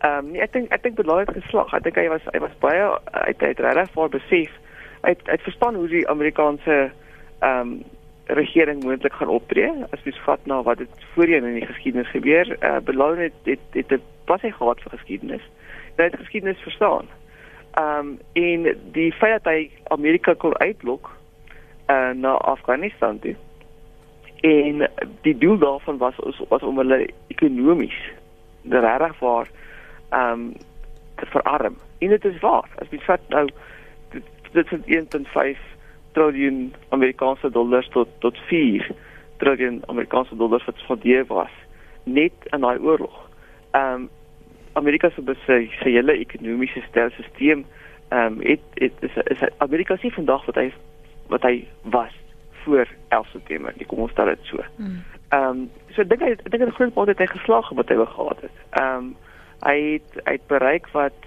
Ehm 0.00 0.18
um, 0.18 0.30
nee, 0.32 0.42
ek 0.42 0.52
dink 0.52 0.70
ek 0.74 0.82
dink 0.86 0.98
belangrik 1.00 1.34
geslag. 1.38 1.74
Ek 1.74 1.86
dink 1.86 1.98
hy 1.98 2.08
was 2.12 2.28
hy 2.30 2.42
was 2.44 2.54
baie 2.62 2.86
uit 3.26 3.42
uit 3.42 3.64
regtig 3.66 3.92
voor 3.96 4.14
besef. 4.14 4.54
Hy 5.02 5.14
het, 5.16 5.26
hy 5.26 5.38
het 5.38 5.48
verstaan 5.48 5.74
hoe 5.74 5.88
die 5.88 6.06
Amerikaanse 6.08 6.78
ehm 7.40 7.60
um, 7.60 7.74
regering 8.34 8.82
moontlik 8.84 9.12
gaan 9.12 9.28
optree 9.28 9.70
as 9.90 10.04
jy 10.04 10.12
vat 10.24 10.46
na 10.46 10.62
wat 10.62 10.78
dit 10.78 11.04
voorheen 11.14 11.44
in 11.44 11.58
die 11.60 11.66
geskiedenis 11.66 12.10
gebeur. 12.10 12.48
Uh, 12.60 12.78
Belou 12.84 13.16
het 13.18 13.34
dit 13.48 13.60
dit 13.76 13.90
het 13.90 14.04
pas 14.24 14.42
hy 14.42 14.50
gehad 14.50 14.80
vir 14.84 14.94
geskiedenis. 14.96 15.44
Hy 15.96 16.08
het 16.08 16.20
geskiedenis 16.20 16.64
verstaan. 16.66 17.08
Ehm 17.72 17.98
um, 17.98 18.18
en 18.32 18.68
die 18.92 19.12
feit 19.12 19.42
dat 19.42 19.52
hy 19.52 19.70
Amerika 19.94 20.34
kon 20.34 20.56
uitlok 20.58 21.10
uh, 21.90 22.10
na 22.10 22.36
Afghanistan 22.54 23.18
toe. 23.18 23.36
En 24.40 24.88
die 25.22 25.38
doel 25.38 25.58
daarvan 25.58 25.98
was 25.98 26.18
was 26.48 26.62
om 26.62 26.78
hulle 26.78 27.06
ekonomies 27.26 27.98
regtig 28.68 29.18
waar 29.18 29.48
ehm 30.10 30.32
um, 30.32 30.52
te 31.16 31.26
verarm. 31.26 31.76
En 31.98 32.08
dit 32.08 32.24
is 32.24 32.40
waar. 32.40 32.68
As 32.78 32.88
jy 32.90 32.98
vat 33.06 33.28
nou 33.28 33.48
dit 34.52 34.72
is 34.72 35.04
1.5 35.04 35.71
triljoen 36.12 36.74
Amerikaanse 36.88 37.50
dollars 37.50 37.88
tot 37.88 38.08
tot 38.18 38.38
4 38.48 38.90
triljoen 39.36 39.82
Amerikaanse 39.86 40.36
dollars 40.36 40.64
wat 40.64 40.76
spandeer 40.76 41.26
was 41.26 41.50
net 42.04 42.32
in 42.50 42.60
daai 42.60 42.78
oorlog. 42.78 43.28
Ehm 43.70 43.94
um, 43.94 44.10
Amerika 44.72 45.10
se 45.10 45.22
sy 45.44 45.68
hele 45.78 46.12
ekonomiese 46.12 46.82
stelsel 46.88 47.24
ehm 47.38 47.64
um, 48.10 48.40
het 48.40 48.60
het 48.74 48.92
is, 49.00 49.16
is 49.24 49.48
Amerika 49.58 49.96
se 49.96 50.10
vandag 50.10 50.44
wat 50.44 50.54
hy 50.54 50.72
wat 51.28 51.42
hy 51.42 51.66
was 51.82 52.12
voor 52.64 52.86
11 53.08 53.26
September. 53.32 53.74
Ek 53.78 53.86
kom 53.86 53.98
ons 54.04 54.10
stel 54.10 54.26
dit 54.26 54.38
so. 54.42 54.64
Hmm. 54.76 55.02
Ehm 55.28 55.48
um, 55.48 55.70
so 55.94 56.04
dink 56.04 56.22
ek 56.22 56.50
dink 56.50 56.62
'n 56.62 56.76
groot 56.78 56.94
punt 56.94 57.08
het 57.08 57.18
hy 57.18 57.26
geslaag 57.26 57.68
wat 57.68 57.88
hy 57.88 57.96
wou 57.96 58.06
gehad 58.06 58.40
het. 58.40 58.56
Ehm 58.70 58.96
um, 58.96 59.16
hy 59.62 59.78
het 59.92 60.10
hy 60.24 60.32
het 60.32 60.46
bereik 60.46 60.88
wat 60.92 61.18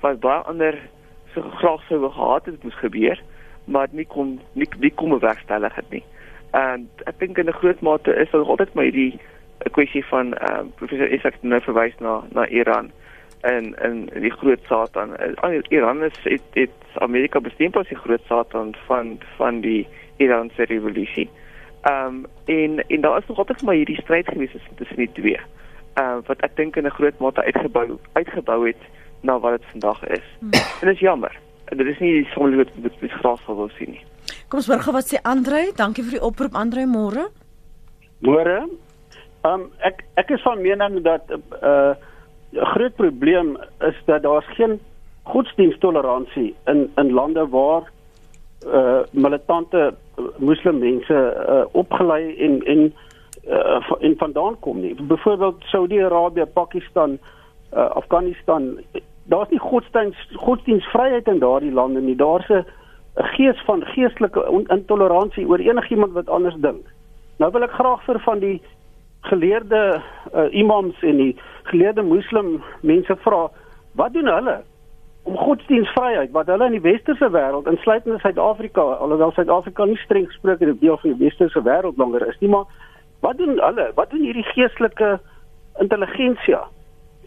wat 0.00 0.20
baie 0.20 0.42
ander 0.50 0.78
so 1.34 1.42
graag 1.60 1.82
sou 1.88 2.10
gehad 2.10 2.46
het 2.46 2.62
moes 2.62 2.78
gebeur 2.78 3.22
maar 3.68 3.88
nie 3.90 4.06
kom 4.06 4.38
nie 4.52 4.68
nie 4.78 4.92
kom 4.94 5.10
bewerkstellig 5.10 5.74
het 5.74 5.90
nie. 5.90 6.04
En 6.56 6.88
ek 7.04 7.18
dink 7.18 7.38
in 7.38 7.48
'n 7.48 7.60
groot 7.60 7.80
mate 7.80 8.14
is 8.14 8.30
daar 8.30 8.44
altyd 8.44 8.74
maar 8.74 8.84
hierdie 8.84 9.18
'n 9.66 9.70
kwessie 9.70 10.04
van 10.04 10.34
ehm 10.34 10.66
uh, 10.66 10.72
professor 10.74 11.12
Isak 11.12 11.34
nou 11.40 11.60
verwys 11.60 11.94
na 11.98 12.22
na 12.32 12.46
Iran 12.46 12.90
en 13.40 13.74
en 13.78 14.08
die 14.20 14.30
groot 14.30 14.60
Satan. 14.66 15.10
Uh, 15.44 15.58
Iran 15.68 16.02
is 16.04 16.18
het, 16.22 16.42
het 16.52 16.70
Amerika 16.94 17.40
bestempel 17.40 17.80
as 17.80 17.88
die 17.88 17.96
groot 17.96 18.24
Satan 18.26 18.74
van 18.86 19.18
van 19.36 19.60
die 19.60 19.86
Iranse 20.16 20.64
revolusie. 20.64 21.28
Ehm 21.82 22.06
um, 22.06 22.26
en 22.44 22.84
en 22.88 23.00
daar 23.00 23.18
is 23.18 23.26
nog 23.26 23.38
altyd 23.38 23.62
maar 23.62 23.74
hierdie 23.74 24.00
stryd 24.00 24.28
gewees 24.28 24.56
tussen 24.74 24.96
die 24.96 25.12
twee. 25.12 25.40
Ehm 25.94 26.18
uh, 26.18 26.26
wat 26.26 26.40
ek 26.40 26.56
dink 26.56 26.76
in 26.76 26.86
'n 26.86 26.98
groot 26.98 27.18
mate 27.18 27.42
uitgebou 27.42 27.98
uitgebou 28.12 28.66
het 28.66 28.82
na 29.20 29.38
wat 29.38 29.60
dit 29.60 29.70
vandag 29.70 30.06
is. 30.06 30.26
Hmm. 30.38 30.50
En 30.52 30.86
dit 30.86 30.94
is 30.94 31.00
jammer 31.00 31.38
dit 31.76 31.86
is 31.86 31.98
nie 31.98 32.24
sommer 32.34 32.56
wat 32.56 32.70
dit 32.82 33.12
graag 33.20 33.40
sal 33.44 33.56
wil 33.56 33.70
sien 33.78 33.90
nie. 33.96 34.04
Kom 34.48 34.60
ons 34.60 34.68
hoor 34.70 34.80
gou 34.84 34.94
wat 34.96 35.08
sê 35.08 35.20
Andre. 35.22 35.68
Dankie 35.76 36.04
vir 36.04 36.18
die 36.18 36.24
oproep 36.24 36.54
Andre 36.56 36.86
môre. 36.86 37.28
Môre. 38.24 38.60
Ehm 39.44 39.52
um, 39.54 39.66
ek 39.86 40.04
ek 40.20 40.30
is 40.34 40.42
van 40.42 40.62
mening 40.62 41.02
dat 41.04 41.28
'n 41.30 41.42
uh, 41.62 41.94
groot 42.74 42.94
probleem 42.96 43.56
is 43.80 43.98
dat 44.06 44.22
daar's 44.22 44.48
geen 44.56 44.80
godsdiensttoleransie 45.22 46.54
in 46.66 46.90
in 46.96 47.12
lande 47.12 47.48
waar 47.48 47.90
uh 48.66 49.00
militante 49.10 49.94
moslimmense 50.36 51.18
uh 51.48 51.64
opgelei 51.72 52.34
en 52.36 52.62
en 52.64 52.92
uh 53.48 53.92
en 54.00 54.14
vandaan 54.16 54.58
kom 54.60 54.80
nie. 54.80 54.94
Byvoorbeeld 55.02 55.62
Saudi-Arabië, 55.62 56.44
Pakistan, 56.44 57.18
uh 57.72 57.90
Afghanistan, 57.90 58.78
daar's 59.28 59.50
nie 59.52 59.60
godsdiens 59.60 60.16
godsdiensvryheid 60.34 61.26
in 61.28 61.38
daardie 61.38 61.72
lande 61.72 62.00
nie. 62.00 62.16
Daar's 62.16 62.48
'n 62.48 62.64
gees 63.14 63.60
van 63.64 63.84
geestelike 63.84 64.64
intoleransie 64.66 65.48
oor 65.48 65.58
enigiemand 65.58 66.12
wat 66.12 66.28
anders 66.28 66.54
dink. 66.54 66.86
Nou 67.36 67.50
wil 67.52 67.62
ek 67.62 67.70
graag 67.70 68.04
vir 68.04 68.20
van 68.20 68.38
die 68.38 68.62
geleerde 69.20 70.00
uh, 70.34 70.52
imams 70.54 71.02
en 71.02 71.16
die 71.16 71.36
geleerde 71.62 72.02
moslim 72.02 72.62
mense 72.80 73.16
vra, 73.16 73.50
wat 73.92 74.12
doen 74.12 74.26
hulle 74.26 74.62
om 75.22 75.36
godsdienstvryheid 75.36 76.30
wat 76.30 76.46
hulle 76.46 76.64
in 76.64 76.78
die 76.78 76.90
westerse 76.90 77.30
wêreld 77.30 77.66
insluitend 77.66 78.14
in 78.14 78.20
Suid-Afrika, 78.20 78.80
alhoewel 78.80 79.32
Suid-Afrika 79.32 79.84
nie 79.84 79.96
streng 79.96 80.26
gesproke 80.26 80.78
deel 80.78 80.96
van 80.96 81.10
die 81.10 81.24
westerse 81.24 81.62
wêreld 81.62 81.96
langer 81.96 82.28
is 82.28 82.38
nie, 82.40 82.48
maar 82.48 82.64
wat 83.20 83.36
doen 83.38 83.58
hulle? 83.58 83.90
Wat 83.94 84.10
doen 84.10 84.22
hierdie 84.22 84.46
geestelike 84.54 85.18
intelligensia 85.78 86.68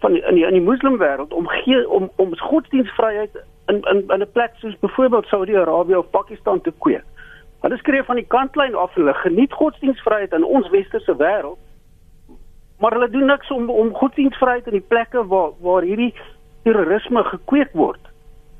van 0.01 0.13
die, 0.13 0.21
in 0.25 0.35
die 0.35 0.45
in 0.45 0.57
die 0.57 0.65
moslimwêreld 0.65 1.33
om 1.33 1.47
gee, 1.47 1.89
om 1.89 2.09
om 2.15 2.37
godsdienstvryheid 2.37 3.37
in 3.71 3.81
in 3.81 4.03
in 4.07 4.21
'n 4.21 4.31
plek 4.31 4.51
soos 4.55 4.79
byvoorbeeld 4.79 5.25
Saudi-Arabië 5.25 5.95
of 5.95 6.09
Pakistan 6.09 6.61
te 6.61 6.73
kweek. 6.77 7.05
Hulle 7.61 7.77
skryf 7.77 8.05
van 8.05 8.15
die 8.15 8.27
kantlyn 8.27 8.75
af 8.75 8.93
hulle 8.93 9.13
geniet 9.13 9.53
godsdienstvryheid 9.53 10.33
in 10.33 10.43
ons 10.43 10.69
westerse 10.69 11.15
wêreld. 11.17 11.59
Maar 12.79 12.91
hulle 12.91 13.09
doen 13.09 13.25
niks 13.25 13.51
om 13.51 13.69
om 13.69 13.93
godsdienstvryheid 13.93 14.65
in 14.65 14.79
die 14.79 14.87
plekke 14.87 15.27
waar 15.27 15.51
waar 15.59 15.81
hierdie 15.81 16.13
terrorisme 16.63 17.23
gekweek 17.23 17.71
word. 17.73 18.09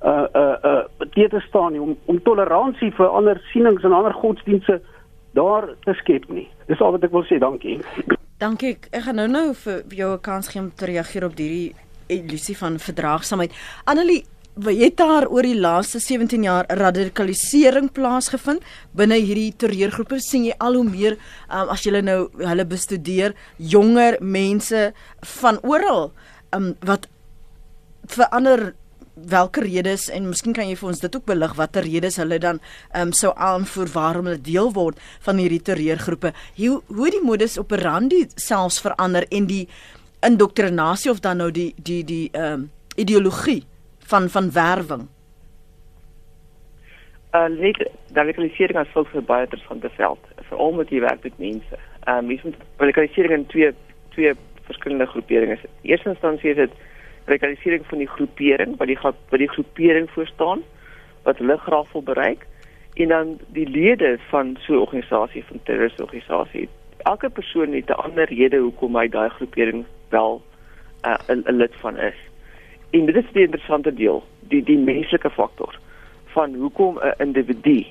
Uh 0.05 0.25
uh 0.33 0.55
uh 0.63 0.83
dit 1.09 1.29
te 1.29 1.39
staan 1.39 1.71
nie 1.71 1.81
om 1.81 1.97
om 2.05 2.21
toleransie 2.21 2.91
vir 2.91 3.07
ander 3.07 3.41
sienings 3.51 3.83
en 3.83 3.93
ander 3.93 4.13
godsdienste 4.13 4.81
daar 5.33 5.69
te 5.79 5.93
skep 5.93 6.29
nie. 6.29 6.49
Dis 6.67 6.81
al 6.81 6.91
wat 6.91 7.03
ek 7.03 7.11
wil 7.11 7.25
sê, 7.25 7.37
dankie. 7.37 7.79
Dankie. 8.41 8.71
Ek 8.89 9.03
gaan 9.05 9.19
nou 9.19 9.27
nou 9.29 9.53
vir 9.53 9.83
jou 9.93 10.13
'n 10.13 10.21
kans 10.21 10.47
gee 10.47 10.61
om 10.61 10.71
te 10.73 10.85
reageer 10.85 11.25
op 11.25 11.37
hierdie 11.37 11.75
illusie 12.07 12.57
van 12.57 12.79
verdraagsaamheid. 12.79 13.51
Annelie, 13.85 14.25
het 14.65 14.97
daar 14.97 15.27
oor 15.27 15.43
die 15.43 15.59
laaste 15.59 15.99
17 15.99 16.43
jaar 16.43 16.65
radikalisering 16.67 17.91
plaasgevind 17.91 18.63
binne 18.93 19.15
hierdie 19.15 19.53
terreurgroepe? 19.55 20.19
sien 20.19 20.45
jy 20.45 20.55
al 20.57 20.73
hoe 20.73 20.83
meer 20.83 21.17
um, 21.49 21.69
as 21.69 21.83
jy 21.83 22.01
nou 22.01 22.29
hulle 22.37 22.65
bestudeer, 22.65 23.35
jonger 23.57 24.17
mense 24.19 24.93
van 25.19 25.59
oral 25.61 26.11
um, 26.51 26.75
wat 26.81 27.07
vir 28.07 28.25
ander 28.31 28.73
watter 29.29 29.63
redes 29.63 30.09
en 30.09 30.27
miskien 30.29 30.53
kan 30.53 30.67
jy 30.69 30.75
vir 30.79 30.89
ons 30.89 30.99
dit 30.99 31.15
ook 31.15 31.25
belig 31.25 31.53
watter 31.57 31.85
redes 31.85 32.17
hulle 32.21 32.39
dan 32.39 32.59
ehm 32.91 33.07
um, 33.07 33.13
sou 33.13 33.31
aanvoer 33.35 33.89
waarom 33.93 34.29
hulle 34.29 34.41
deel 34.41 34.71
word 34.73 34.99
van 35.25 35.37
hierdie 35.37 35.61
terreurgroepe. 35.61 36.33
Hoe 36.57 36.81
hoe 36.87 37.09
die 37.11 37.23
modus 37.23 37.57
operandi 37.59 38.25
selfs 38.35 38.81
verander 38.81 39.27
en 39.29 39.47
die 39.47 39.67
indoktrinasie 40.25 41.11
of 41.11 41.19
dan 41.19 41.37
nou 41.37 41.51
die 41.51 41.73
die 41.77 42.03
die 42.03 42.29
ehm 42.31 42.53
um, 42.53 42.69
ideologie 42.95 43.63
van 44.11 44.29
van 44.29 44.51
werwing. 44.51 45.07
Uh 47.31 47.47
nee, 47.47 47.73
radikalisering 48.13 48.77
as 48.77 48.91
volk 48.91 49.07
vir 49.13 49.23
baie 49.23 49.45
interessante 49.47 49.89
veld, 49.95 50.31
veral 50.49 50.73
met 50.75 50.89
die 50.91 50.99
werk 51.01 51.23
met 51.23 51.37
mense. 51.39 51.77
Ehm 52.03 52.17
um, 52.17 52.25
mens 52.27 52.43
moet 52.43 52.57
radikalisering 52.77 53.37
in 53.37 53.45
twee 53.53 53.73
twee 54.15 54.33
verskillende 54.67 55.05
groeperinge. 55.05 55.57
Eerste 55.81 56.09
instansie 56.09 56.49
is 56.49 56.55
dit 56.55 56.73
radikalisering 57.31 57.85
van 57.87 57.97
die 58.03 58.11
groepering 58.11 58.77
wat 58.77 58.87
die 58.87 58.99
wat 59.03 59.39
die 59.39 59.49
groepering 59.49 60.09
voorstaan 60.11 60.63
wat 61.23 61.37
hulle 61.37 61.57
graag 61.57 61.91
wil 61.91 62.03
bereik. 62.03 62.45
En 62.93 63.07
dan 63.07 63.39
die 63.47 63.69
lede 63.69 64.19
van 64.29 64.57
so 64.59 64.73
'n 64.73 64.85
organisasie 64.85 65.43
van 65.47 65.59
terroriste 65.63 66.03
organisasie 66.03 66.69
elke 67.03 67.29
persoon 67.29 67.73
het 67.73 67.89
'n 67.89 68.01
ander 68.05 68.25
rede 68.33 68.57
hoekom 68.57 68.95
hy 68.95 69.07
daai 69.07 69.29
groepering 69.29 69.85
wel 70.09 70.41
uh, 71.05 71.15
'n 71.27 71.43
uh, 71.45 71.55
lid 71.55 71.73
van 71.75 71.97
is. 71.97 72.15
En 72.89 73.05
dit 73.05 73.15
is 73.15 73.31
die 73.31 73.43
interessante 73.43 73.93
deel 73.93 74.23
die 74.39 74.63
die 74.63 74.77
menslike 74.77 75.29
faktor 75.29 75.79
van 76.25 76.55
hoekom 76.55 76.99
'n 76.99 77.13
individu 77.17 77.85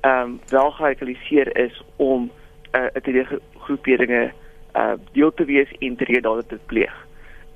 ehm 0.00 0.20
um, 0.20 0.40
wel 0.48 0.70
geradikaliseer 0.70 1.56
is 1.56 1.82
om 1.96 2.30
'n 2.72 2.78
uh, 2.78 2.86
te 2.86 3.12
die 3.12 3.26
groeperinge 3.58 4.32
uh, 4.76 4.92
deel 5.12 5.34
te 5.34 5.44
wees 5.44 5.72
en 5.78 5.96
tree 5.96 6.20
dade 6.20 6.46
te 6.46 6.58
pleeg 6.66 7.07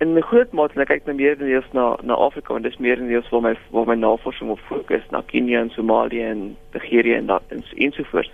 in 0.03 0.17
'n 0.19 0.23
groot 0.23 0.53
mate 0.53 0.75
en 0.75 0.83
ek 0.83 0.89
kyk 0.89 1.05
nou 1.07 1.15
meer 1.17 1.37
neers 1.39 1.69
na 1.73 1.97
na 2.03 2.15
Afrika 2.15 2.57
en 2.57 2.63
dis 2.63 2.77
meer 2.77 2.99
neers 3.01 3.29
waar 3.31 3.43
my 3.43 3.55
waar 3.71 3.87
my 3.87 3.95
navorsing 3.95 4.51
op 4.51 4.63
fokus 4.67 5.05
na 5.11 5.23
Kenia 5.27 5.61
en 5.61 5.71
Somalië 5.71 6.23
en 6.23 6.57
Nigerië 6.73 7.15
en 7.15 7.27
dat 7.27 7.43
en 7.49 7.63
ensovoorts. 7.77 8.33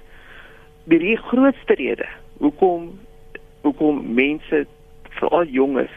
Die, 0.85 0.99
die 0.99 1.16
grootste 1.16 1.75
rede 1.75 2.07
hoekom 2.39 2.99
hoekom 3.61 4.14
mense 4.14 4.66
veral 5.21 5.45
jonges 5.45 5.93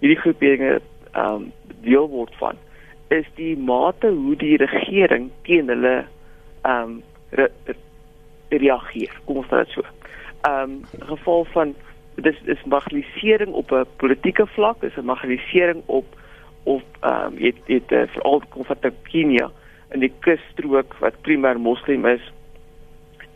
hierdie 0.00 0.20
groeperinge 0.20 0.80
ehm 1.12 1.34
um, 1.34 1.52
deel 1.84 2.08
word 2.08 2.34
van 2.40 2.56
is 3.08 3.26
die 3.34 3.56
mate 3.56 4.08
hoe 4.08 4.36
die 4.36 4.56
regering 4.56 5.30
teen 5.42 5.68
hulle 5.68 5.96
ehm 6.62 6.82
um, 6.82 7.02
re, 7.30 7.50
re, 7.64 7.76
reageer. 8.48 9.12
Kom 9.24 9.42
ons 9.42 9.52
sê 9.52 9.64
dit 9.64 9.76
so. 9.76 9.84
Ehm 10.48 10.78
um, 10.78 10.80
geval 11.12 11.44
van 11.52 11.74
dis 12.14 12.36
is 12.44 12.64
marginalisering 12.64 13.52
op 13.52 13.70
'n 13.72 13.86
politieke 13.96 14.46
vlak, 14.46 14.82
is 14.82 14.96
'n 14.96 15.04
marginalisering 15.04 15.82
op 15.86 16.06
op 16.62 16.82
ehm 17.00 17.26
um, 17.26 17.36
het 17.38 17.56
het 17.66 17.92
uh, 17.92 18.02
veral 18.06 18.42
kom 18.48 18.64
van 18.64 18.76
Kenia 19.02 19.50
in 19.90 20.00
die 20.00 20.12
kusstrook 20.18 20.94
wat 20.98 21.14
primêr 21.20 21.58
moslim 21.58 22.06
is 22.06 22.32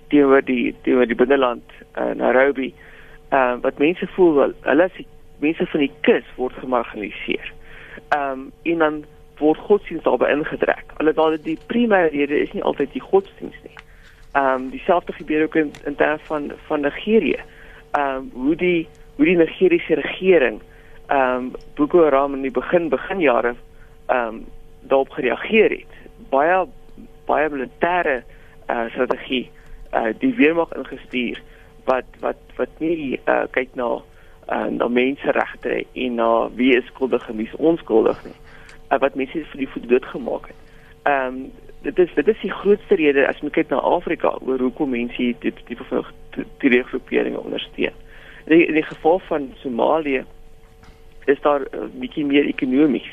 teenoor 0.08 0.44
die 0.44 0.74
teenoor 0.82 1.06
die 1.06 1.14
binneland 1.14 1.62
uh, 1.98 2.10
Nairobi. 2.10 2.74
Ehm 3.28 3.56
uh, 3.56 3.60
wat 3.60 3.78
mense 3.78 4.06
voel 4.06 4.34
wel, 4.34 4.52
hulle 4.60 4.90
is 4.94 5.04
mense 5.38 5.66
van 5.66 5.80
die 5.80 5.92
kus 6.00 6.24
word 6.36 6.54
gemarginaliseer. 6.54 7.52
Ehm 8.08 8.30
um, 8.30 8.52
en 8.62 8.78
dan 8.78 9.04
word 9.38 9.58
godsdienst 9.58 10.04
daarbey 10.04 10.32
ingetrek. 10.32 11.14
Daal 11.14 11.36
die 11.42 11.58
primêre 11.66 12.10
rede 12.10 12.40
is 12.40 12.52
nie 12.52 12.62
altyd 12.62 12.92
die 12.92 13.02
godsdienst 13.10 13.62
nie. 13.62 13.78
Ehm 14.32 14.54
um, 14.54 14.70
dieselfde 14.70 15.12
gebeur 15.12 15.42
ook 15.44 15.54
in 15.54 15.72
in 15.84 15.94
terme 15.94 16.18
van 16.18 16.52
van 16.66 16.80
Nigerië 16.80 17.36
ehm 17.36 17.57
um, 17.98 18.30
hoe 18.32 18.56
die 18.56 18.88
hoe 19.16 19.24
die 19.24 19.36
Nigeriese 19.36 19.94
regering 19.94 20.60
ehm 21.08 21.36
um, 21.36 21.52
Boko 21.74 22.04
Haram 22.04 22.34
in 22.34 22.42
die 22.42 22.50
begin 22.50 22.88
beginjare 22.88 23.54
ehm 24.06 24.26
um, 24.28 24.44
daarop 24.80 25.10
gereageer 25.10 25.70
het. 25.70 25.94
Baie 26.30 26.66
baie 27.26 27.48
militêre 27.48 28.22
uh, 28.70 28.84
strategie 28.90 29.50
uh, 29.92 30.12
die 30.18 30.34
weermag 30.34 30.72
ingestuur 30.76 31.40
wat 31.84 32.04
wat 32.20 32.40
wat 32.56 32.68
nie 32.78 33.20
uh, 33.24 33.44
kyk 33.50 33.74
na 33.74 33.88
uh, 34.52 34.66
na 34.70 34.88
menseregte 34.88 35.84
en 35.92 36.14
na 36.14 36.48
wie 36.56 36.76
is 36.76 36.86
skuldig 36.92 37.28
en 37.28 37.36
wie 37.36 37.48
is 37.48 37.56
onskuldig 37.56 38.24
nie. 38.24 38.36
Uh, 38.90 38.98
wat 38.98 39.14
mense 39.14 39.44
vir 39.52 39.64
die 39.64 39.70
voet 39.72 39.88
dood 39.88 40.12
gemaak 40.14 40.52
het. 40.52 40.60
Ehm 41.02 41.26
um, 41.26 41.48
dit 41.82 41.98
is 41.98 42.14
dit 42.14 42.28
is 42.28 42.40
die 42.40 42.52
grootste 42.52 42.94
rede 42.94 43.26
as 43.26 43.38
jy 43.42 43.50
kyk 43.54 43.70
na 43.70 43.80
Afrika 43.86 44.34
oor 44.40 44.58
hoekom 44.58 44.90
mense 44.90 45.30
dit 45.44 45.64
tipe 45.68 45.84
van 45.90 46.04
die 46.58 46.82
groeperinge 46.90 47.40
ondersteun. 47.40 47.94
In 48.46 48.56
die, 48.56 48.66
in 48.66 48.74
die 48.74 48.86
geval 48.86 49.18
van 49.28 49.52
Somalië 49.62 50.24
is 51.26 51.40
daar 51.40 51.60
uh, 51.60 51.86
bietjie 52.00 52.24
meer 52.24 52.48
ekonomies. 52.48 53.10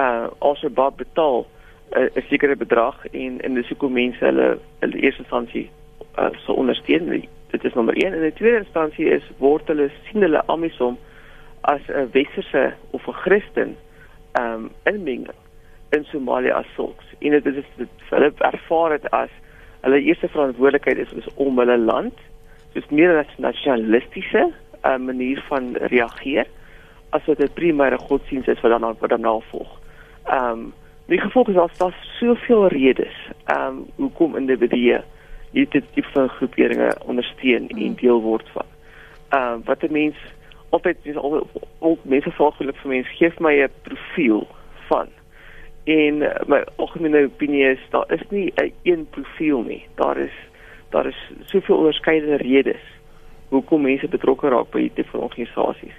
Uh 0.00 0.28
Al-Shabaab 0.38 0.96
betaal 0.96 1.44
uh, 1.44 2.02
'n 2.02 2.18
uh, 2.18 2.24
sekere 2.28 2.56
bedrag 2.56 3.06
en 3.10 3.40
en 3.40 3.54
dis 3.54 3.68
hoekom 3.68 3.92
mense 3.92 4.24
hulle 4.24 4.58
in 4.80 4.92
eerste 4.92 5.22
instansie 5.26 5.70
uh, 6.18 6.30
so 6.44 6.52
ondersteun. 6.52 7.24
Dit 7.50 7.64
is 7.64 7.74
nommer 7.74 7.94
1 7.94 8.12
en 8.12 8.22
in 8.22 8.32
tweede 8.32 8.64
instansie 8.64 9.10
is 9.10 9.30
word 9.38 9.66
hulle 9.66 9.90
sien 10.06 10.22
hulle 10.22 10.42
AMISOM 10.46 10.98
as 11.60 11.80
'n 11.88 12.08
westerse 12.12 12.74
of 12.90 13.06
'n 13.06 13.12
Christen 13.12 13.76
ehm 14.32 14.54
um, 14.54 14.70
inmenging 14.84 15.39
in 15.90 16.04
Somalië 16.04 16.50
as 16.50 16.66
sulks. 16.74 17.04
En 17.18 17.30
dit 17.30 17.46
is 17.46 17.64
dit 17.76 17.88
hulle 18.08 18.32
ervaar 18.38 18.90
dit 18.90 19.10
as 19.10 19.30
hulle 19.80 20.00
eerste 20.00 20.28
verantwoordelikheid 20.28 20.98
is, 20.98 21.12
is 21.12 21.28
om 21.34 21.58
hulle 21.58 21.78
land 21.78 22.18
soos 22.72 22.88
meer 22.94 23.18
as 23.18 23.38
nasionalistiese 23.42 24.50
uh, 24.50 24.96
manier 24.96 25.40
van 25.48 25.72
reageer 25.92 26.46
as 27.10 27.24
wat 27.26 27.40
'n 27.40 27.54
primêre 27.54 27.98
godsdienst 27.98 28.48
is 28.48 28.60
wat 28.60 28.70
dan 28.70 28.96
wat 29.00 29.10
dan 29.10 29.20
navolg. 29.20 29.80
Ehm 30.24 30.52
um, 30.52 30.72
die 31.06 31.20
gevolg 31.20 31.48
is 31.48 31.56
as 31.56 31.78
daar 31.78 31.96
soveel 32.18 32.66
redes 32.66 33.16
ehm 33.44 33.66
um, 33.66 33.86
hoekom 33.96 34.36
individue 34.36 35.00
hierdie 35.52 35.88
tipe 35.90 36.08
van 36.12 36.28
groeperinge 36.28 36.96
ondersteun 37.04 37.66
mm. 37.70 37.78
en 37.78 37.94
deel 37.94 38.20
word 38.20 38.48
van. 38.52 38.66
Ehm 39.28 39.52
um, 39.52 39.62
wat 39.64 39.82
'n 39.82 39.92
mens 39.92 40.16
altyd 40.68 40.96
is 41.02 41.16
al 41.16 41.98
mense 42.02 42.30
vra 42.30 42.50
gelukkig 42.50 42.82
vir 42.82 42.90
mense 42.90 43.10
gee 43.18 43.32
my 43.38 43.54
'n 43.62 43.72
profiel 43.82 44.46
van 44.88 45.08
en 45.84 46.22
uh, 46.22 46.30
my 46.46 46.64
algemene 46.76 47.24
opinie 47.24 47.64
is 47.64 47.82
daar 47.90 48.12
is 48.12 48.22
nie 48.30 48.52
'n 48.56 48.72
een 48.82 49.06
profiel 49.10 49.62
nie. 49.62 49.86
Daar 49.94 50.18
is 50.18 50.36
daar 50.90 51.06
is 51.06 51.30
soveel 51.44 51.76
onderskeidende 51.76 52.36
redes 52.36 52.82
hoekom 53.48 53.82
mense 53.82 54.08
betrokke 54.08 54.48
raak 54.48 54.70
by 54.70 54.80
hierdie 54.80 55.06
organisasies. 55.12 55.96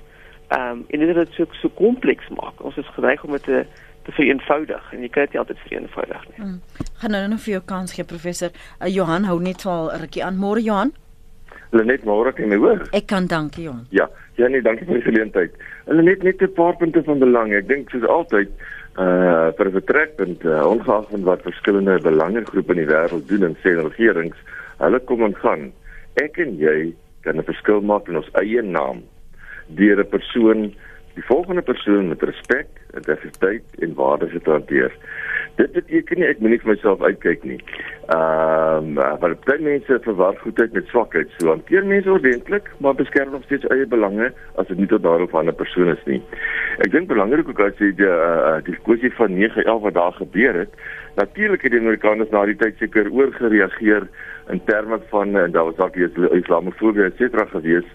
Ehm 0.47 0.71
um, 0.71 0.85
en 0.89 0.99
dit 0.99 1.09
is 1.09 1.15
dit 1.15 1.33
so 1.33 1.45
so 1.51 1.69
kompleks 1.69 2.29
maak. 2.29 2.63
Ons 2.63 2.77
is 2.77 2.87
geneig 2.95 3.23
om 3.23 3.31
dit 3.31 3.43
te 3.43 3.65
te 4.01 4.11
vereenvoudig 4.11 4.93
en 4.93 5.01
jy 5.01 5.09
kan 5.09 5.23
dit 5.23 5.35
nie 5.35 5.39
altyd 5.39 5.59
vereenvoudig 5.67 6.25
nie. 6.27 6.37
Hmm. 6.37 6.59
Gaan 7.01 7.11
nou 7.11 7.27
nog 7.27 7.41
vir 7.45 7.53
jou 7.53 7.63
kans 7.65 7.93
gee 7.93 8.05
professor. 8.05 8.49
Uh, 8.79 8.89
Johan 8.89 9.23
hou 9.29 9.39
net 9.41 9.65
al 9.65 9.91
'n 9.91 10.01
rukkie 10.01 10.23
aan. 10.23 10.37
Môre 10.37 10.63
Johan. 10.63 10.93
Hulle 11.71 11.85
net 11.85 12.03
môre 12.03 12.33
kan 12.33 12.49
my 12.49 12.55
hoor. 12.55 12.87
Ek 12.91 13.05
kan 13.07 13.27
dankie 13.27 13.63
Johan. 13.63 13.85
Ja, 13.89 14.09
ja 14.35 14.47
nee, 14.47 14.61
dankie 14.61 14.85
vir 14.85 14.99
die 14.99 15.07
geleentheid. 15.11 15.51
Hulle 15.85 16.01
net 16.01 16.23
net 16.23 16.41
'n 16.41 16.53
paar 16.53 16.75
punte 16.75 17.03
van 17.03 17.19
belang. 17.19 17.53
Ek 17.53 17.67
dink 17.67 17.89
soos 17.89 18.03
altyd 18.03 18.49
vir 18.95 19.67
'n 19.67 19.77
vertrekpunt 19.77 20.43
uh, 20.45 20.65
ongeag 20.67 21.09
van 21.09 21.23
wat 21.23 21.41
verskillende 21.41 21.99
belangegroepe 22.01 22.73
in 22.75 22.81
die 22.83 22.93
wêreld 22.93 23.27
doen 23.27 23.43
en 23.43 23.55
sê 23.63 23.75
regerings, 23.77 24.37
hulle 24.77 24.99
kom 24.99 25.23
en 25.23 25.35
gaan. 25.35 25.71
Ek 26.15 26.37
en 26.37 26.57
jy 26.57 26.93
kan 27.23 27.37
'n 27.37 27.43
verskil 27.43 27.81
maak 27.81 28.07
in 28.07 28.17
ons 28.17 28.31
eie 28.33 28.61
naam 28.61 29.03
deur 29.67 29.99
'n 29.99 30.09
persoon 30.09 30.73
die 31.15 31.23
volgende 31.27 31.61
persoon 31.61 32.07
met 32.09 32.23
respek, 32.23 32.67
integriteit 32.95 33.63
en 33.79 33.93
waardes 33.93 34.35
te 34.43 34.49
hanteer. 34.49 34.95
Dit 35.55 35.71
beteken 35.75 36.21
nie 36.21 36.27
ek 36.29 36.39
moet 36.39 36.53
nie 36.53 36.59
vir 36.63 36.71
myself 36.73 37.01
uitkyk 37.03 37.43
nie. 37.47 37.59
Ehm 38.13 38.87
um, 38.91 39.17
maar 39.21 39.35
baie 39.45 39.59
mense 39.63 39.99
verwar 40.05 40.37
goedheid 40.41 40.73
met 40.73 40.87
swakheid. 40.91 41.29
So 41.37 41.51
hanteer 41.51 41.85
mense 41.85 42.11
ordentlik, 42.11 42.69
maar 42.79 42.95
beskerm 42.95 43.31
nog 43.35 43.43
steeds 43.43 43.67
eie 43.73 43.85
belange 43.85 44.31
as 44.61 44.67
dit 44.71 44.79
nie 44.79 44.89
tot 44.91 45.03
daaroor 45.03 45.29
van 45.29 45.49
'n 45.49 45.55
persoon 45.55 45.93
is 45.95 46.03
nie. 46.05 46.21
Ek 46.79 46.91
dink 46.91 47.07
belangrik 47.07 47.49
ook 47.49 47.59
as 47.59 47.77
jy 47.77 47.91
die 47.95 48.07
uh, 48.07 48.57
die 48.63 48.77
kwessie 48.87 49.13
van 49.19 49.37
9/11 49.37 49.85
wat 49.87 49.93
daar 49.93 50.13
gebeur 50.13 50.53
het, 50.63 50.73
natuurlik 51.15 51.61
het 51.61 51.71
die 51.71 51.79
Amerikaners 51.79 52.29
na 52.31 52.45
die 52.45 52.55
tyd 52.55 52.77
seker 52.77 53.11
oorgereageer 53.11 54.07
in 54.51 54.61
terme 54.65 54.99
van 55.09 55.35
uh, 55.35 55.45
daar 55.51 55.69
was 55.69 55.75
dalk 55.79 55.93
die 55.93 56.09
islamofobie 56.41 57.03
et 57.07 57.19
cetera 57.19 57.45
gewees. 57.51 57.87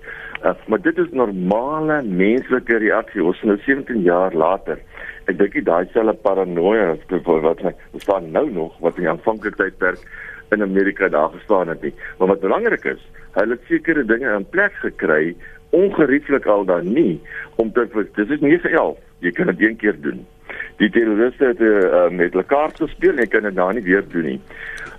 Uh, 0.45 0.53
maar 0.67 0.81
dit 0.81 0.99
is 0.99 1.11
normale 1.13 2.03
menslike 2.03 2.79
reaksie. 2.83 3.25
Ons 3.25 3.43
nou 3.43 3.59
17 3.65 4.03
jaar 4.07 4.35
later. 4.35 4.81
Ek 5.27 5.39
dink 5.41 5.59
daai 5.67 5.89
selfe 5.93 6.17
paranoia 6.23 6.95
wat 7.11 7.43
wat 7.45 7.65
staan 8.05 8.31
nou 8.33 8.47
nog 8.51 8.77
wat 8.85 8.97
in 8.97 9.07
die 9.07 9.13
aanvanklike 9.13 9.59
tydperk 9.59 10.03
in 10.55 10.63
Amerika 10.63 11.09
daar 11.09 11.33
gestaan 11.35 11.69
het 11.69 11.83
nie. 11.83 11.95
Maar 12.19 12.29
wat 12.29 12.41
belangrik 12.41 12.85
is, 12.85 13.03
hulle 13.35 13.57
het 13.57 13.69
sekere 13.69 14.05
dinge 14.05 14.31
in 14.37 14.49
plek 14.51 14.73
gekry 14.85 15.35
ongerieflik 15.75 16.47
al 16.47 16.65
dan 16.65 16.93
nie 16.93 17.21
om 17.57 17.73
te 17.73 17.87
dis 18.15 18.31
is 18.31 18.41
nie 18.41 18.61
vir 18.63 18.79
elf. 18.79 19.03
Jy 19.25 19.33
kan 19.35 19.51
dit 19.51 19.61
een 19.61 19.77
keer 19.77 19.99
doen. 20.01 20.23
Die 20.79 20.91
terroriste 20.93 21.51
het 21.51 21.61
uh, 21.61 22.07
met 22.13 22.33
hulle 22.33 22.47
kaart 22.47 22.79
gespeel 22.81 23.17
en 23.17 23.25
jy 23.25 23.31
kan 23.33 23.49
dit 23.49 23.57
nou 23.57 23.73
nie 23.73 23.85
weer 23.85 24.05
doen 24.13 24.33
nie. 24.35 24.41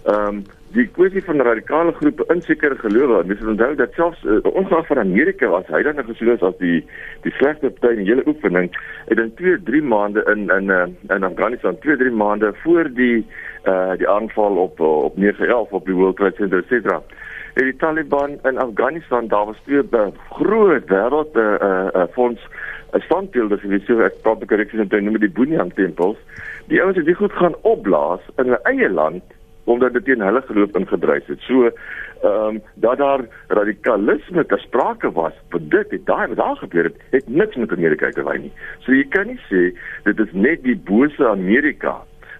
Ehm 0.05 0.39
um, 0.39 0.45
die 0.75 0.87
kwessie 0.91 1.23
van 1.23 1.41
radikale 1.41 1.93
groepe 1.95 2.25
in 2.33 2.41
sekere 2.43 2.75
gelowe, 2.75 3.21
mens 3.25 3.39
moet 3.39 3.53
onthou 3.53 3.75
dat 3.79 3.93
selfs 3.95 4.23
uh, 4.23 4.39
ongeag 4.43 4.87
van 4.87 4.99
Amerika 4.99 5.47
was 5.47 5.67
hy 5.71 5.79
dan 5.85 6.01
gesien 6.03 6.33
as 6.35 6.57
die 6.59 6.81
die 7.23 7.33
slegste 7.39 7.71
party 7.71 7.93
in 7.95 8.03
die 8.03 8.11
hele 8.11 8.25
oefening. 8.27 8.67
Ek 9.07 9.15
dink 9.19 9.37
2, 9.39 9.61
3 9.69 9.81
maande 9.93 10.25
in 10.33 10.49
in 10.51 10.73
uh, 10.73 10.83
in 11.15 11.23
Afghanistan, 11.23 11.79
2, 11.85 11.97
3 12.03 12.11
maande 12.11 12.51
voor 12.63 12.91
die 12.99 13.23
uh 13.67 13.95
die 13.99 14.09
aanval 14.09 14.59
op 14.67 14.79
op 14.79 15.15
9/11 15.15 15.71
op 15.79 15.85
die 15.85 15.95
World 15.95 16.19
Trade 16.19 16.35
Center 16.35 16.59
et 16.59 16.67
cetera. 16.67 17.01
En 17.53 17.63
die 17.63 17.75
Taliban 17.75 18.37
in 18.43 18.57
Afghanistan, 18.57 19.27
daar 19.27 19.45
was 19.45 19.61
twee 19.63 19.83
groot 20.29 20.85
wêreld 20.91 21.35
uh 21.35 21.87
uh 21.95 22.07
fonds 22.11 22.43
'n 22.91 23.01
standbeelde 23.07 23.59
die 23.63 23.83
so 23.87 23.99
ek 23.99 24.21
praat 24.21 24.39
die 24.39 24.47
korreksie 24.47 24.79
net 24.79 25.01
noem 25.01 25.19
die 25.19 25.31
Bunyan 25.39 25.71
tempels. 25.73 26.17
Die 26.67 26.81
ouens 26.83 26.97
het 26.97 27.05
dit 27.05 27.15
goed 27.15 27.31
gaan 27.31 27.55
opblaas 27.61 28.19
in 28.35 28.43
hulle 28.43 28.61
eie 28.63 28.89
land 28.89 29.23
omdat 29.67 29.93
dit 29.93 30.05
teen 30.05 30.23
hulle 30.23 30.41
geloof 30.47 30.75
ingedryf 30.79 31.25
het. 31.27 31.39
So 31.47 31.67
ehm 31.67 32.55
um, 32.55 32.61
dat 32.75 32.97
daar 32.97 33.21
radikalisme 33.47 34.45
ter 34.45 34.59
sprake 34.59 35.11
was, 35.11 35.33
vir 35.53 35.61
dit 35.69 35.91
het 35.91 36.05
daai 36.05 36.27
wat 36.27 36.37
daar 36.37 36.55
gebeur 36.55 36.89
het, 36.89 37.01
het 37.11 37.27
niks 37.29 37.55
met 37.55 37.71
Amerika 37.71 38.09
te 38.09 38.23
wy 38.23 38.37
nie. 38.47 38.53
So 38.85 38.95
jy 38.95 39.03
kan 39.13 39.27
nie 39.27 39.39
sê 39.49 39.63
dit 40.07 40.23
is 40.25 40.31
net 40.33 40.63
die 40.63 40.77
bose 40.89 41.27
Amerika 41.27 41.97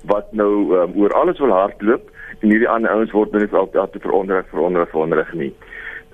wat 0.10 0.32
nou 0.32 0.54
um, 0.80 0.96
oor 0.96 1.14
alles 1.20 1.40
wil 1.44 1.54
hardloop 1.54 2.10
en 2.40 2.50
hierdie 2.50 2.70
ander 2.70 2.96
ouens 2.96 3.12
word 3.12 3.36
net 3.36 3.54
altyd 3.54 3.92
te 3.92 4.02
veronder 4.08 4.46
veronder 4.54 4.88
veronder 4.94 5.30
nie. 5.34 5.54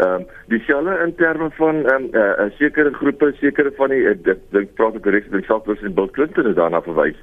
Ehm 0.02 0.26
um, 0.26 0.28
dieselfde 0.52 0.98
in 1.06 1.16
terme 1.22 1.52
van 1.62 1.86
ehm 1.86 2.10
um, 2.10 2.10
'n 2.10 2.18
uh, 2.18 2.52
sekere 2.58 2.94
groepe, 2.94 3.34
sekere 3.40 3.72
van 3.78 3.90
die 3.90 4.08
ek 4.10 4.26
dink 4.26 4.76
praat 4.76 4.96
ek 4.96 5.32
met 5.32 5.46
South 5.46 5.66
West 5.66 5.84
en 5.84 5.94
Bill 5.94 6.10
Clinton 6.10 6.46
het 6.46 6.56
daarna 6.56 6.82
verwys 6.82 7.20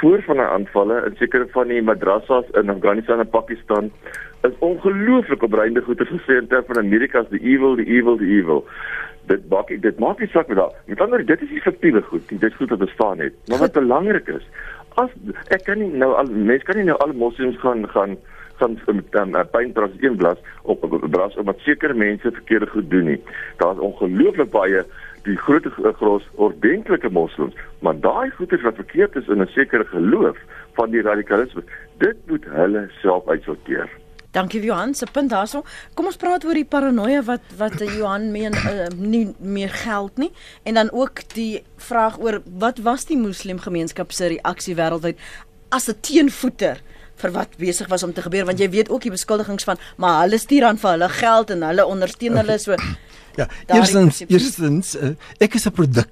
voor 0.00 0.22
van 0.22 0.40
die 0.40 0.44
aanvalle 0.56 1.00
in 1.06 1.16
sekere 1.16 1.46
van 1.54 1.68
die 1.72 1.82
madrassas 1.82 2.48
in 2.60 2.70
Afghanistan 2.70 3.20
en 3.20 3.28
Pakistan 3.28 3.90
is 4.46 4.58
ongelooflik 4.58 5.42
opreinde 5.42 5.82
goeie 5.82 6.06
gesê 6.10 6.38
in 6.40 6.48
terme 6.50 6.68
van 6.68 6.84
Amerika 6.84 7.20
as 7.24 7.28
the 7.32 7.40
evil, 7.42 7.76
the 7.76 7.86
evil, 7.86 8.16
the 8.16 8.28
evil. 8.38 8.64
Dit 9.26 9.48
maak 9.50 9.72
dit 9.82 9.98
maak 9.98 10.20
nie 10.22 10.30
saak 10.30 10.48
met 10.52 10.60
daai. 10.60 10.72
Met 10.86 11.00
ander 11.00 11.24
dit 11.26 11.42
is 11.42 11.50
nie 11.50 11.64
fiktiewe 11.64 12.02
goed 12.10 12.30
nie. 12.30 12.38
Dit 12.38 12.50
is 12.52 12.58
goed 12.60 12.74
wat 12.74 12.84
bestaan 12.84 13.24
het. 13.24 13.34
Maar 13.48 13.64
wat 13.64 13.78
belangrik 13.78 14.28
is, 14.28 14.46
as 15.02 15.12
ek 15.52 15.66
kan 15.66 15.80
nie 15.82 15.90
nou 15.92 16.12
al 16.16 16.30
mense 16.30 16.64
kan 16.68 16.78
nie 16.78 16.88
nou 16.88 16.98
al 17.04 17.14
moslems 17.16 17.58
gaan 17.64 17.84
gaan 17.94 18.16
gaan 18.56 18.78
dan 19.10 19.34
uh, 19.36 19.42
pynbras 19.52 19.96
een 20.00 20.16
blas 20.16 20.38
op 20.62 20.84
op 20.84 21.10
bras 21.10 21.36
omdat 21.36 21.58
sekere 21.58 21.94
mense 21.94 22.32
verkeerde 22.32 22.66
goed 22.66 22.90
doen 22.90 23.04
nie. 23.04 23.20
Daar's 23.56 23.78
ongelooflik 23.78 24.50
baie 24.50 24.84
die 25.26 25.36
groot 25.36 25.66
gros 25.98 26.24
ordentlike 26.34 27.10
moslems, 27.10 27.54
maar 27.84 27.98
daai 28.00 28.30
goeters 28.38 28.62
wat 28.62 28.80
verkeerd 28.82 29.16
is 29.16 29.28
in 29.28 29.42
'n 29.42 29.52
sekere 29.54 29.84
geloof 29.84 30.38
van 30.78 30.90
die 30.90 31.02
radikalisme, 31.02 31.62
dit 31.98 32.16
moet 32.26 32.44
hulle 32.44 32.88
self 33.02 33.28
uitsorteer. 33.28 33.88
Dankie 34.36 34.60
Johan, 34.60 34.94
se 34.94 35.06
punt 35.12 35.30
daarso. 35.30 35.62
Kom 35.94 36.06
ons 36.06 36.18
praat 36.20 36.44
oor 36.44 36.54
die 36.54 36.68
paranoia 36.68 37.22
wat 37.24 37.40
wat 37.56 37.80
Johan 37.80 38.30
meen 38.32 38.52
uh, 38.52 38.88
nie 38.96 39.34
meer 39.40 39.72
geld 39.72 40.16
nie 40.16 40.30
en 40.62 40.74
dan 40.74 40.90
ook 40.92 41.22
die 41.32 41.62
vraag 41.76 42.18
oor 42.20 42.42
wat 42.58 42.82
was 42.84 43.06
die 43.08 43.16
moslemgemeenskap 43.16 44.12
se 44.12 44.28
reaksie 44.34 44.76
wêreldwyd 44.76 45.16
as 45.68 45.88
'n 45.88 46.00
teenvoeter 46.00 46.82
vir 47.16 47.32
wat 47.36 47.56
besig 47.58 47.88
was 47.88 48.02
om 48.02 48.12
te 48.12 48.22
gebeur 48.22 48.44
want 48.48 48.60
jy 48.60 48.68
weet 48.70 48.90
ook 48.90 49.02
die 49.02 49.14
beskuldigings 49.14 49.64
van 49.64 49.80
maar 49.96 50.22
hulle 50.24 50.38
stuur 50.38 50.64
aan 50.64 50.78
vir 50.78 50.90
hulle 50.90 51.08
geld 51.08 51.50
en 51.50 51.62
hulle 51.70 51.86
ondersteun 51.86 52.36
hulle 52.42 52.58
so 52.58 52.76
Ja, 53.36 53.48
eerstens, 53.76 54.22
eerstens 54.26 54.94
uh, 54.96 55.12
ek 55.38 55.58
is 55.58 55.66
'n 55.66 55.72
produk 55.76 56.08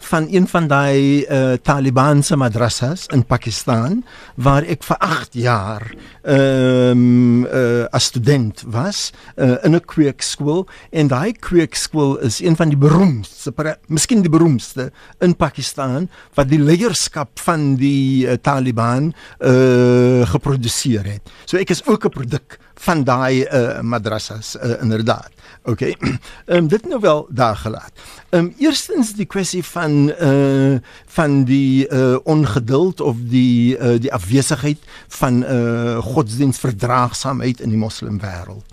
van 0.00 0.26
een 0.30 0.48
van 0.48 0.66
daai 0.66 1.24
uh, 1.24 1.52
Talibanse 1.62 2.36
madrassas 2.36 3.06
in 3.06 3.24
Pakistan 3.24 4.04
waar 4.34 4.64
ek 4.64 4.82
vir 4.86 4.96
8 4.96 5.34
jaar 5.34 5.84
ehm 6.22 6.90
um, 6.90 7.44
uh, 7.46 7.84
as 7.92 8.04
student 8.10 8.64
was 8.66 9.12
uh, 9.36 9.56
in 9.64 9.74
'n 9.76 9.84
kweekskool 9.84 10.66
en 10.90 11.08
daai 11.08 11.32
kweekskool 11.32 12.18
is 12.18 12.40
een 12.40 12.56
van 12.56 12.68
die 12.68 12.78
beroemdste 12.78 13.52
miskien 13.86 14.22
die 14.22 14.30
beroemdste 14.30 14.90
in 15.20 15.36
Pakistan 15.36 16.08
wat 16.34 16.48
die 16.48 16.60
leierskap 16.60 17.38
van 17.38 17.76
die 17.76 18.26
uh, 18.26 18.32
Taliban 18.32 19.12
uh, 19.38 20.26
geproduseer 20.26 21.04
het. 21.04 21.30
So 21.44 21.56
ek 21.56 21.70
is 21.70 21.86
ook 21.86 22.04
'n 22.04 22.10
produk 22.10 22.58
van 22.80 23.04
daai 23.04 23.44
uh, 23.44 23.80
madrassas 23.80 24.56
uh, 24.56 24.80
inderdaad. 24.80 25.30
OK. 25.62 25.80
Ehm 25.90 26.56
um, 26.56 26.68
dit 26.68 26.86
nou 26.88 27.00
wel 27.00 27.26
daar 27.30 27.56
gelaat. 27.56 27.92
Ehm 28.28 28.44
um, 28.44 28.54
eerstens 28.58 29.12
die 29.14 29.26
kwessie 29.26 29.64
van 29.64 30.12
uh 30.20 30.78
van 31.06 31.44
die 31.44 31.88
uh 31.88 32.16
ongeduld 32.24 33.00
of 33.00 33.16
die 33.20 33.76
uh 33.78 33.98
die 34.00 34.12
afwesigheid 34.12 34.78
van 35.08 35.42
uh 35.42 35.98
godsdienstverdraagsaamheid 35.98 37.60
in 37.60 37.68
die 37.68 37.78
moslimwêreld. 37.78 38.64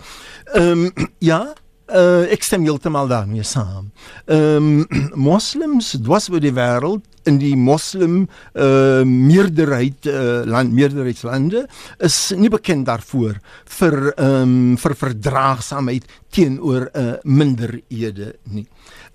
Ehm 0.52 0.84
um, 0.84 0.92
ja, 1.30 1.52
uh 1.92 2.32
ek 2.32 2.42
stem 2.42 2.64
heeltemal 2.64 3.08
daarmee 3.08 3.42
saam. 3.42 3.92
Ehm 4.24 4.80
um, 4.88 5.12
moslems 5.14 5.96
dwas 6.00 6.30
oor 6.32 6.40
die 6.40 6.54
wêreld 6.56 7.04
in 7.26 7.38
die 7.40 7.54
moslim 7.56 8.26
uh 8.54 9.02
meerderheid 9.06 10.06
uh, 10.06 10.42
land 10.46 10.72
meerderheidslande 10.74 11.66
is 12.04 12.18
nie 12.36 12.50
bekend 12.52 12.86
daarvoor 12.88 13.38
vir 13.78 13.98
um, 14.16 14.76
vir 14.78 14.96
verdraagsaamheid 15.02 16.08
teenoor 16.34 16.90
uh 16.92 17.16
minderhede 17.24 18.34
nie. 18.52 18.66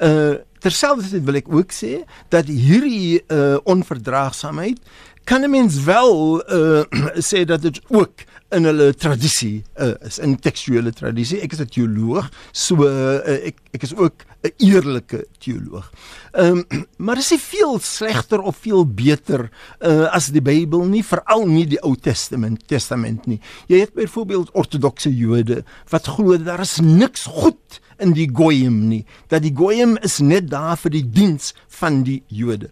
Uh 0.01 0.41
terselfdertyd 0.63 1.25
wil 1.27 1.37
ek 1.41 1.49
ook 1.51 1.73
sê 1.75 2.03
dat 2.31 2.47
hierdie 2.47 3.19
uh 3.27 3.57
onverdraagsaamheid 3.67 4.79
kan 5.23 5.41
'n 5.41 5.49
mens 5.49 5.83
wel 5.83 6.43
uh 6.53 6.83
sê 7.29 7.45
dat 7.45 7.61
dit 7.61 7.81
ook 7.87 8.25
in 8.53 8.67
hulle 8.67 8.93
tradisie 8.93 9.63
uh, 9.81 9.93
is 10.05 10.19
in 10.21 10.35
tekstuele 10.39 10.93
tradisie. 10.93 11.39
Ek 11.41 11.55
is 11.55 11.61
'n 11.63 11.69
teoloog, 11.73 12.29
so 12.51 12.85
uh, 12.85 13.47
ek 13.49 13.57
ek 13.73 13.85
is 13.87 13.95
ook 13.95 14.25
'n 14.43 14.53
eerlike 14.57 15.25
teoloog. 15.39 15.89
Ehm 16.31 16.63
um, 16.69 16.85
maar 17.05 17.17
is 17.17 17.31
dit 17.33 17.41
veel 17.41 17.79
slegter 17.79 18.41
of 18.41 18.57
veel 18.57 18.85
beter 18.85 19.49
uh, 19.79 20.13
as 20.13 20.29
die 20.33 20.41
Bybel 20.41 20.85
nie, 20.85 21.03
veral 21.03 21.47
nie 21.47 21.65
die 21.67 21.81
Ou 21.81 21.95
Testament 21.95 22.67
Testament 22.67 23.25
nie. 23.25 23.39
Jy 23.67 23.79
het 23.79 23.93
byvoorbeeld 23.93 24.51
ortodokse 24.53 25.15
Jode 25.15 25.63
wat 25.89 26.07
glo 26.07 26.37
daar 26.37 26.61
is 26.61 26.79
niks 26.79 27.25
goed 27.25 27.81
in 27.99 28.13
die 28.13 28.29
goyim 28.33 28.87
nie, 28.89 29.05
dat 29.27 29.41
die 29.41 29.53
goyim 29.55 29.97
is 30.01 30.19
net 30.19 30.49
daar 30.49 30.77
vir 30.77 30.91
die 30.91 31.09
diens 31.09 31.53
van 31.79 32.03
die 32.03 32.23
Jode. 32.27 32.69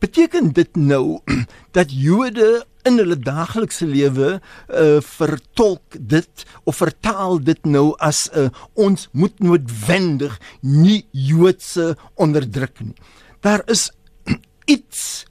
Beteken 0.00 0.52
dit 0.56 0.76
nou 0.76 1.20
dat 1.76 1.92
Jode 1.92 2.64
in 2.88 2.96
hulle 2.96 3.18
daaglikse 3.20 3.86
lewe 3.86 4.38
uh 4.72 5.00
vertolk 5.04 5.98
dit 5.98 6.44
of 6.64 6.80
vertaal 6.80 7.40
dit 7.44 7.66
nou 7.68 7.92
as 7.98 8.28
'n 8.32 8.48
uh, 8.48 8.50
ons 8.74 9.08
moet 9.12 9.36
noodwendig 9.38 10.40
nie 10.60 11.04
Joodse 11.12 11.96
onderdruk 12.14 12.80
nie. 12.80 12.96
Daar 13.40 13.62
is 13.68 13.90
iets 14.76 15.24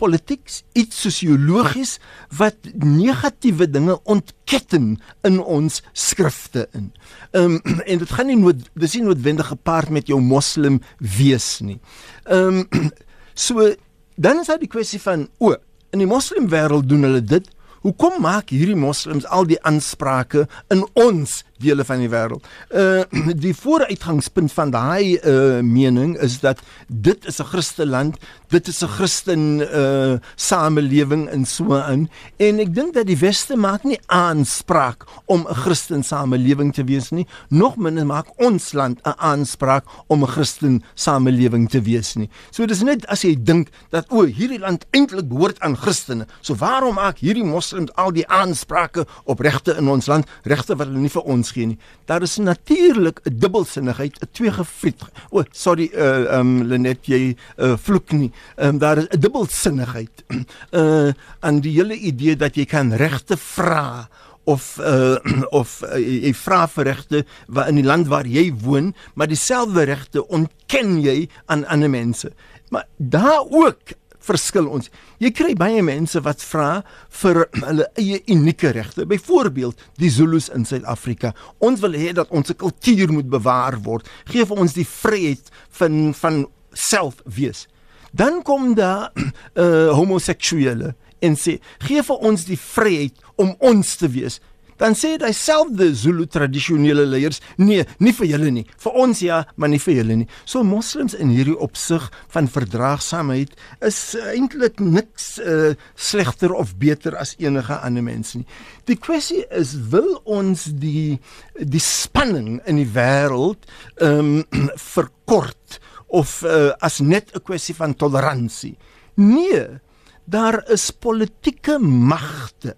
politiek, 0.00 0.48
iets 0.72 1.00
sosiologies 1.04 1.98
wat 2.36 2.56
negatiewe 2.72 3.68
dinge 3.70 3.98
ontketten 4.04 4.96
in 5.28 5.36
ons 5.40 5.82
skrifte 5.92 6.68
in. 6.72 6.92
Ehm 7.32 7.60
um, 7.60 7.60
en 7.90 7.98
dit 8.04 8.16
gaan 8.16 8.28
nie 8.28 8.40
nood 8.40 8.68
dis 8.74 8.96
nie 8.96 9.06
noodwendig 9.08 9.52
gepaard 9.52 9.88
met 9.88 10.08
jou 10.12 10.20
moslim 10.20 10.80
wees 10.98 11.60
nie. 11.64 11.80
Ehm 12.24 12.64
um, 12.64 12.90
so 13.34 13.72
dan 14.14 14.40
is 14.40 14.50
daar 14.50 14.60
die 14.60 14.70
kwessie 14.70 15.00
van 15.00 15.28
o, 15.38 15.54
in 15.90 16.02
die 16.02 16.08
moslim 16.08 16.48
wêreld 16.50 16.88
doen 16.90 17.06
hulle 17.06 17.22
dit. 17.24 17.46
Hoekom 17.80 18.20
maak 18.22 18.52
hierdie 18.52 18.78
moslems 18.78 19.26
al 19.26 19.46
die 19.48 19.58
aansprake 19.64 20.46
in 20.68 20.84
ons 21.00 21.40
dele 21.60 21.84
van 21.84 22.02
die 22.02 22.10
wêreld. 22.10 22.46
Uh 22.70 23.04
die 23.46 23.54
vooruitgangspunt 23.56 24.52
van 24.52 24.70
daai 24.74 25.18
uh 25.20 25.60
mening 25.60 26.16
is 26.18 26.40
dat 26.40 26.60
dit 26.88 27.26
is 27.26 27.40
'n 27.40 27.50
Christeland, 27.52 28.16
dit 28.48 28.68
is 28.68 28.82
'n 28.82 28.88
Christen 28.88 29.60
uh 29.60 30.18
samelewing 30.34 31.28
in 31.30 31.44
so 31.46 31.76
in 31.76 32.08
en 32.36 32.58
ek 32.58 32.74
dink 32.74 32.94
dat 32.94 33.06
die 33.06 33.18
weste 33.18 33.56
maak 33.56 33.84
nie 33.84 34.00
aanspraak 34.06 35.04
om 35.26 35.46
'n 35.48 35.54
Christen 35.54 36.02
samelewing 36.02 36.74
te 36.74 36.84
wees 36.84 37.10
nie, 37.10 37.26
nog 37.48 37.76
minder 37.76 38.06
maak 38.06 38.26
ons 38.36 38.72
land 38.72 39.00
'n 39.04 39.14
aanspraak 39.16 39.84
om 40.06 40.22
'n 40.22 40.26
Christen 40.26 40.82
samelewing 40.94 41.68
te 41.68 41.82
wees 41.82 42.14
nie. 42.14 42.28
So 42.50 42.66
dis 42.66 42.82
net 42.82 43.06
as 43.06 43.22
jy 43.22 43.36
dink 43.42 43.68
dat 43.90 44.06
o, 44.08 44.24
hierdie 44.24 44.58
land 44.58 44.86
eintlik 44.90 45.28
behoort 45.28 45.60
aan 45.60 45.76
Christene. 45.76 46.26
So 46.40 46.54
waarom 46.54 46.94
maak 46.94 47.18
hierdie 47.18 47.44
moslems 47.44 47.92
al 47.94 48.12
die 48.12 48.26
aansprake 48.28 49.06
op 49.24 49.40
regte 49.40 49.76
in 49.76 49.88
ons 49.88 50.06
land, 50.06 50.28
regte 50.42 50.76
wat 50.76 50.86
hulle 50.86 51.02
nie 51.02 51.12
vir 51.12 51.22
ons 51.22 51.49
gee 51.50 51.66
nie. 51.66 51.78
Daar 52.06 52.22
is 52.22 52.36
natuurlik 52.36 53.20
'n 53.24 53.38
dubbelsinnigheid, 53.38 54.18
'n 54.20 54.28
tweegevliet. 54.32 55.02
O, 55.30 55.38
oh, 55.38 55.44
sorry, 55.50 55.90
uh 55.94 56.38
um 56.38 56.62
Lenet 56.62 57.06
jy 57.06 57.36
uh 57.58 57.76
vloek 57.76 58.12
nie. 58.12 58.32
Um 58.56 58.78
daar 58.78 58.98
is 58.98 59.08
'n 59.08 59.20
dubbelsinnigheid. 59.20 60.24
Uh 60.70 61.12
aan 61.40 61.60
die 61.60 61.72
hele 61.72 61.96
idee 61.96 62.36
dat 62.36 62.54
jy 62.54 62.64
kan 62.64 62.92
regte 62.92 63.36
vra 63.36 64.08
of 64.44 64.78
uh 64.78 65.16
of 65.60 65.82
uh, 65.82 65.98
jy 65.98 66.32
vra 66.34 66.66
vir 66.68 66.84
regte 66.84 67.24
waar 67.46 67.68
in 67.68 67.80
die 67.80 67.86
land 67.86 68.08
waar 68.10 68.26
jy 68.26 68.50
woon, 68.62 68.94
maar 69.14 69.28
dieselfde 69.28 69.82
regte 69.82 70.26
ontken 70.28 71.00
jy 71.00 71.28
aan 71.46 71.66
ander 71.66 71.90
mense. 71.90 72.32
Maar 72.70 72.86
daar 72.96 73.44
ook 73.50 73.98
verskil 74.24 74.68
ons. 74.70 74.90
Jy 75.22 75.30
kry 75.36 75.54
baie 75.58 75.82
mense 75.84 76.20
wat 76.24 76.42
vra 76.44 76.82
vir 77.22 77.42
hulle 77.66 77.88
eie 78.00 78.20
unieke 78.32 78.72
regte. 78.76 79.06
Byvoorbeeld 79.08 79.80
die 80.00 80.12
Zulus 80.12 80.50
in 80.54 80.66
Suid-Afrika. 80.68 81.34
Ons 81.58 81.82
wil 81.84 81.96
hê 81.98 82.14
dat 82.16 82.30
ons 82.34 82.54
kultuur 82.56 83.12
moet 83.16 83.30
bewaar 83.30 83.80
word. 83.84 84.08
Gee 84.30 84.46
vir 84.46 84.64
ons 84.64 84.76
die 84.76 84.86
vryheid 84.88 85.52
van 85.80 86.10
van 86.16 86.44
self 86.76 87.20
wees. 87.24 87.66
Dan 88.10 88.42
kom 88.46 88.74
daar 88.78 89.10
uh 89.54 89.90
homoseksuele 89.98 90.94
en 91.20 91.36
sê 91.36 91.58
gee 91.84 92.02
vir 92.04 92.24
ons 92.26 92.46
die 92.48 92.58
vryheid 92.58 93.18
om 93.40 93.52
ons 93.58 93.96
te 94.00 94.08
wees 94.12 94.40
dan 94.80 94.96
sê 94.98 95.14
hy 95.20 95.32
selfde 95.36 95.90
Zulu 95.94 96.26
tradisionele 96.30 97.04
leiers 97.08 97.40
nee 97.60 97.84
nie 98.00 98.14
vir 98.16 98.30
julle 98.32 98.50
nie. 98.54 98.64
Vir 98.80 98.98
ons 99.04 99.22
ja 99.24 99.42
maar 99.56 99.72
nie 99.72 99.80
vir 99.82 100.00
julle 100.00 100.16
nie. 100.22 100.28
So 100.44 100.64
moslems 100.66 101.14
in 101.14 101.32
hierdie 101.34 101.56
opsig 101.56 102.06
van 102.32 102.48
verdraagsaamheid 102.50 103.54
is 103.86 104.00
eintlik 104.32 104.80
niks 104.80 105.34
uh, 105.38 105.74
slegter 105.94 106.54
of 106.56 106.74
beter 106.80 107.16
as 107.20 107.36
enige 107.38 107.76
ander 107.78 108.04
mens 108.04 108.34
nie. 108.38 108.46
Die 108.88 108.98
kwessie 108.98 109.44
is 109.54 109.76
wil 109.92 110.16
ons 110.24 110.66
die 110.80 111.20
die 111.60 111.82
spanning 111.84 112.58
in 112.66 112.80
die 112.80 112.88
wêreld 112.88 113.68
um, 114.02 114.40
verkort 114.94 115.80
of 116.10 116.40
uh, 116.42 116.72
as 116.82 116.98
net 117.00 117.30
'n 117.36 117.44
kwessie 117.46 117.76
van 117.76 117.94
toleransie 117.94 118.76
nee 119.20 119.80
daar 120.24 120.62
is 120.70 120.90
politieke 120.90 121.78
magte 121.78 122.76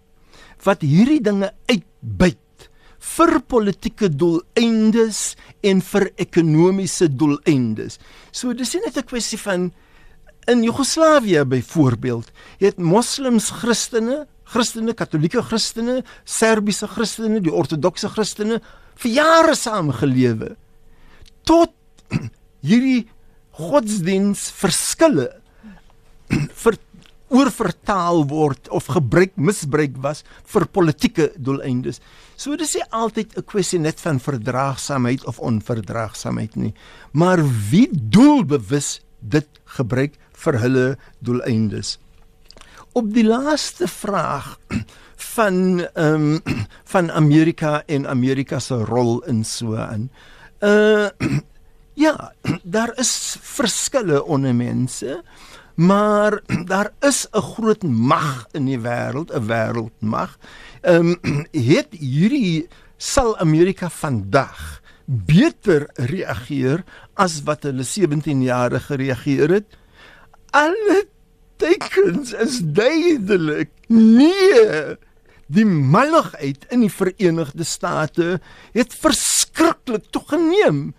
wat 0.64 0.84
hierdie 0.86 1.20
dinge 1.20 1.50
uitbuit 2.02 2.68
vir 3.02 3.40
politieke 3.50 4.08
doeleindes 4.08 5.36
en 5.62 5.80
vir 5.82 6.10
ekonomiese 6.22 7.08
doeleindes. 7.08 7.98
So 8.32 8.52
dis 8.52 8.74
net 8.74 8.96
'n 8.96 9.02
kwessie 9.02 9.38
van 9.38 9.72
in 10.48 10.62
Joegoslawië 10.62 11.44
byvoorbeeld, 11.44 12.32
het 12.58 12.78
moslems 12.78 13.50
Christene, 13.50 14.26
Christene, 14.44 14.94
Katolieke 14.94 15.42
Christene, 15.42 16.02
Serbiese 16.24 16.86
Christene, 16.86 17.40
die 17.40 17.52
ortodokse 17.52 18.08
Christene 18.08 18.60
vir 18.96 19.10
jare 19.10 19.54
saamgelewe 19.54 20.56
tot 21.44 21.72
hierdie 22.68 23.08
godsdiensverskille 23.50 25.30
vir 26.62 26.78
oorvertaal 27.32 28.26
word 28.28 28.68
of 28.68 28.90
gebruik 28.92 29.32
misbruik 29.40 29.96
was 30.04 30.22
vir 30.52 30.66
politieke 30.68 31.30
doeleindes. 31.36 32.00
So 32.36 32.56
dis 32.56 32.74
nie 32.76 32.84
altyd 32.90 33.36
'n 33.38 33.44
kwessie 33.46 33.78
net 33.78 34.00
van 34.00 34.20
verdraagsaamheid 34.20 35.24
of 35.24 35.40
onverdraagsaamheid 35.40 36.56
nie, 36.56 36.74
maar 37.12 37.40
wie 37.70 37.88
doelbewus 37.92 39.00
dit 39.20 39.48
gebruik 39.76 40.18
vir 40.32 40.58
hulle 40.60 40.86
doeleindes. 41.20 41.98
Op 42.92 43.08
die 43.14 43.24
laaste 43.24 43.88
vraag 43.88 44.58
van 45.34 45.86
ehm 45.94 46.36
um, 46.36 46.42
van 46.94 47.10
Amerika 47.10 47.82
en 47.86 48.06
Amerika 48.06 48.58
se 48.58 48.74
rol 48.74 49.22
in 49.24 49.44
so 49.44 49.76
aan. 49.76 50.10
Uh 50.60 51.08
ja, 52.04 52.32
daar 52.62 52.92
is 52.98 53.36
verskille 53.40 54.24
onder 54.24 54.54
mense. 54.54 55.22
Maar 55.74 56.40
daar 56.72 56.92
is 57.00 57.26
'n 57.30 57.40
groot 57.40 57.82
mag 57.82 58.46
in 58.52 58.64
die 58.64 58.80
wêreld, 58.80 59.32
'n 59.32 59.46
wêreldmag. 59.46 60.38
Ehm 60.80 61.16
um, 61.22 61.46
het 61.72 61.88
hierdie 61.90 62.68
sal 62.96 63.38
Amerika 63.38 63.90
vandag 63.90 64.80
beter 65.06 65.88
reageer 65.94 66.84
as 67.14 67.42
wat 67.42 67.62
hulle 67.62 67.82
17 67.82 68.42
jaar 68.42 68.80
gereageer 68.80 69.50
het. 69.50 69.78
Alle 70.50 71.06
tekens 71.56 72.32
is 72.32 72.60
duidelik. 72.62 73.70
Nee. 73.88 74.96
Die 75.52 75.66
malligheid 75.66 76.64
in 76.72 76.80
die 76.86 76.92
Verenigde 76.92 77.64
State 77.64 78.40
het 78.72 78.94
verskriklik 78.94 80.08
toegeneem. 80.10 80.94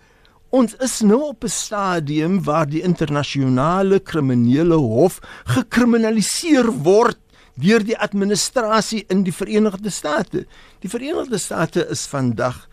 Ons 0.54 0.76
is 0.86 1.00
nou 1.02 1.32
op 1.32 1.42
'n 1.44 1.50
stadium 1.50 2.34
waar 2.46 2.68
die 2.70 2.82
internasionale 2.82 3.98
kriminele 3.98 4.76
hof 4.78 5.18
gekriminaliseer 5.50 6.70
word 6.86 7.18
deur 7.58 7.82
die 7.82 7.98
administrasie 7.98 9.04
in 9.08 9.24
die 9.24 9.32
Verenigde 9.32 9.90
State. 9.90 10.46
Die 10.80 10.88
Verenigde 10.88 11.38
State 11.38 11.86
is 11.90 12.06
vandag 12.06 12.68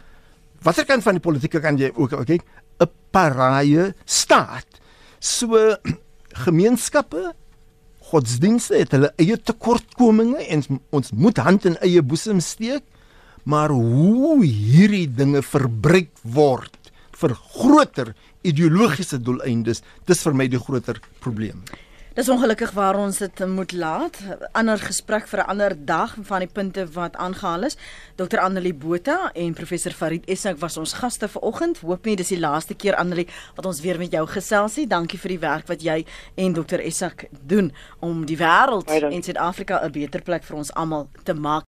watter 0.61 0.85
kant 0.85 1.03
van 1.03 1.13
die 1.17 1.25
politieke 1.25 1.59
kan 1.59 1.77
jy 1.77 1.91
ook 1.95 2.25
kyk, 2.25 2.43
'n 2.79 2.89
paraie 3.11 3.93
staat. 4.05 4.67
So 5.19 5.75
gemeenskappe 6.45 7.33
godsdienste 8.11 8.77
het 8.77 8.91
hulle 8.91 9.13
eie 9.17 9.37
tekortkominge 9.37 10.45
en 10.49 10.81
ons 10.91 11.11
moet 11.11 11.37
hand 11.37 11.65
in 11.65 11.77
eie 11.81 12.01
boesem 12.01 12.39
steek, 12.39 12.83
maar 13.43 13.69
hoe 13.69 14.45
hierdie 14.45 15.07
dinge 15.07 15.41
verbruik 15.41 16.11
word 16.21 16.80
vir 17.21 17.37
groter 17.53 18.13
ideologiese 18.47 19.21
doeleindes. 19.21 19.83
Dis 20.09 20.25
vir 20.25 20.33
my 20.33 20.49
die 20.51 20.59
groter 20.59 20.99
probleem. 21.21 21.63
Dis 22.11 22.27
ongelukkig 22.27 22.73
waar 22.75 22.97
ons 22.99 23.21
dit 23.23 23.41
moet 23.47 23.71
laat. 23.71 24.17
Ander 24.51 24.81
gesprek 24.83 25.29
vir 25.31 25.39
'n 25.39 25.47
ander 25.53 25.85
dag 25.85 26.15
van 26.21 26.39
die 26.39 26.47
punte 26.47 26.83
wat 26.91 27.15
aangehaal 27.15 27.63
is. 27.63 27.77
Dr. 28.15 28.37
Annelie 28.37 28.73
Botha 28.73 29.31
en 29.33 29.53
professor 29.53 29.91
Farid 29.91 30.25
Essak 30.27 30.59
was 30.59 30.77
ons 30.77 30.93
gaste 30.93 31.27
vanoggend. 31.27 31.79
Hoop 31.79 32.05
nie 32.05 32.15
dis 32.15 32.27
die 32.27 32.39
laaste 32.39 32.73
keer 32.73 32.95
Annelie 32.95 33.27
wat 33.55 33.65
ons 33.65 33.81
weer 33.81 33.97
met 33.97 34.11
jou 34.11 34.27
gesels 34.27 34.75
nie. 34.75 34.87
Dankie 34.87 35.19
vir 35.19 35.29
die 35.29 35.39
werk 35.39 35.67
wat 35.67 35.81
jy 35.81 36.05
en 36.35 36.53
Dr. 36.53 36.79
Essak 36.79 37.25
doen 37.47 37.71
om 37.99 38.25
die 38.25 38.37
wêreld 38.37 38.89
en 38.89 39.23
Suid-Afrika 39.23 39.79
'n 39.83 39.91
beter 39.91 40.21
plek 40.21 40.43
vir 40.43 40.57
ons 40.57 40.73
almal 40.73 41.09
te 41.23 41.33
maak. 41.33 41.70